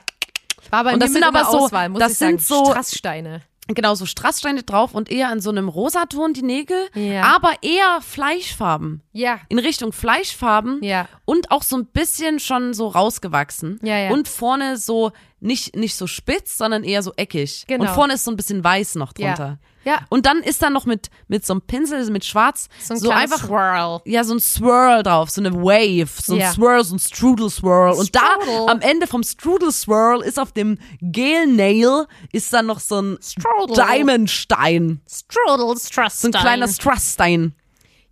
War 0.69 0.83
bei 0.85 0.93
Und 0.93 1.01
das 1.03 1.11
sind 1.13 1.23
aber 1.25 1.43
so- 1.45 1.65
Auswahl, 1.65 1.91
das 1.93 2.13
ich 2.13 2.17
sagen. 2.17 2.37
sind 2.39 2.47
so- 2.47 2.65
Strasssteine. 2.71 3.41
genau 3.67 3.95
so 3.95 4.05
Strasssteine 4.05 4.63
drauf 4.63 4.95
und 4.95 5.09
eher 5.11 5.29
in 5.33 5.41
so 5.41 5.49
einem 5.49 5.67
Rosaton 5.67 6.31
die 6.33 6.41
Nägel, 6.43 6.87
Ja. 6.95 7.35
aber 7.35 7.51
eher 7.61 7.99
Fleischfarben. 8.01 9.01
Ja. 9.11 9.39
In 9.49 9.59
Richtung 9.59 9.91
Fleischfarben 9.91 10.81
Ja. 10.81 11.09
und 11.25 11.51
auch 11.51 11.63
so 11.63 11.75
ein 11.77 11.85
bisschen 11.87 12.39
schon 12.39 12.73
so 12.73 12.87
rausgewachsen. 12.87 13.79
Ja, 13.83 13.97
ja. 13.97 14.11
Und 14.11 14.29
vorne 14.29 14.77
so 14.77 15.11
nicht, 15.39 15.75
nicht 15.75 15.95
so 15.95 16.07
spitz, 16.07 16.57
sondern 16.57 16.83
eher 16.83 17.03
so 17.03 17.13
eckig. 17.15 17.65
Genau. 17.67 17.83
Und 17.83 17.89
vorne 17.91 18.13
ist 18.15 18.23
so 18.23 18.31
ein 18.31 18.37
bisschen 18.37 18.63
weiß 18.63 18.95
noch 18.95 19.13
drunter. 19.13 19.59
Ja. 19.83 19.99
Und 20.09 20.25
dann 20.25 20.39
ist 20.39 20.61
da 20.61 20.69
noch 20.69 20.85
mit, 20.85 21.09
mit 21.29 21.45
so 21.45 21.53
einem 21.53 21.61
Pinsel, 21.61 22.03
mit 22.11 22.25
schwarz, 22.25 22.67
So 22.83 22.95
ein 22.95 22.99
so 22.99 23.09
einfach 23.09 23.45
Swirl. 23.45 24.01
ja, 24.03 24.23
so 24.25 24.33
ein 24.33 24.39
Swirl 24.41 25.01
drauf, 25.01 25.29
so 25.29 25.39
eine 25.39 25.53
Wave, 25.53 26.09
so 26.21 26.33
ein 26.33 26.39
Ja. 26.39 26.51
Swirl, 26.51 26.83
so 26.83 26.95
ein 26.95 26.99
Strudel 26.99 27.49
Swirl. 27.49 27.93
Und 27.93 28.13
da 28.13 28.21
Strudel. 28.41 28.69
am 28.69 28.81
Ende 28.81 29.07
vom 29.07 29.23
Strudel 29.23 29.71
Swirl 29.71 30.21
ist 30.23 30.39
auf 30.39 30.51
dem 30.51 30.77
Gel 31.01 31.47
Nail 31.47 32.05
ist 32.33 32.51
dann 32.51 32.65
noch 32.65 32.81
so 32.81 32.99
ein 33.01 33.17
Strudel. 33.21 33.75
Diamondstein. 33.77 35.01
Strudel 35.09 35.77
Strass. 35.79 36.21
So 36.21 36.27
ein 36.29 36.31
kleiner 36.33 36.67
Strassstein. 36.67 37.53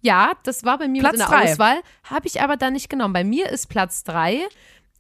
Ja, 0.02 0.34
das 0.44 0.64
war 0.64 0.78
bei 0.78 0.88
mir 0.88 1.02
Platz 1.02 1.14
mit 1.18 1.22
in 1.26 1.28
der 1.32 1.40
drei. 1.40 1.52
Auswahl. 1.52 1.78
Habe 2.04 2.28
ich 2.28 2.40
aber 2.42 2.58
dann 2.58 2.74
nicht 2.74 2.90
genommen. 2.90 3.14
Bei 3.14 3.24
mir 3.24 3.50
ist 3.50 3.70
Platz 3.70 4.04
drei, 4.04 4.40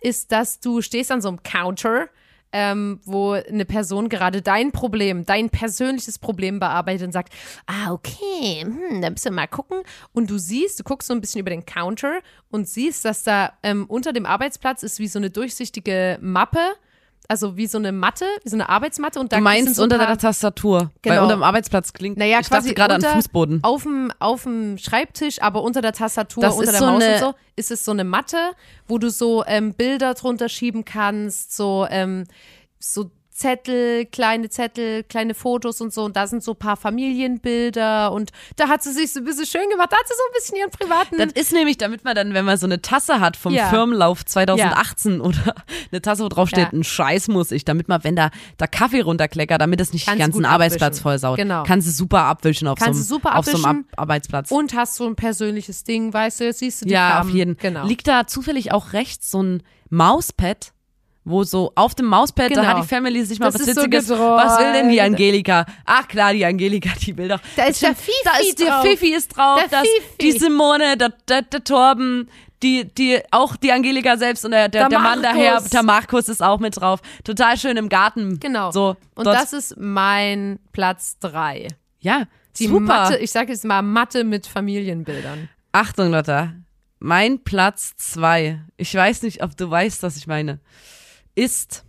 ist, 0.01 0.31
dass 0.31 0.59
du 0.59 0.81
stehst 0.81 1.11
an 1.11 1.21
so 1.21 1.29
einem 1.29 1.43
Counter, 1.43 2.09
ähm, 2.51 3.01
wo 3.03 3.31
eine 3.31 3.65
Person 3.65 4.07
gerade 4.07 4.41
dein 4.41 4.71
Problem, 4.71 5.25
dein 5.25 5.49
persönliches 5.49 6.19
Problem 6.19 6.59
bearbeitet 6.59 7.07
und 7.07 7.11
sagt, 7.11 7.33
ah, 7.65 7.91
okay, 7.91 8.61
hm, 8.61 9.01
dann 9.01 9.13
müssen 9.13 9.25
wir 9.25 9.31
mal 9.31 9.47
gucken. 9.47 9.81
Und 10.13 10.29
du 10.29 10.37
siehst, 10.37 10.79
du 10.79 10.83
guckst 10.83 11.07
so 11.07 11.13
ein 11.13 11.19
bisschen 11.19 11.41
über 11.41 11.49
den 11.49 11.65
Counter 11.65 12.19
und 12.49 12.67
siehst, 12.69 13.03
dass 13.03 13.23
da 13.23 13.51
ähm, 13.61 13.85
unter 13.87 14.13
dem 14.13 14.25
Arbeitsplatz 14.25 14.83
ist 14.83 14.99
wie 14.99 15.07
so 15.07 15.19
eine 15.19 15.31
durchsichtige 15.31 16.17
Mappe, 16.21 16.75
also 17.29 17.57
wie 17.57 17.67
so 17.67 17.77
eine 17.77 17.91
Matte, 17.91 18.25
wie 18.43 18.49
so 18.49 18.55
eine 18.55 18.69
Arbeitsmatte. 18.69 19.19
Und 19.19 19.31
da 19.31 19.37
Du 19.37 19.43
meinst 19.43 19.75
so 19.75 19.83
unter 19.83 19.97
paar- 19.97 20.07
der 20.07 20.17
Tastatur. 20.17 20.79
Weil 20.79 20.89
Genau. 21.01 21.23
unter 21.23 21.35
dem 21.35 21.43
Arbeitsplatz 21.43 21.93
klingt. 21.93 22.17
naja, 22.17 22.39
ich 22.41 22.47
quasi 22.49 22.73
gerade 22.73 22.95
an 22.95 23.01
Fußboden. 23.01 23.63
Auf 23.63 23.83
dem, 23.83 24.11
auf 24.19 24.43
dem 24.43 24.77
Schreibtisch, 24.77 25.41
aber 25.41 25.63
unter 25.63 25.81
der 25.81 25.93
Tastatur, 25.93 26.41
Das 26.43 26.55
unter 26.55 26.65
ist 26.65 26.71
der 26.73 26.79
so 26.79 26.85
Maus 26.93 27.03
eine- 27.03 27.13
und 27.13 27.19
so, 27.19 27.33
ist 27.55 27.71
es 27.71 27.83
so 27.85 27.91
eine 27.91 28.03
Matte, 28.03 28.37
wo 28.87 28.97
du 28.97 29.09
so 29.09 29.43
ähm, 29.47 29.73
Bilder 29.73 30.13
drunter 30.13 30.49
schieben 30.49 30.85
kannst, 30.85 31.55
so, 31.55 31.87
ähm, 31.89 32.25
so 32.79 33.09
Zettel, 33.35 34.05
kleine 34.05 34.49
Zettel, 34.49 35.03
kleine 35.03 35.33
Fotos 35.33 35.81
und 35.81 35.93
so. 35.93 36.05
Und 36.05 36.15
da 36.15 36.25
sind 36.25 36.41
so 36.41 36.51
ein 36.53 36.57
paar 36.57 36.77
Familienbilder 36.77 38.13
und 38.13 38.31
da 38.55 38.69
hat 38.69 38.81
sie 38.81 38.93
sich 38.93 39.11
so 39.11 39.19
ein 39.19 39.25
bisschen 39.25 39.45
schön 39.45 39.69
gemacht. 39.69 39.89
Da 39.91 39.97
hat 39.97 40.07
sie 40.07 40.13
so 40.15 40.23
ein 40.29 40.33
bisschen 40.33 40.57
ihren 40.57 40.69
privaten. 40.71 41.17
Das 41.17 41.33
ist 41.33 41.51
nämlich, 41.51 41.77
damit 41.77 42.05
man 42.05 42.15
dann, 42.15 42.33
wenn 42.33 42.45
man 42.45 42.57
so 42.57 42.65
eine 42.65 42.81
Tasse 42.81 43.19
hat 43.19 43.35
vom 43.35 43.53
Ja. 43.53 43.67
Firmenlauf 43.69 44.23
2018 44.25 45.19
oder 45.19 45.53
eine 45.91 46.01
Tasse, 46.01 46.23
wo 46.23 46.29
drauf 46.29 46.47
steht, 46.47 46.71
Ja. 46.71 46.79
ein 46.79 46.85
Scheiß 46.85 47.27
muss 47.27 47.51
ich, 47.51 47.65
damit 47.65 47.89
man, 47.89 48.03
wenn 48.05 48.15
da, 48.15 48.29
da 48.57 48.67
Kaffee 48.67 49.01
runterkleckert, 49.01 49.59
damit 49.59 49.81
es 49.81 49.91
nicht 49.91 50.05
Kannst 50.05 50.19
den 50.19 50.25
ganzen 50.31 50.45
Arbeitsplatz 50.45 50.99
vollsaut. 51.01 51.37
Genau. 51.37 51.63
Kannst 51.63 51.87
du 51.87 51.91
super 51.91 52.23
abwischen 52.23 52.69
auf 52.69 52.79
Kannst 52.79 53.05
so 53.07 53.15
einem, 53.17 53.25
auf 53.27 53.45
so 53.45 53.57
einem. 53.67 53.79
Ab 53.81 53.85
Arbeitsplatz. 53.97 54.49
und 54.49 54.73
hast 54.73 54.95
so 54.95 55.05
ein 55.07 55.15
persönliches 55.17 55.83
Ding, 55.83 56.13
weißt 56.13 56.39
du, 56.39 56.45
jetzt 56.45 56.59
siehst 56.59 56.81
du 56.81 56.85
die 56.85 56.93
ja, 56.93 57.09
Farben. 57.09 57.29
auf 57.29 57.35
jeden. 57.35 57.57
Genau. 57.57 57.85
Liegt 57.85 58.07
da 58.07 58.27
zufällig 58.27 58.71
auch 58.71 58.93
rechts 58.93 59.29
so 59.29 59.43
ein 59.43 59.61
Mauspad? 59.89 60.71
Wo 61.27 61.43
so 61.43 61.71
auf 61.73 61.95
dem 61.95 62.05
Mauspad, 62.05 62.51
da 62.51 62.61
Genau. 62.61 62.67
hat 62.67 62.83
die 62.83 62.87
Family 62.87 63.25
sich 63.25 63.39
mal 63.39 63.47
Das 63.47 63.55
was 63.55 63.61
so 63.65 63.67
Witziges. 63.81 64.07
gedreht. 64.07 64.19
was 64.21 64.59
will 64.59 64.73
denn 64.73 64.89
die 64.89 65.01
Angelika? 65.01 65.65
Ach 65.83 66.07
klar, 66.07 66.33
die 66.33 66.45
Angelika, 66.45 66.91
die 67.01 67.17
will 67.17 67.27
doch. 67.27 67.39
Da 67.55 67.63
ist 67.65 67.81
der 67.81 67.95
Fifi 67.95 68.11
Da 68.23 68.31
ist 68.39 68.59
der 68.59 68.67
drauf. 68.67 68.81
Fifi 68.85 69.13
ist 69.15 69.27
drauf, 69.35 69.59
Der 69.59 69.67
das, 69.69 69.81
Fifi. 69.89 70.17
die 70.21 70.31
Simone, 70.33 70.97
der, 70.97 71.09
der, 71.27 71.41
der 71.41 71.63
Torben, 71.63 72.29
die, 72.61 72.85
die, 72.93 73.19
auch 73.31 73.55
die 73.55 73.71
Angelika 73.71 74.17
selbst 74.17 74.45
und 74.45 74.51
der, 74.51 74.69
der, 74.69 74.87
Der 74.87 74.99
Mann 74.99 75.23
daher, 75.23 75.61
der 75.61 75.83
Markus 75.83 76.29
ist 76.29 76.43
auch 76.43 76.59
mit 76.59 76.79
drauf. 76.79 76.99
Total 77.23 77.57
schön 77.57 77.75
im 77.77 77.89
Garten. 77.89 78.39
Genau. 78.39 78.69
So, 78.71 78.95
und 79.15 79.25
dort- 79.25 79.35
das 79.35 79.51
ist 79.51 79.75
mein 79.77 80.59
Platz 80.73 81.17
drei. 81.19 81.67
ja, 81.99 82.25
Die 82.59 82.67
super. 82.67 82.81
Matte, 82.81 83.17
ich 83.17 83.31
sage 83.31 83.51
jetzt 83.51 83.65
mal 83.65 83.81
Matte 83.81 84.23
mit 84.23 84.45
Familienbildern. 84.45 85.49
Achtung, 85.71 86.11
Lotta. 86.11 86.53
Mein 86.99 87.39
Platz 87.43 87.95
zwei, 87.97 88.61
ich 88.77 88.93
weiß 88.93 89.23
nicht, 89.23 89.43
ob 89.43 89.57
du 89.57 89.69
weißt, 89.69 90.01
was 90.03 90.17
ich 90.17 90.27
meine, 90.27 90.59
ist 91.35 91.83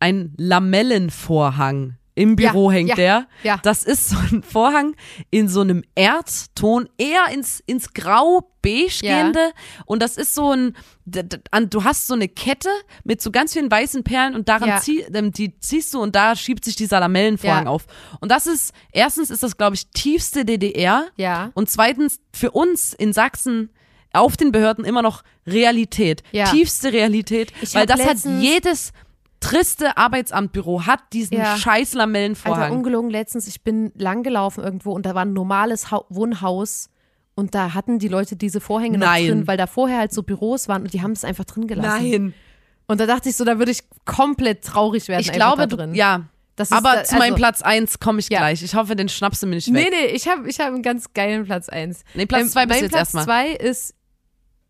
ein 0.00 0.34
Lamellenvorhang. 0.36 1.96
Im 2.18 2.34
Büro 2.34 2.70
Ja, 2.70 2.76
hängt 2.76 2.88
ja, 2.90 2.94
der. 2.94 3.26
ja. 3.42 3.60
Das 3.62 3.84
ist 3.84 4.08
so 4.08 4.16
ein 4.16 4.42
Vorhang 4.42 4.96
in 5.30 5.50
so 5.50 5.60
einem 5.60 5.84
Erdton, 5.94 6.88
eher 6.96 7.26
ins, 7.30 7.62
ins 7.66 7.92
Grau-Beige 7.92 9.00
gehende. 9.02 9.52
Und 9.84 10.00
das 10.00 10.16
ist 10.16 10.34
so 10.34 10.50
ein, 10.52 10.74
du 11.04 11.84
hast 11.84 12.06
so 12.06 12.14
eine 12.14 12.28
Kette 12.28 12.70
mit 13.04 13.20
so 13.20 13.30
ganz 13.30 13.52
vielen 13.52 13.70
weißen 13.70 14.02
Perlen 14.02 14.34
und 14.34 14.48
daran 14.48 14.80
zieh, 14.80 15.02
ähm, 15.12 15.30
die 15.30 15.58
ziehst 15.60 15.92
du 15.92 16.00
und 16.00 16.16
da 16.16 16.34
schiebt 16.36 16.64
sich 16.64 16.74
dieser 16.74 17.00
Lamellenvorhang 17.00 17.66
auf. 17.66 17.84
Und 18.20 18.30
das 18.30 18.46
ist, 18.46 18.72
erstens 18.92 19.28
ist 19.28 19.42
das, 19.42 19.58
glaube 19.58 19.74
ich, 19.76 19.86
tiefste 19.88 20.46
DDR. 20.46 21.08
Ja. 21.18 21.50
Und 21.52 21.68
zweitens, 21.68 22.20
für 22.32 22.52
uns 22.52 22.94
in 22.94 23.12
Sachsen 23.12 23.68
auf 24.16 24.36
den 24.36 24.52
Behörden 24.52 24.84
immer 24.84 25.02
noch 25.02 25.22
Realität. 25.46 26.22
Ja. 26.32 26.46
Tiefste 26.46 26.92
Realität. 26.92 27.52
Ich 27.60 27.74
weil 27.74 27.86
das 27.86 28.04
hat 28.04 28.16
jedes 28.40 28.92
triste 29.40 29.96
Arbeitsamtbüro 29.96 30.86
hat 30.86 31.00
diesen 31.12 31.36
Ja. 31.36 31.56
scheiß 31.56 31.94
Lamellenvorhang. 31.94 32.72
ungelogen 32.72 33.10
letztens, 33.10 33.46
ich 33.46 33.62
bin 33.62 33.92
langgelaufen 33.96 34.64
irgendwo 34.64 34.92
und 34.92 35.04
da 35.06 35.14
war 35.14 35.24
ein 35.24 35.32
normales 35.34 35.90
Hau 35.90 36.06
Wohnhaus 36.08 36.88
und 37.34 37.54
da 37.54 37.74
hatten 37.74 37.98
die 37.98 38.08
Leute 38.08 38.34
diese 38.34 38.60
Vorhänge 38.60 38.98
Nein. 38.98 39.22
noch 39.24 39.28
drin, 39.30 39.46
weil 39.46 39.56
da 39.58 39.66
vorher 39.66 39.98
halt 39.98 40.12
so 40.12 40.22
Büros 40.22 40.68
waren 40.68 40.82
und 40.82 40.94
die 40.94 41.02
haben 41.02 41.12
es 41.12 41.22
einfach 41.24 41.44
drin 41.44 41.66
gelassen. 41.66 42.10
Nein. 42.10 42.34
Und 42.88 42.98
da 43.00 43.06
dachte 43.06 43.28
ich 43.28 43.36
so, 43.36 43.44
da 43.44 43.58
würde 43.58 43.72
ich 43.72 43.82
komplett 44.04 44.64
traurig 44.64 45.06
werden. 45.08 45.20
Ich 45.20 45.32
glaube, 45.32 45.66
drin. 45.68 45.94
ja. 45.94 46.22
Das 46.56 46.72
Aber 46.72 46.92
da- 46.94 47.04
zu 47.04 47.16
meinem 47.16 47.34
also- 47.34 47.36
Platz 47.36 47.60
1 47.60 47.98
komme 48.00 48.18
ich 48.20 48.30
Ja. 48.30 48.38
gleich. 48.38 48.62
Ich 48.62 48.74
hoffe, 48.74 48.96
den 48.96 49.10
schnappst 49.10 49.42
du 49.42 49.46
mir 49.46 49.56
nicht 49.56 49.68
Nee, 49.68 49.84
weg. 49.84 49.90
nee, 49.92 50.06
ich 50.06 50.26
habe 50.26 50.48
ich 50.48 50.58
hab 50.58 50.68
einen 50.68 50.82
ganz 50.82 51.12
geilen 51.12 51.44
Platz 51.44 51.68
1. 51.68 52.02
Nee, 52.14 52.24
Platz 52.24 52.52
zwei 52.52 52.64
bist 52.64 52.68
mein 52.68 52.78
du 52.78 52.84
jetzt 52.84 52.92
Platz 52.92 53.14
erstmal. 53.14 53.24
2 53.24 53.48
ist. 53.50 53.94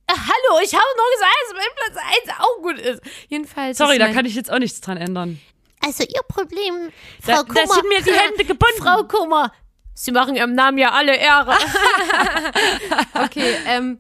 Ah, 0.09 0.15
hallo, 0.17 0.61
ich 0.63 0.73
habe 0.73 0.85
nur 0.97 1.07
gesagt, 1.15 1.37
dass 1.43 1.55
mein 1.57 1.75
Platz 1.77 2.05
1 2.29 2.41
auch 2.41 2.63
gut 2.63 2.79
ist. 2.79 3.03
Jedenfalls. 3.29 3.79
Sorry, 3.79 3.97
ist 3.97 4.01
da 4.01 4.13
kann 4.13 4.25
ich 4.27 4.35
jetzt 4.37 4.53
auch 4.53 4.59
nichts 4.61 4.81
dran 4.81 4.97
ändern. 4.97 5.41
Also 5.85 6.05
ihr 6.05 6.23
Problem, 6.29 6.91
Da- 7.27 7.37
Frau 7.37 7.43
da 7.43 7.53
Kummer. 7.63 7.75
sind 7.75 7.89
mir 7.89 8.03
die 8.03 8.13
Hände 8.13 8.45
gebunden. 8.47 8.79
Frau 8.83 9.03
Kummer. 9.05 9.53
Sie 9.95 10.13
machen 10.13 10.37
ihrem 10.37 10.55
Namen 10.55 10.79
ja 10.79 10.91
alle 10.93 11.17
Ehre. 11.17 11.55
Okay, 13.15 13.57
ähm, 13.67 13.99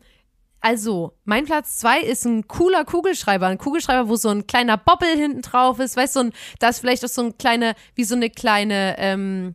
also, 0.61 1.17
mein 1.25 1.45
Platz 1.45 1.79
zwei 1.79 2.01
ist 2.01 2.25
ein 2.25 2.47
cooler 2.49 2.85
Kugelschreiber. 2.85 3.47
Ein 3.47 3.59
Kugelschreiber, 3.59 4.09
wo 4.09 4.17
so 4.17 4.29
ein 4.31 4.47
kleiner 4.47 4.77
Bobbel 4.77 5.09
hinten 5.17 5.43
drauf 5.43 5.79
ist. 5.79 5.97
Weißt 5.97 6.17
du, 6.17 6.21
so 6.21 6.27
ein, 6.27 6.33
da 6.59 6.69
ist 6.69 6.81
vielleicht 6.81 7.05
auch 7.05 7.09
so 7.09 7.23
ein 7.23 7.39
kleine, 7.39 7.75
wie 7.95 8.05
so 8.05 8.15
eine 8.15 8.31
kleine, 8.31 8.97
ähm, 8.99 9.55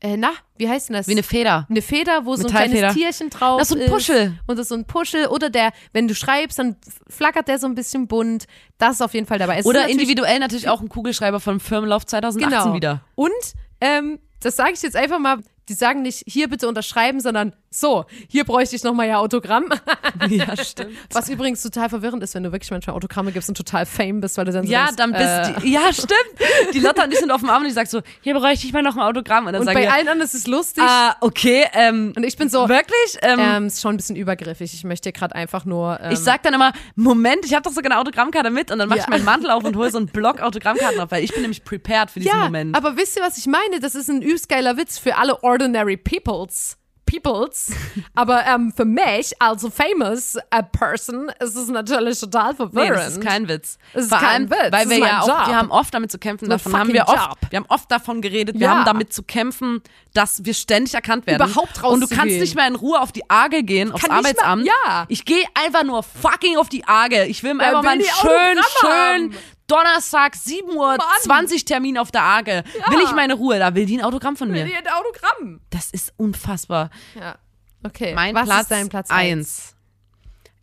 äh, 0.00 0.16
na, 0.16 0.30
wie 0.58 0.68
heißt 0.68 0.88
denn 0.88 0.94
das? 0.96 1.06
Wie 1.08 1.12
eine 1.12 1.22
Feder. 1.22 1.66
eine 1.70 1.80
Feder, 1.82 2.24
wo 2.26 2.36
so 2.36 2.46
ein 2.46 2.50
kleines 2.50 2.94
Tierchen 2.94 3.30
drauf 3.30 3.58
Das 3.58 3.68
ist 3.70 3.74
so 3.74 3.78
ein 3.78 3.86
ist. 3.86 3.90
Puschel. 3.90 4.38
Und 4.46 4.56
das 4.58 4.64
ist 4.64 4.68
so 4.68 4.74
ein 4.74 4.84
Puschel. 4.84 5.26
Oder 5.28 5.48
der, 5.50 5.72
wenn 5.92 6.06
du 6.06 6.14
schreibst, 6.14 6.58
dann 6.58 6.76
flackert 7.08 7.48
der 7.48 7.58
so 7.58 7.66
ein 7.66 7.74
bisschen 7.74 8.06
bunt. 8.06 8.46
Das 8.78 8.96
ist 8.96 9.00
auf 9.02 9.14
jeden 9.14 9.26
Fall 9.26 9.38
dabei. 9.38 9.54
Es 9.54 9.60
ist 9.60 9.66
Oder 9.66 9.80
natürlich- 9.80 10.00
individuell 10.02 10.38
natürlich 10.38 10.68
auch 10.68 10.80
ein 10.80 10.88
Kugelschreiber 10.88 11.40
vom 11.40 11.60
Firmenlauf 11.60 12.04
2018 12.06 12.50
Genau. 12.60 12.74
wieder. 12.74 13.00
Und 13.14 13.32
ähm, 13.80 14.18
das 14.40 14.56
sage 14.56 14.72
ich 14.74 14.82
jetzt 14.82 14.96
einfach 14.96 15.18
mal, 15.18 15.38
die 15.68 15.74
sagen 15.74 16.02
nicht, 16.02 16.22
hier 16.26 16.48
bitte 16.48 16.68
unterschreiben, 16.68 17.20
sondern 17.20 17.54
so, 17.70 18.04
hier 18.28 18.44
bräuchte 18.44 18.74
ich 18.76 18.84
nochmal 18.84 19.08
ja 19.08 19.18
Autogramm. 19.18 19.66
Ja, 20.30 20.56
stimmt. 20.56 20.92
Was 21.12 21.28
übrigens 21.28 21.62
total 21.62 21.88
verwirrend 21.90 22.22
ist, 22.22 22.34
wenn 22.34 22.42
du 22.42 22.50
wirklich 22.50 22.70
manchmal 22.70 22.96
Autogramme 22.96 23.32
gibst 23.32 23.48
und 23.50 23.54
total 23.56 23.84
fame 23.86 24.20
bist, 24.20 24.38
weil 24.38 24.46
du 24.46 24.52
dann 24.52 24.66
so 24.66 24.72
Ja, 24.72 24.86
denkst, 24.86 24.96
dann 24.96 25.12
bist 25.12 25.58
äh, 25.58 25.60
die, 25.60 25.72
ja, 25.72 25.92
stimmt. 25.92 26.74
Die 26.74 26.80
Lotta 26.80 27.04
und 27.04 27.12
ich 27.12 27.18
sind 27.18 27.30
auf 27.30 27.40
dem 27.40 27.50
Arm 27.50 27.62
und 27.62 27.68
ich 27.68 27.74
sag 27.74 27.86
so, 27.86 28.00
hier 28.22 28.34
bräuchte 28.34 28.66
ich 28.66 28.72
mal 28.72 28.82
noch 28.82 28.96
ein 28.96 29.02
Autogramm. 29.02 29.46
Und 29.46 29.52
dann 29.52 29.60
Und 29.62 29.66
bei 29.66 29.82
wir, 29.82 29.92
allen 29.92 30.08
anderen 30.08 30.22
ist 30.22 30.34
es 30.34 30.46
lustig. 30.46 30.82
ah, 30.86 31.14
okay, 31.20 31.66
ähm, 31.74 32.12
und 32.16 32.24
ich 32.24 32.36
bin 32.36 32.48
so, 32.48 32.68
wirklich? 32.68 33.18
Ähm, 33.22 33.38
ähm, 33.40 33.66
ist 33.66 33.80
schon 33.82 33.94
ein 33.94 33.96
bisschen 33.98 34.16
übergriffig. 34.16 34.72
Ich 34.72 34.84
möchte 34.84 35.12
gerade 35.12 35.34
einfach 35.34 35.64
nur. 35.64 35.98
Ähm, 36.00 36.12
ich 36.12 36.18
sag 36.18 36.42
dann 36.42 36.54
immer, 36.54 36.72
Moment, 36.94 37.44
ich 37.44 37.52
habe 37.54 37.62
doch 37.62 37.72
sogar 37.72 37.92
eine 37.92 38.00
Autogrammkarte 38.00 38.50
mit 38.50 38.70
und 38.70 38.78
dann 38.78 38.88
mach 38.88 38.96
Ja. 38.96 39.02
ich 39.02 39.08
meinen 39.08 39.24
Mantel 39.24 39.50
auf 39.50 39.64
und 39.64 39.76
hole 39.76 39.90
so 39.90 39.98
einen 39.98 40.06
Block 40.06 40.40
Autogrammkarten 40.40 41.00
auf, 41.00 41.10
weil 41.10 41.22
ich 41.24 41.32
bin 41.32 41.42
nämlich 41.42 41.62
prepared 41.64 42.10
für 42.10 42.20
diesen 42.20 42.34
ja, 42.36 42.44
Moment. 42.44 42.74
aber 42.76 42.96
wisst 42.96 43.16
ihr, 43.16 43.22
was 43.22 43.36
ich 43.38 43.46
meine? 43.46 43.80
Das 43.80 43.94
ist 43.94 44.08
ein 44.08 44.22
übelst 44.22 44.48
geiler 44.48 44.76
Witz 44.76 44.98
für 44.98 45.16
alle 45.16 45.42
ordinary 45.60 45.96
peoples. 45.96 46.76
Peoples. 47.08 47.70
Aber 48.16 48.44
ähm, 48.46 48.72
für 48.76 48.84
mich, 48.84 49.30
also 49.40 49.70
famous 49.70 50.36
a 50.50 50.60
person, 50.62 51.30
ist 51.38 51.54
es 51.54 51.68
natürlich 51.68 52.18
total 52.18 52.50
Nee, 52.50 52.56
verwirrend. 52.56 52.96
das 52.96 53.12
ist 53.12 53.20
kein 53.22 53.48
Witz. 53.48 53.78
Es 53.94 54.04
ist 54.04 54.08
Vor 54.08 54.18
kein 54.18 54.28
allem, 54.28 54.50
Witz, 54.50 54.72
weil 54.72 54.90
wir 54.90 54.98
ja 54.98 55.20
auch, 55.20 55.28
Job. 55.28 55.46
wir 55.46 55.56
haben 55.56 55.70
oft 55.70 55.94
damit 55.94 56.10
zu 56.10 56.18
kämpfen, 56.18 56.48
davon 56.48 56.76
haben 56.76 56.92
wir 56.92 57.04
oft, 57.06 57.16
Job. 57.28 57.38
wir 57.50 57.58
haben 57.58 57.66
oft 57.68 57.88
davon 57.92 58.22
geredet, 58.22 58.56
wir 58.58 58.62
Ja. 58.66 58.74
haben 58.74 58.84
damit 58.84 59.12
zu 59.12 59.22
kämpfen, 59.22 59.82
dass 60.14 60.44
wir 60.44 60.52
ständig 60.52 60.94
erkannt 60.94 61.28
werden. 61.28 61.48
Überhaupt 61.48 61.80
Und 61.84 62.00
du 62.00 62.08
kannst 62.08 62.40
nicht 62.40 62.56
mehr 62.56 62.66
in 62.66 62.74
Ruhe 62.74 63.00
auf 63.00 63.12
die 63.12 63.30
Arge 63.30 63.62
gehen, 63.62 63.92
aufs 63.92 64.02
nicht 64.02 64.10
mehr- 64.10 64.18
Arbeitsamt. 64.18 64.66
ja. 64.66 65.04
Ich 65.06 65.24
gehe 65.24 65.44
einfach 65.54 65.84
nur 65.84 66.02
fucking 66.02 66.56
auf 66.56 66.68
die 66.68 66.84
Arge. 66.88 67.26
Ich 67.26 67.44
will 67.44 67.56
Wer 67.56 67.68
einfach 67.68 67.82
mal 67.84 67.90
einen 67.90 68.00
die 68.00 68.06
schön, 68.20 68.58
Autogramme 68.58 68.64
schön 68.80 68.90
haben? 69.32 69.36
Donnerstag, 69.66 70.36
7 70.36 70.68
Uhr, 70.70 70.96
20 71.22 71.64
Termin 71.64 71.98
auf 71.98 72.10
der 72.10 72.22
Arge. 72.22 72.62
Will 72.88 73.00
ich 73.04 73.12
meine 73.12 73.34
Ruhe, 73.34 73.58
da 73.58 73.74
will 73.74 73.86
die 73.86 73.98
ein 73.98 74.04
Autogramm 74.04 74.36
von 74.36 74.50
mir. 74.50 74.64
Ein 74.64 74.88
Autogramm. 74.88 75.60
Das 75.70 75.90
ist 75.90 76.12
unfassbar. 76.16 76.90
Ja. 77.14 77.36
Okay. 77.82 78.14
Mein 78.14 78.34
Was 78.34 78.46
Platz, 78.46 78.62
ist 78.62 78.70
dein 78.70 78.88
Platz 78.88 79.10
eins. 79.10 79.76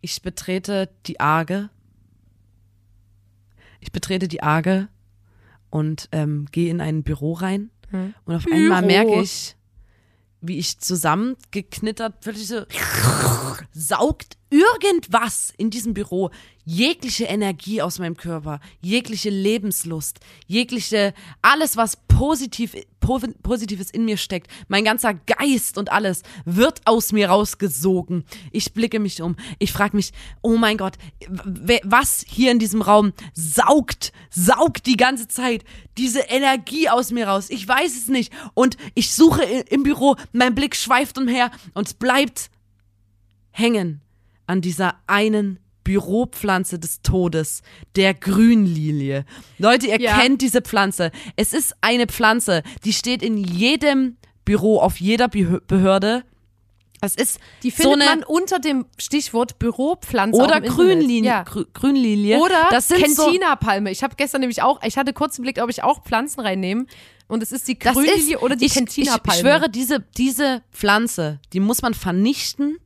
Ich 0.00 0.22
betrete 0.22 0.90
die 1.06 1.20
Arge. 1.20 1.70
Ich 3.80 3.92
betrete 3.92 4.28
die 4.28 4.42
Arge 4.42 4.88
und 5.70 6.08
ähm, 6.12 6.46
gehe 6.50 6.70
in 6.70 6.80
ein 6.80 7.02
Büro 7.02 7.32
rein. 7.32 7.70
Hm. 7.90 8.14
Und 8.24 8.34
auf 8.34 8.46
einmal 8.50 8.82
merke 8.82 9.20
ich, 9.20 9.53
wie 10.46 10.58
ich 10.58 10.78
zusammengeknittert, 10.78 12.20
plötzlich 12.20 12.48
so 12.48 12.64
saugt 13.72 14.36
irgendwas 14.50 15.52
in 15.56 15.70
diesem 15.70 15.94
Büro 15.94 16.30
jegliche 16.64 17.24
Energie 17.24 17.82
aus 17.82 17.98
meinem 17.98 18.16
Körper, 18.16 18.60
jegliche 18.80 19.30
Lebenslust, 19.30 20.20
jegliche, 20.46 21.12
alles, 21.42 21.76
was 21.76 21.96
positiv, 22.14 22.76
po, 23.00 23.20
Positives 23.42 23.90
in 23.90 24.04
mir 24.04 24.16
steckt, 24.16 24.48
mein 24.68 24.84
ganzer 24.84 25.14
Geist 25.14 25.78
und 25.78 25.90
alles 25.90 26.22
wird 26.44 26.80
aus 26.84 27.12
mir 27.12 27.28
rausgesogen. 27.28 28.24
Ich 28.52 28.72
blicke 28.72 29.00
mich 29.00 29.20
um. 29.20 29.34
Ich 29.58 29.72
frage 29.72 29.96
mich, 29.96 30.12
oh 30.40 30.56
mein 30.56 30.76
Gott, 30.76 30.94
was 31.28 32.24
hier 32.26 32.52
in 32.52 32.60
diesem 32.60 32.82
Raum 32.82 33.12
saugt, 33.34 34.12
saugt 34.30 34.86
die 34.86 34.96
ganze 34.96 35.26
Zeit 35.26 35.64
diese 35.98 36.20
Energie 36.20 36.88
aus 36.88 37.10
mir 37.10 37.26
raus. 37.26 37.50
Ich 37.50 37.66
weiß 37.66 37.96
es 37.96 38.08
nicht. 38.08 38.32
Und 38.54 38.76
ich 38.94 39.12
suche 39.12 39.42
im 39.42 39.82
Büro, 39.82 40.16
mein 40.32 40.54
Blick 40.54 40.76
schweift 40.76 41.18
umher 41.18 41.50
und 41.74 41.88
es 41.88 41.94
bleibt 41.94 42.50
hängen 43.50 44.00
an 44.46 44.60
dieser 44.60 44.96
einen 45.06 45.58
Büropflanze 45.84 46.78
des 46.78 47.02
Todes, 47.02 47.62
der 47.96 48.14
Grünlilie. 48.14 49.24
Leute, 49.58 49.86
ihr 49.88 50.00
Ja. 50.00 50.18
kennt 50.18 50.42
diese 50.42 50.62
Pflanze. 50.62 51.10
Es 51.36 51.52
ist 51.52 51.74
eine 51.80 52.06
Pflanze, 52.06 52.62
die 52.84 52.92
steht 52.92 53.22
in 53.22 53.36
jedem 53.36 54.16
Büro, 54.44 54.78
auf 54.80 55.00
jeder 55.00 55.26
Behö- 55.26 55.60
Behörde. 55.66 56.24
Es 57.00 57.14
ist 57.16 57.38
Die 57.62 57.70
so 57.70 57.82
findet 57.90 58.08
eine 58.08 58.20
man 58.20 58.24
unter 58.24 58.58
dem 58.58 58.86
Stichwort 58.98 59.58
Büropflanze 59.58 60.40
oder. 60.40 60.60
Grünlinie, 60.62 61.28
Ja. 61.30 61.42
Grü- 61.42 61.66
Grünlilie. 61.74 62.38
Oder 62.38 62.68
das 62.70 62.88
sind 62.88 63.14
so, 63.14 63.24
Kentina-Palme. 63.24 63.90
Ich 63.90 64.02
habe 64.02 64.14
gestern 64.16 64.40
nämlich 64.40 64.62
auch, 64.62 64.80
ich 64.82 64.96
hatte 64.96 65.12
kurz 65.12 65.36
überlegt, 65.38 65.58
ob 65.60 65.68
ich 65.68 65.82
auch 65.82 66.02
Pflanzen 66.02 66.40
reinnehmen. 66.40 66.86
Und 67.26 67.42
es 67.42 67.52
ist 67.52 67.68
die 67.68 67.78
das 67.78 67.94
Grünlilie 67.94 68.36
ist, 68.36 68.42
oder 68.42 68.56
die 68.56 68.64
ich, 68.66 68.72
ich, 68.72 68.76
Kentina-Palme. 68.78 69.34
ich 69.34 69.40
schwöre, 69.40 69.68
diese, 69.70 70.00
diese 70.16 70.62
Pflanze, 70.72 71.40
die 71.52 71.60
muss 71.60 71.82
man 71.82 71.92
vernichten, 71.94 72.78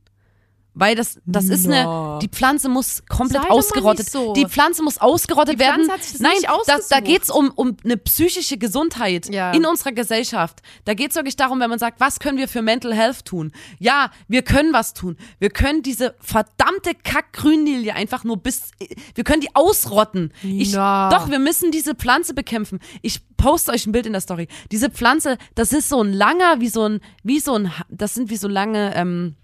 weil 0.79 0.95
das, 0.95 1.19
das 1.25 1.49
ist 1.49 1.67
No. 1.67 1.73
eine, 2.13 2.19
die 2.21 2.27
Pflanze 2.29 2.69
muss 2.69 3.03
komplett 3.07 3.43
Sei 3.43 3.49
ausgerottet. 3.49 4.09
so. 4.09 4.33
Die 4.33 4.45
Pflanze 4.45 4.81
muss 4.83 4.97
ausgerottet 4.97 5.55
Die 5.55 5.59
werden. 5.59 5.87
das 5.87 6.19
Nein, 6.19 6.31
nicht 6.33 6.45
da, 6.45 6.53
da 6.65 6.75
ausgesucht. 6.75 7.05
geht's 7.05 7.29
um, 7.29 7.51
um 7.55 7.75
eine 7.83 7.97
psychische 7.97 8.57
Gesundheit 8.57 9.29
Ja. 9.29 9.51
in 9.51 9.65
unserer 9.65 9.91
Gesellschaft. 9.91 10.61
Da 10.85 10.93
geht's 10.93 11.15
wirklich 11.15 11.35
darum, 11.35 11.59
wenn 11.59 11.69
man 11.69 11.79
sagt, 11.79 11.99
was 11.99 12.19
können 12.19 12.37
wir 12.37 12.47
für 12.47 12.61
Mental 12.61 12.93
Health 12.93 13.25
tun? 13.25 13.51
Ja, 13.79 14.11
wir 14.27 14.41
können 14.41 14.73
was 14.73 14.93
tun. 14.93 15.17
Wir 15.39 15.49
können 15.49 15.83
diese 15.83 16.15
verdammte 16.19 16.93
Kack-Grünlilie 16.95 17.93
einfach 17.93 18.23
nur 18.23 18.37
bis, 18.37 18.71
wir 19.15 19.23
können 19.23 19.41
die 19.41 19.53
ausrotten. 19.55 20.33
Ich, 20.43 20.71
Na. 20.73 21.09
doch, 21.09 21.29
wir 21.29 21.39
müssen 21.39 21.71
diese 21.71 21.95
Pflanze 21.95 22.33
bekämpfen. 22.33 22.79
Ich 23.01 23.19
poste 23.37 23.71
euch 23.71 23.85
ein 23.85 23.91
Bild 23.91 24.05
in 24.05 24.13
der 24.13 24.21
Story. 24.21 24.47
Diese 24.71 24.89
Pflanze, 24.89 25.37
das 25.55 25.71
ist 25.73 25.89
so 25.89 26.01
ein 26.01 26.13
langer, 26.13 26.59
wie 26.59 26.69
so 26.69 26.83
ein, 26.87 26.99
wie 27.23 27.39
so 27.39 27.55
ein, 27.55 27.71
das 27.89 28.13
sind 28.13 28.29
wie 28.29 28.37
so 28.37 28.47
lange, 28.47 28.93
ähm, 28.95 29.35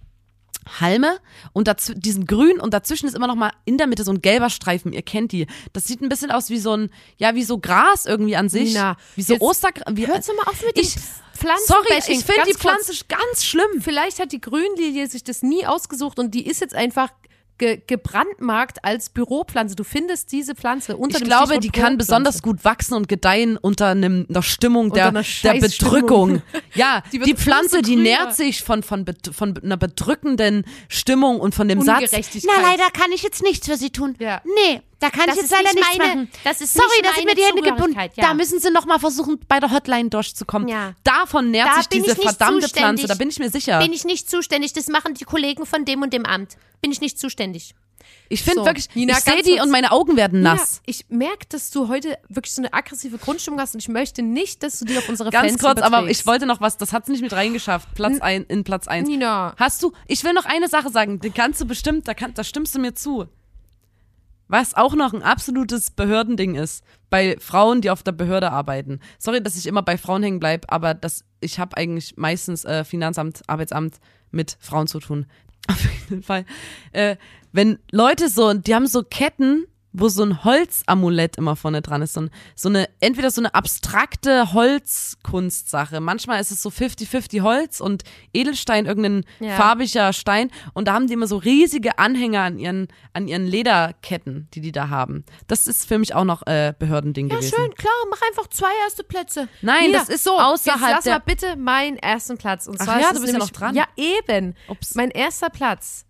Halme 0.80 1.20
und 1.54 1.68
dazw 1.68 1.94
diesen 1.96 2.26
grün 2.26 2.60
und 2.60 2.74
dazwischen 2.74 3.08
ist 3.08 3.16
immer 3.16 3.28
noch 3.28 3.36
mal 3.36 3.52
in 3.66 3.78
der 3.78 3.88
Mitte 3.88 4.04
so 4.04 4.12
ein 4.12 4.22
gelber 4.22 4.50
Streifen. 4.50 4.94
Ihr 4.94 5.02
kennt 5.02 5.32
die. 5.32 5.48
Das 5.74 5.86
sieht 5.86 6.02
ein 6.02 6.10
bisschen 6.10 6.32
aus 6.32 6.50
wie 6.50 6.60
so 6.60 6.76
ein, 6.76 6.90
ja, 7.18 7.36
wie 7.36 7.44
so 7.44 7.60
Gras 7.60 8.06
irgendwie 8.06 8.36
an 8.36 8.50
sich. 8.50 8.70
Nina, 8.70 8.98
wie 9.16 9.22
so 9.22 9.38
Ostergras. 9.40 9.86
Hörst 9.96 10.30
du 10.30 10.34
mal 10.36 10.44
auf 10.48 10.62
mit 10.66 10.78
ich, 10.78 10.96
Pflanzen 11.34 11.68
sorry, 11.68 11.98
ich 11.98 12.26
finde 12.26 12.44
die 12.48 12.54
Pflanze 12.54 12.94
ganz 13.08 13.44
schlimm. 13.44 13.82
Vielleicht 13.82 14.20
hat 14.20 14.32
die 14.32 14.42
Grünlilie 14.42 15.08
sich 15.08 15.24
das 15.24 15.44
nie 15.44 15.66
ausgesucht 15.66 16.18
und 16.20 16.34
die 16.34 16.48
ist 16.48 16.62
jetzt 16.62 16.76
einfach 16.76 17.10
ge 17.58 17.82
gebrandmarkt 17.88 18.84
als 18.84 19.10
Büropflanze. 19.10 19.76
Du 19.76 19.84
findest 19.84 20.32
diese 20.32 20.56
Pflanze 20.56 20.98
unter 20.98 21.18
Ich 21.18 21.24
dem 21.24 21.28
glaube, 21.28 21.46
Stichwort 21.48 21.64
die 21.64 21.70
kann 21.70 21.74
Büropflanze. 21.98 21.98
besonders 21.98 22.42
gut 22.42 22.66
wachsen 22.66 22.94
und 22.96 23.08
gedeihen 23.08 23.58
unter 23.58 23.88
einem, 23.88 24.26
einer 24.30 24.44
Stimmung 24.44 24.92
der, 24.92 25.06
einer 25.08 25.20
der 25.20 25.24
Scheißstimmung. 25.24 25.62
Bedrückung. 25.92 26.42
Ja, 26.76 27.02
Die 27.12 27.20
die, 27.20 27.26
wird 27.28 27.40
Pflanze, 27.40 27.82
die 27.82 27.92
grüner. 27.96 28.04
nährt 28.04 28.36
sich 28.36 28.62
von, 28.64 28.84
von, 28.84 29.06
bet- 29.06 29.30
von 29.34 29.58
einer 29.64 29.78
bedrückenden 29.78 30.66
Stimmung 30.90 31.40
und 31.40 31.56
von 31.56 31.68
dem 31.70 31.82
Satz. 31.82 32.02
Ungerechtigkeit. 32.04 32.52
Na, 32.62 32.70
leider 32.70 32.90
kann 32.92 33.12
ich 33.14 33.24
jetzt 33.24 33.42
nichts 33.44 33.66
für 33.68 33.78
Sie 33.78 33.92
tun. 33.92 34.16
Ja. 34.20 34.42
Nee, 34.66 34.82
da 35.00 35.10
kann 35.10 35.28
Das 35.28 35.36
ich 35.36 35.42
jetzt 35.44 35.52
leider 35.52 35.64
nicht 35.64 35.76
nichts 35.76 35.98
meine- 35.98 36.16
machen. 36.16 36.30
das 36.44 36.62
ist 36.62 36.74
Sorry, 36.74 37.02
da 37.04 37.14
sind 37.14 37.26
mir 37.26 37.36
die 37.36 37.44
Hände 37.44 37.62
gebunden. 37.62 37.98
Ja. 38.00 38.08
Da 38.28 38.34
müssen 38.34 38.60
sie 38.60 38.72
noch 38.72 38.86
mal 38.86 39.00
versuchen, 39.00 39.40
bei 39.48 39.60
der 39.60 39.72
Hotline 39.72 40.10
durchzukommen. 40.10 40.68
Ja. 40.68 40.94
Davon 41.04 41.52
nährt 41.52 41.68
Da 41.70 41.76
sich 41.78 41.90
bin 41.90 42.04
diese 42.04 42.16
verdammte 42.16 42.62
zuständig. 42.62 42.72
Pflanze, 42.74 43.08
da 43.08 43.16
bin 43.16 43.30
ich 43.30 43.40
mir 43.40 43.50
sicher. 43.50 43.80
Bin 43.80 43.94
ich 43.94 44.06
nicht 44.06 44.30
zuständig. 44.30 44.74
Das 44.74 44.88
machen 44.88 45.14
die 45.14 45.26
Kollegen 45.26 45.66
von 45.66 45.86
dem 45.86 46.02
und 46.02 46.14
dem 46.14 46.26
Amt. 46.26 46.58
Bin 46.82 46.92
ich 46.92 47.02
nicht 47.02 47.20
zuständig. 47.20 47.74
ich 48.30 48.42
finde 48.44 48.60
So, 48.62 48.66
wirklich, 48.66 48.88
Nina, 48.96 49.14
ich 49.18 49.24
sehe 49.24 49.42
die 49.44 49.60
und 49.62 49.70
meine 49.72 49.92
Augen 49.92 50.16
werden 50.16 50.42
nass. 50.42 50.76
Ja, 50.78 50.82
ich 50.88 51.06
merke, 51.10 51.46
dass 51.50 51.72
du 51.72 51.88
heute 51.88 52.18
wirklich 52.30 52.54
so 52.54 52.62
eine 52.62 52.72
aggressive 52.74 53.18
Grundstimmung 53.18 53.60
hast 53.60 53.74
und 53.74 53.80
ich 53.82 53.88
möchte 53.90 54.22
nicht, 54.22 54.64
dass 54.64 54.80
du 54.80 54.86
die 54.86 54.98
auf 54.98 55.10
unsere 55.10 55.30
Ganz 55.32 55.50
Fans 55.52 55.62
kurz, 55.62 55.80
aber 55.82 55.98
überträgst. 56.00 56.22
ich 56.22 56.28
wollte 56.28 56.46
noch 56.46 56.62
was, 56.62 56.78
das 56.78 56.94
hat 56.94 57.04
es 57.04 57.10
nicht 57.10 57.22
mit 57.22 57.34
reingeschafft. 57.34 57.94
Platz 57.96 58.20
ein, 58.22 58.44
in 58.46 58.64
Platz 58.64 58.88
1. 58.88 59.08
Nina. 59.08 59.56
Hast 59.58 59.82
du, 59.84 59.92
ich 60.08 60.24
will 60.24 60.34
noch 60.34 60.46
eine 60.46 60.68
Sache 60.70 60.90
sagen, 60.90 61.20
die 61.20 61.32
kannst 61.32 61.60
du 61.62 61.66
bestimmt, 61.66 62.08
da, 62.08 62.14
kann, 62.14 62.34
da 62.34 62.44
stimmst 62.44 62.74
du 62.76 62.80
mir 62.80 62.94
zu. 62.94 63.28
Was 64.48 64.76
auch 64.76 64.96
noch 64.96 65.14
ein 65.14 65.24
absolutes 65.24 65.92
Behördending 65.92 66.56
ist, 66.56 66.84
bei 67.10 67.38
Frauen, 67.40 67.82
die 67.82 67.90
auf 67.90 68.04
der 68.04 68.12
Behörde 68.12 68.52
arbeiten. 68.52 69.00
Sorry, 69.18 69.42
dass 69.42 69.56
ich 69.56 69.68
immer 69.68 69.82
bei 69.82 69.98
Frauen 69.98 70.22
hängen 70.22 70.40
bleibe, 70.40 70.70
aber 70.70 70.94
das, 70.94 71.24
ich 71.40 71.60
habe 71.60 71.78
eigentlich 71.78 72.16
meistens 72.18 72.66
äh, 72.66 72.84
Finanzamt, 72.84 73.42
Arbeitsamt 73.48 73.96
mit 74.32 74.58
Frauen 74.60 74.88
zu 74.88 75.00
tun. 75.00 75.26
Auf 75.68 75.84
jeden 76.10 76.22
Fall. 76.22 76.46
Äh, 76.92 77.16
wenn 77.52 77.80
Leute 77.92 78.30
so, 78.30 78.54
die 78.54 78.76
haben 78.76 78.88
so 78.88 79.02
Ketten, 79.02 79.66
wo 79.98 80.10
so 80.10 80.24
ein 80.24 80.44
Holzamulett 80.44 81.38
immer 81.38 81.56
vorne 81.56 81.82
dran 81.82 82.02
ist. 82.02 82.14
So, 82.14 82.22
ein, 82.22 82.30
so 82.56 82.70
eine, 82.70 82.90
entweder 83.00 83.32
so 83.32 83.40
eine 83.42 83.54
abstrakte 83.56 84.52
Holzkunstsache. 84.54 86.00
Manchmal 86.02 86.42
ist 86.42 86.52
es 86.52 86.62
so 86.62 86.70
50-50 86.70 87.42
Holz 87.42 87.80
und 87.80 88.04
Edelstein, 88.34 88.86
irgendein 88.86 89.24
Ja. 89.40 89.56
farbiger 89.56 90.14
Stein. 90.14 90.52
Und 90.74 90.88
da 90.88 90.94
haben 90.94 91.08
die 91.08 91.14
immer 91.14 91.28
so 91.28 91.38
riesige 91.38 91.98
Anhänger 92.00 92.42
an 92.42 92.58
ihren, 92.60 92.88
an 93.14 93.28
ihren 93.28 93.46
Lederketten, 93.46 94.48
die 94.54 94.62
die 94.62 94.72
da 94.72 94.90
haben. 94.90 95.24
Das 95.48 95.68
ist 95.68 95.88
für 95.88 95.98
mich 95.98 96.14
auch 96.16 96.26
noch 96.26 96.46
äh, 96.48 96.74
Behördending 96.78 97.30
Ja, 97.30 97.36
gewesen. 97.38 97.56
schön, 97.56 97.74
klar, 97.76 97.94
mach 98.10 98.22
einfach 98.28 98.48
zwei 98.50 98.72
erste 98.84 99.04
Plätze. 99.04 99.48
Nein, 99.62 99.88
Nina, 99.88 100.00
das 100.00 100.10
ist 100.10 100.24
so, 100.24 100.40
außerhalb 100.40 100.82
jetzt 100.82 100.92
lass 100.96 101.04
der- 101.06 101.14
mal 101.14 101.20
bitte 101.26 101.56
meinen 101.56 101.98
ersten 101.98 102.38
Platz. 102.38 102.68
Und 102.68 102.80
Ach 102.82 102.86
zwar 102.86 103.00
ja, 103.00 103.08
ist 103.08 103.12
du 103.12 103.16
es 103.18 103.22
bist 103.22 103.34
ja 103.34 103.40
nämlich, 103.40 103.52
noch 103.54 103.60
dran. 103.60 103.76
Ja, 103.76 103.86
eben. 103.96 104.56
Ups. 104.68 104.96
Mein 104.96 105.12
erster 105.12 105.50
Platz 105.50 106.06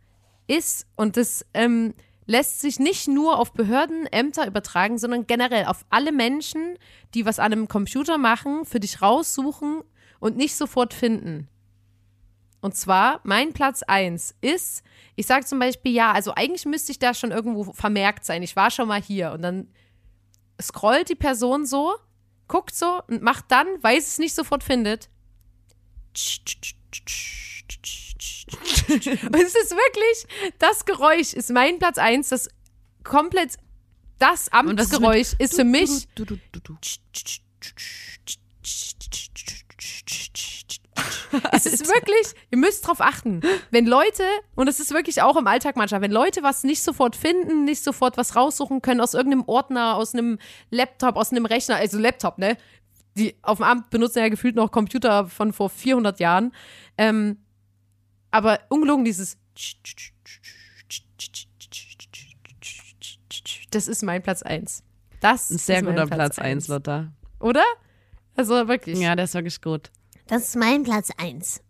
ist, 0.47 0.85
und 0.95 1.17
das 1.17 1.45
ähm, 1.53 1.93
lässt 2.25 2.59
sich 2.59 2.79
nicht 2.79 3.07
nur 3.07 3.39
auf 3.39 3.53
Behörden, 3.53 4.07
Ämter 4.07 4.47
übertragen, 4.47 4.97
sondern 4.97 5.27
generell 5.27 5.65
auf 5.65 5.85
alle 5.89 6.11
Menschen, 6.11 6.77
die 7.13 7.25
was 7.25 7.39
an 7.39 7.51
einem 7.51 7.67
Computer 7.67 8.17
machen, 8.17 8.65
für 8.65 8.79
dich 8.79 9.01
raussuchen 9.01 9.81
und 10.19 10.37
nicht 10.37 10.55
sofort 10.55 10.93
finden. 10.93 11.47
Und 12.61 12.75
zwar, 12.75 13.19
mein 13.23 13.53
Platz 13.53 13.83
1 13.83 14.35
ist, 14.41 14.83
ich 15.15 15.27
sage 15.27 15.45
zum 15.45 15.59
Beispiel, 15.59 15.91
ja, 15.93 16.11
also 16.11 16.33
eigentlich 16.33 16.65
müsste 16.65 16.91
ich 16.91 16.97
da 16.99 17.13
schon 17.13 17.31
irgendwo 17.31 17.71
vermerkt 17.73 18.25
sein. 18.25 18.41
Ich 18.41 18.55
war 18.55 18.71
schon 18.71 18.87
mal 18.87 19.01
hier. 19.01 19.31
Und 19.33 19.43
dann 19.43 19.67
scrollt 20.59 21.09
die 21.09 21.15
Person 21.15 21.65
so, 21.67 21.93
guckt 22.47 22.73
so 22.73 23.01
und 23.07 23.21
macht 23.21 23.45
dann, 23.49 23.67
weil 23.81 23.99
es 23.99 24.07
es 24.07 24.17
nicht 24.17 24.33
sofort 24.33 24.63
findet. 24.63 25.09
Und 28.87 29.35
es 29.35 29.55
ist 29.55 29.71
wirklich, 29.71 30.51
das 30.59 30.85
Geräusch 30.85 31.33
ist 31.33 31.49
mein 31.51 31.79
Platz 31.79 31.97
1, 31.97 32.29
das 32.29 32.49
komplett, 33.03 33.53
das 34.19 34.29
das 34.29 34.41
ist 34.41 34.53
Amtsgeräusch 34.53 35.33
ist 35.39 35.55
für 35.55 35.63
mich. 35.63 36.07
Es 41.51 41.65
ist 41.65 41.87
wirklich, 41.87 42.33
ihr 42.51 42.57
müsst 42.57 42.87
drauf 42.87 43.01
achten. 43.01 43.41
Wenn 43.71 43.85
Leute, 43.85 44.23
und 44.55 44.67
es 44.67 44.79
ist 44.79 44.93
wirklich 44.93 45.21
auch 45.21 45.35
im 45.35 45.47
Alltag 45.47 45.75
manchmal, 45.75 46.01
wenn 46.01 46.11
Leute 46.11 46.43
was 46.43 46.63
nicht 46.63 46.81
sofort 46.81 47.15
finden, 47.15 47.65
nicht 47.65 47.83
sofort 47.83 48.17
was 48.17 48.35
raussuchen 48.35 48.81
können 48.81 49.01
aus 49.01 49.13
irgendeinem 49.13 49.43
Ordner, 49.47 49.95
aus 49.95 50.13
einem 50.13 50.39
Laptop, 50.69 51.17
aus 51.17 51.31
einem 51.31 51.45
Rechner, 51.45 51.75
also 51.75 51.97
Laptop, 51.99 52.37
ne? 52.37 52.57
Die 53.17 53.35
auf 53.41 53.57
dem 53.57 53.63
Amt 53.63 53.89
benutzen 53.89 54.19
ja 54.19 54.29
gefühlt 54.29 54.55
noch 54.55 54.71
Computer 54.71 55.27
von 55.27 55.53
vor 55.53 55.69
400 55.69 56.19
Jahren. 56.19 56.53
Ähm, 56.97 57.44
Aber 58.35 58.59
ungelogen 58.67 59.05
dieses 59.05 59.37
das 63.71 63.87
ist 63.87 64.03
mein 64.03 64.21
Platz 64.21 64.41
1. 64.43 64.83
Das 65.21 65.49
Ein 65.49 65.57
sehr 65.57 65.77
ist 65.77 65.83
mein 65.83 65.95
guter 65.95 66.07
Platz 66.07 66.37
eins. 66.37 66.65
1, 66.65 66.67
Lotta. 66.67 67.13
Oder? 67.39 67.63
Also 68.35 68.67
wirklich. 68.67 68.99
Ja, 68.99 69.15
der 69.15 69.23
ist 69.23 69.35
wirklich 69.35 69.61
gut. 69.61 69.89
Das 70.27 70.49
ist 70.49 70.57
mein 70.57 70.83
Platz 70.83 71.11
1. 71.15 71.61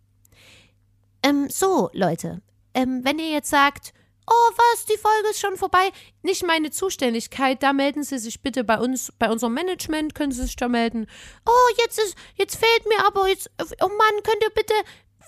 Ähm, 1.22 1.48
so, 1.48 1.88
Leute. 1.92 2.42
Ähm, 2.74 3.02
wenn 3.04 3.20
ihr 3.20 3.30
jetzt 3.30 3.50
sagt, 3.50 3.94
oh 4.26 4.50
was, 4.56 4.86
die 4.86 4.98
Folge 4.98 5.28
ist 5.30 5.40
schon 5.40 5.56
vorbei, 5.56 5.90
nicht 6.22 6.44
meine 6.44 6.72
Zuständigkeit, 6.72 7.62
da 7.62 7.72
melden 7.72 8.02
Sie 8.02 8.18
sich 8.18 8.42
bitte 8.42 8.64
bei 8.64 8.80
uns, 8.80 9.12
bei 9.20 9.30
unserem 9.30 9.54
Management 9.54 10.16
können 10.16 10.32
Sie 10.32 10.42
sich 10.42 10.56
da 10.56 10.66
melden. 10.66 11.06
Oh, 11.46 11.74
jetzt 11.78 12.00
ist, 12.00 12.16
jetzt 12.34 12.56
fehlt 12.56 12.88
mir 12.88 13.06
aber 13.06 13.28
jetzt, 13.28 13.50
oh 13.60 13.88
Mann, 13.88 14.22
könnt 14.24 14.42
ihr 14.42 14.50
bitte 14.50 14.74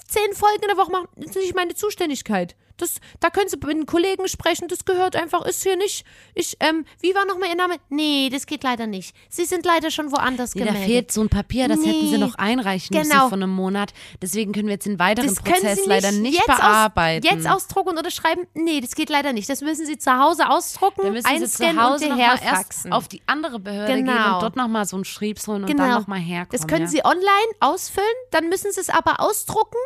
zehn 0.09 0.33
Folgen 0.35 0.63
in 0.63 0.69
der 0.69 0.77
Woche 0.77 0.91
machen? 0.91 1.07
Das 1.17 1.31
ist 1.31 1.37
nicht 1.37 1.55
meine 1.55 1.75
Zuständigkeit. 1.77 2.57
Das, 2.81 2.99
da 3.19 3.29
können 3.31 3.49
Sie 3.49 3.57
mit 3.57 3.71
den 3.71 3.87
Kollegen 3.87 4.29
sprechen, 4.29 4.69
das 4.69 4.85
gehört 4.85 5.17
einfach, 5.17 5.45
ist 5.45 5.65
hier 5.65 5.77
nicht. 5.77 6.05
Ich, 6.37 6.57
ähm, 6.61 6.85
wie 7.01 7.13
war 7.13 7.25
nochmal 7.25 7.49
Ihr 7.49 7.57
Name? 7.57 7.75
Nee, 7.89 8.29
das 8.33 8.47
geht 8.47 8.63
leider 8.63 8.87
nicht. 8.87 9.17
Sie 9.29 9.47
sind 9.47 9.67
leider 9.67 9.91
schon 9.91 10.13
woanders 10.13 10.53
da 10.53 10.61
gemeldet. 10.61 10.85
fehlt 10.85 11.11
so 11.13 11.21
ein 11.23 11.29
Papier, 11.29 11.67
das 11.67 11.79
hätten 11.81 12.07
sie 12.07 12.13
Nee. 12.13 12.19
noch 12.19 12.37
einreichen 12.37 12.97
müssen 12.97 13.11
Genau. 13.11 13.29
von 13.31 13.43
einem 13.43 13.53
Monat. 13.53 13.93
Deswegen 14.23 14.53
können 14.53 14.69
wir 14.69 14.75
jetzt 14.75 14.87
den 14.87 15.01
weiteren 15.01 15.27
Das 15.27 15.43
Prozess 15.43 15.83
Sie 15.83 15.89
leider 15.89 16.13
nicht 16.13 16.35
jetzt 16.37 16.47
bearbeiten. 16.47 17.27
Aus, 17.27 17.35
jetzt 17.35 17.49
ausdrucken 17.49 17.89
und 17.91 17.97
unterschreiben? 17.99 18.47
Nee, 18.55 18.81
das 18.81 18.95
geht 18.95 19.11
leider 19.11 19.33
nicht. 19.33 19.49
Das 19.51 19.61
müssen 19.61 19.85
Sie 19.85 19.99
zu 19.99 20.17
Hause 20.17 20.49
ausdrucken, 20.49 21.03
Dann 21.03 21.13
müssen 21.15 21.27
sie 21.27 21.35
einscannen 21.35 21.77
zu 21.79 21.83
Hause 21.83 22.05
und 22.05 22.11
noch 22.11 22.17
mal 22.19 22.23
erst 22.31 22.45
herfaxen. 22.45 22.93
auf 22.93 23.09
die 23.09 23.23
andere 23.27 23.59
Behörde 23.59 23.95
gehen 23.95 24.07
Genau. 24.07 24.35
und 24.37 24.43
dort 24.45 24.55
nochmal 24.55 24.85
so 24.87 24.95
einen 24.97 25.05
Schriebs 25.05 25.49
holen 25.49 25.63
und 25.63 25.67
Genau. 25.67 25.83
dann 25.83 25.95
nochmal 26.01 26.21
herkommen. 26.21 26.53
Das 26.53 26.69
können 26.69 26.83
ja. 26.85 26.89
Sie 26.91 27.05
online 27.05 27.27
ausfüllen, 27.59 28.07
dann 28.31 28.49
müssen 28.51 28.71
Sie 28.71 28.81
es 28.81 28.89
aber 28.89 29.19
ausdrucken 29.19 29.79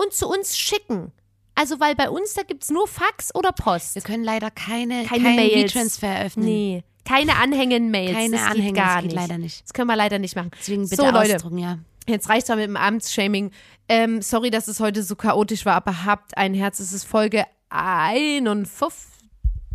und 0.00 0.12
zu 0.12 0.28
uns 0.28 0.56
schicken. 0.56 1.12
Also, 1.54 1.78
weil 1.80 1.94
bei 1.94 2.08
uns, 2.08 2.34
da 2.34 2.42
gibt 2.42 2.62
es 2.64 2.70
nur 2.70 2.88
Fax 2.88 3.34
oder 3.34 3.52
Post. 3.52 3.94
Wir 3.94 4.02
können 4.02 4.24
leider 4.24 4.50
keine, 4.50 5.04
Keine 5.04 5.24
keinen 5.24 5.36
Mails. 5.36 5.72
V-Transfer 5.72 6.24
öffnen. 6.24 6.46
Nee, 6.46 6.84
keine 7.04 7.36
Anhängen-Mails. 7.36 8.12
Keine 8.12 8.36
das 8.36 8.46
Anhänge, 8.46 8.66
geht 8.72 8.76
gar 8.76 8.94
das 8.94 9.02
geht 9.02 9.12
nicht. 9.12 9.20
leider 9.20 9.38
nicht. 9.38 9.64
Das 9.64 9.72
können 9.72 9.88
wir 9.88 9.96
leider 9.96 10.18
nicht 10.18 10.36
machen. 10.36 10.50
Deswegen 10.58 10.88
bitte 10.88 11.02
so, 11.02 11.10
Leute, 11.10 11.36
ja. 11.56 11.78
jetzt 12.06 12.28
reicht's 12.28 12.48
mal 12.48 12.56
mit 12.56 12.66
dem 12.66 12.76
Abendsshaming. 12.76 13.50
Ähm, 13.88 14.22
sorry, 14.22 14.50
dass 14.50 14.68
es 14.68 14.80
heute 14.80 15.02
so 15.02 15.16
chaotisch 15.16 15.66
war, 15.66 15.74
aber 15.74 16.04
habt 16.04 16.36
ein 16.36 16.54
Herz. 16.54 16.80
Es 16.80 16.92
ist 16.92 17.04
Folge 17.04 17.44
51, 17.70 19.08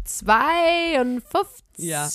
52. 0.05 1.65
Ja. 1.77 2.09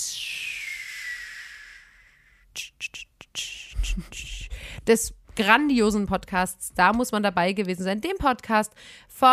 Des 4.86 5.14
grandiosen 5.36 6.06
Podcasts. 6.06 6.72
Da 6.74 6.92
muss 6.92 7.12
man 7.12 7.22
dabei 7.22 7.52
gewesen 7.52 7.84
sein. 7.84 8.00
Dem 8.00 8.16
Podcast 8.18 8.72
von 9.08 9.28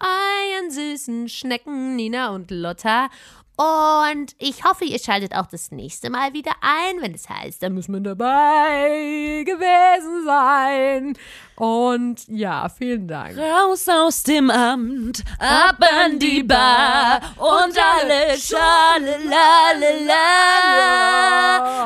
euren 0.00 0.70
süßen 0.70 1.28
Schnecken 1.28 1.96
Nina 1.96 2.30
und 2.30 2.50
Lotta. 2.50 3.08
Und 3.56 4.34
ich 4.38 4.64
hoffe, 4.64 4.84
ihr 4.84 4.98
schaltet 4.98 5.34
auch 5.34 5.46
das 5.46 5.70
nächste 5.70 6.08
Mal 6.08 6.32
wieder 6.32 6.52
ein, 6.62 7.02
wenn 7.02 7.14
es 7.14 7.28
heißt, 7.28 7.62
Da 7.62 7.68
muss 7.68 7.86
man 7.86 8.02
dabei 8.02 9.44
gewesen 9.44 10.24
sein. 10.24 11.18
Und 11.56 12.26
ja, 12.28 12.68
vielen 12.68 13.06
Dank. 13.06 13.38
Raus 13.38 13.86
aus 13.88 14.22
dem 14.22 14.50
Amt, 14.50 15.22
ab 15.38 15.76
an 16.04 16.18
die 16.18 16.42
Bar 16.42 17.20
und 17.36 17.76
alle 17.78 18.38
Schale. 18.38 19.18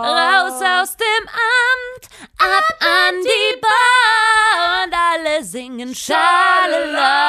Raus 0.02 0.62
aus 0.62 0.96
dem 0.96 1.26
Amt, 1.28 2.08
ab 2.38 2.78
an 2.80 3.14
die 3.22 3.60
Bar 3.60 4.84
und 4.84 4.94
alle 4.94 5.44
singen 5.44 5.94
Schale, 5.94 6.92
la. 6.92 7.26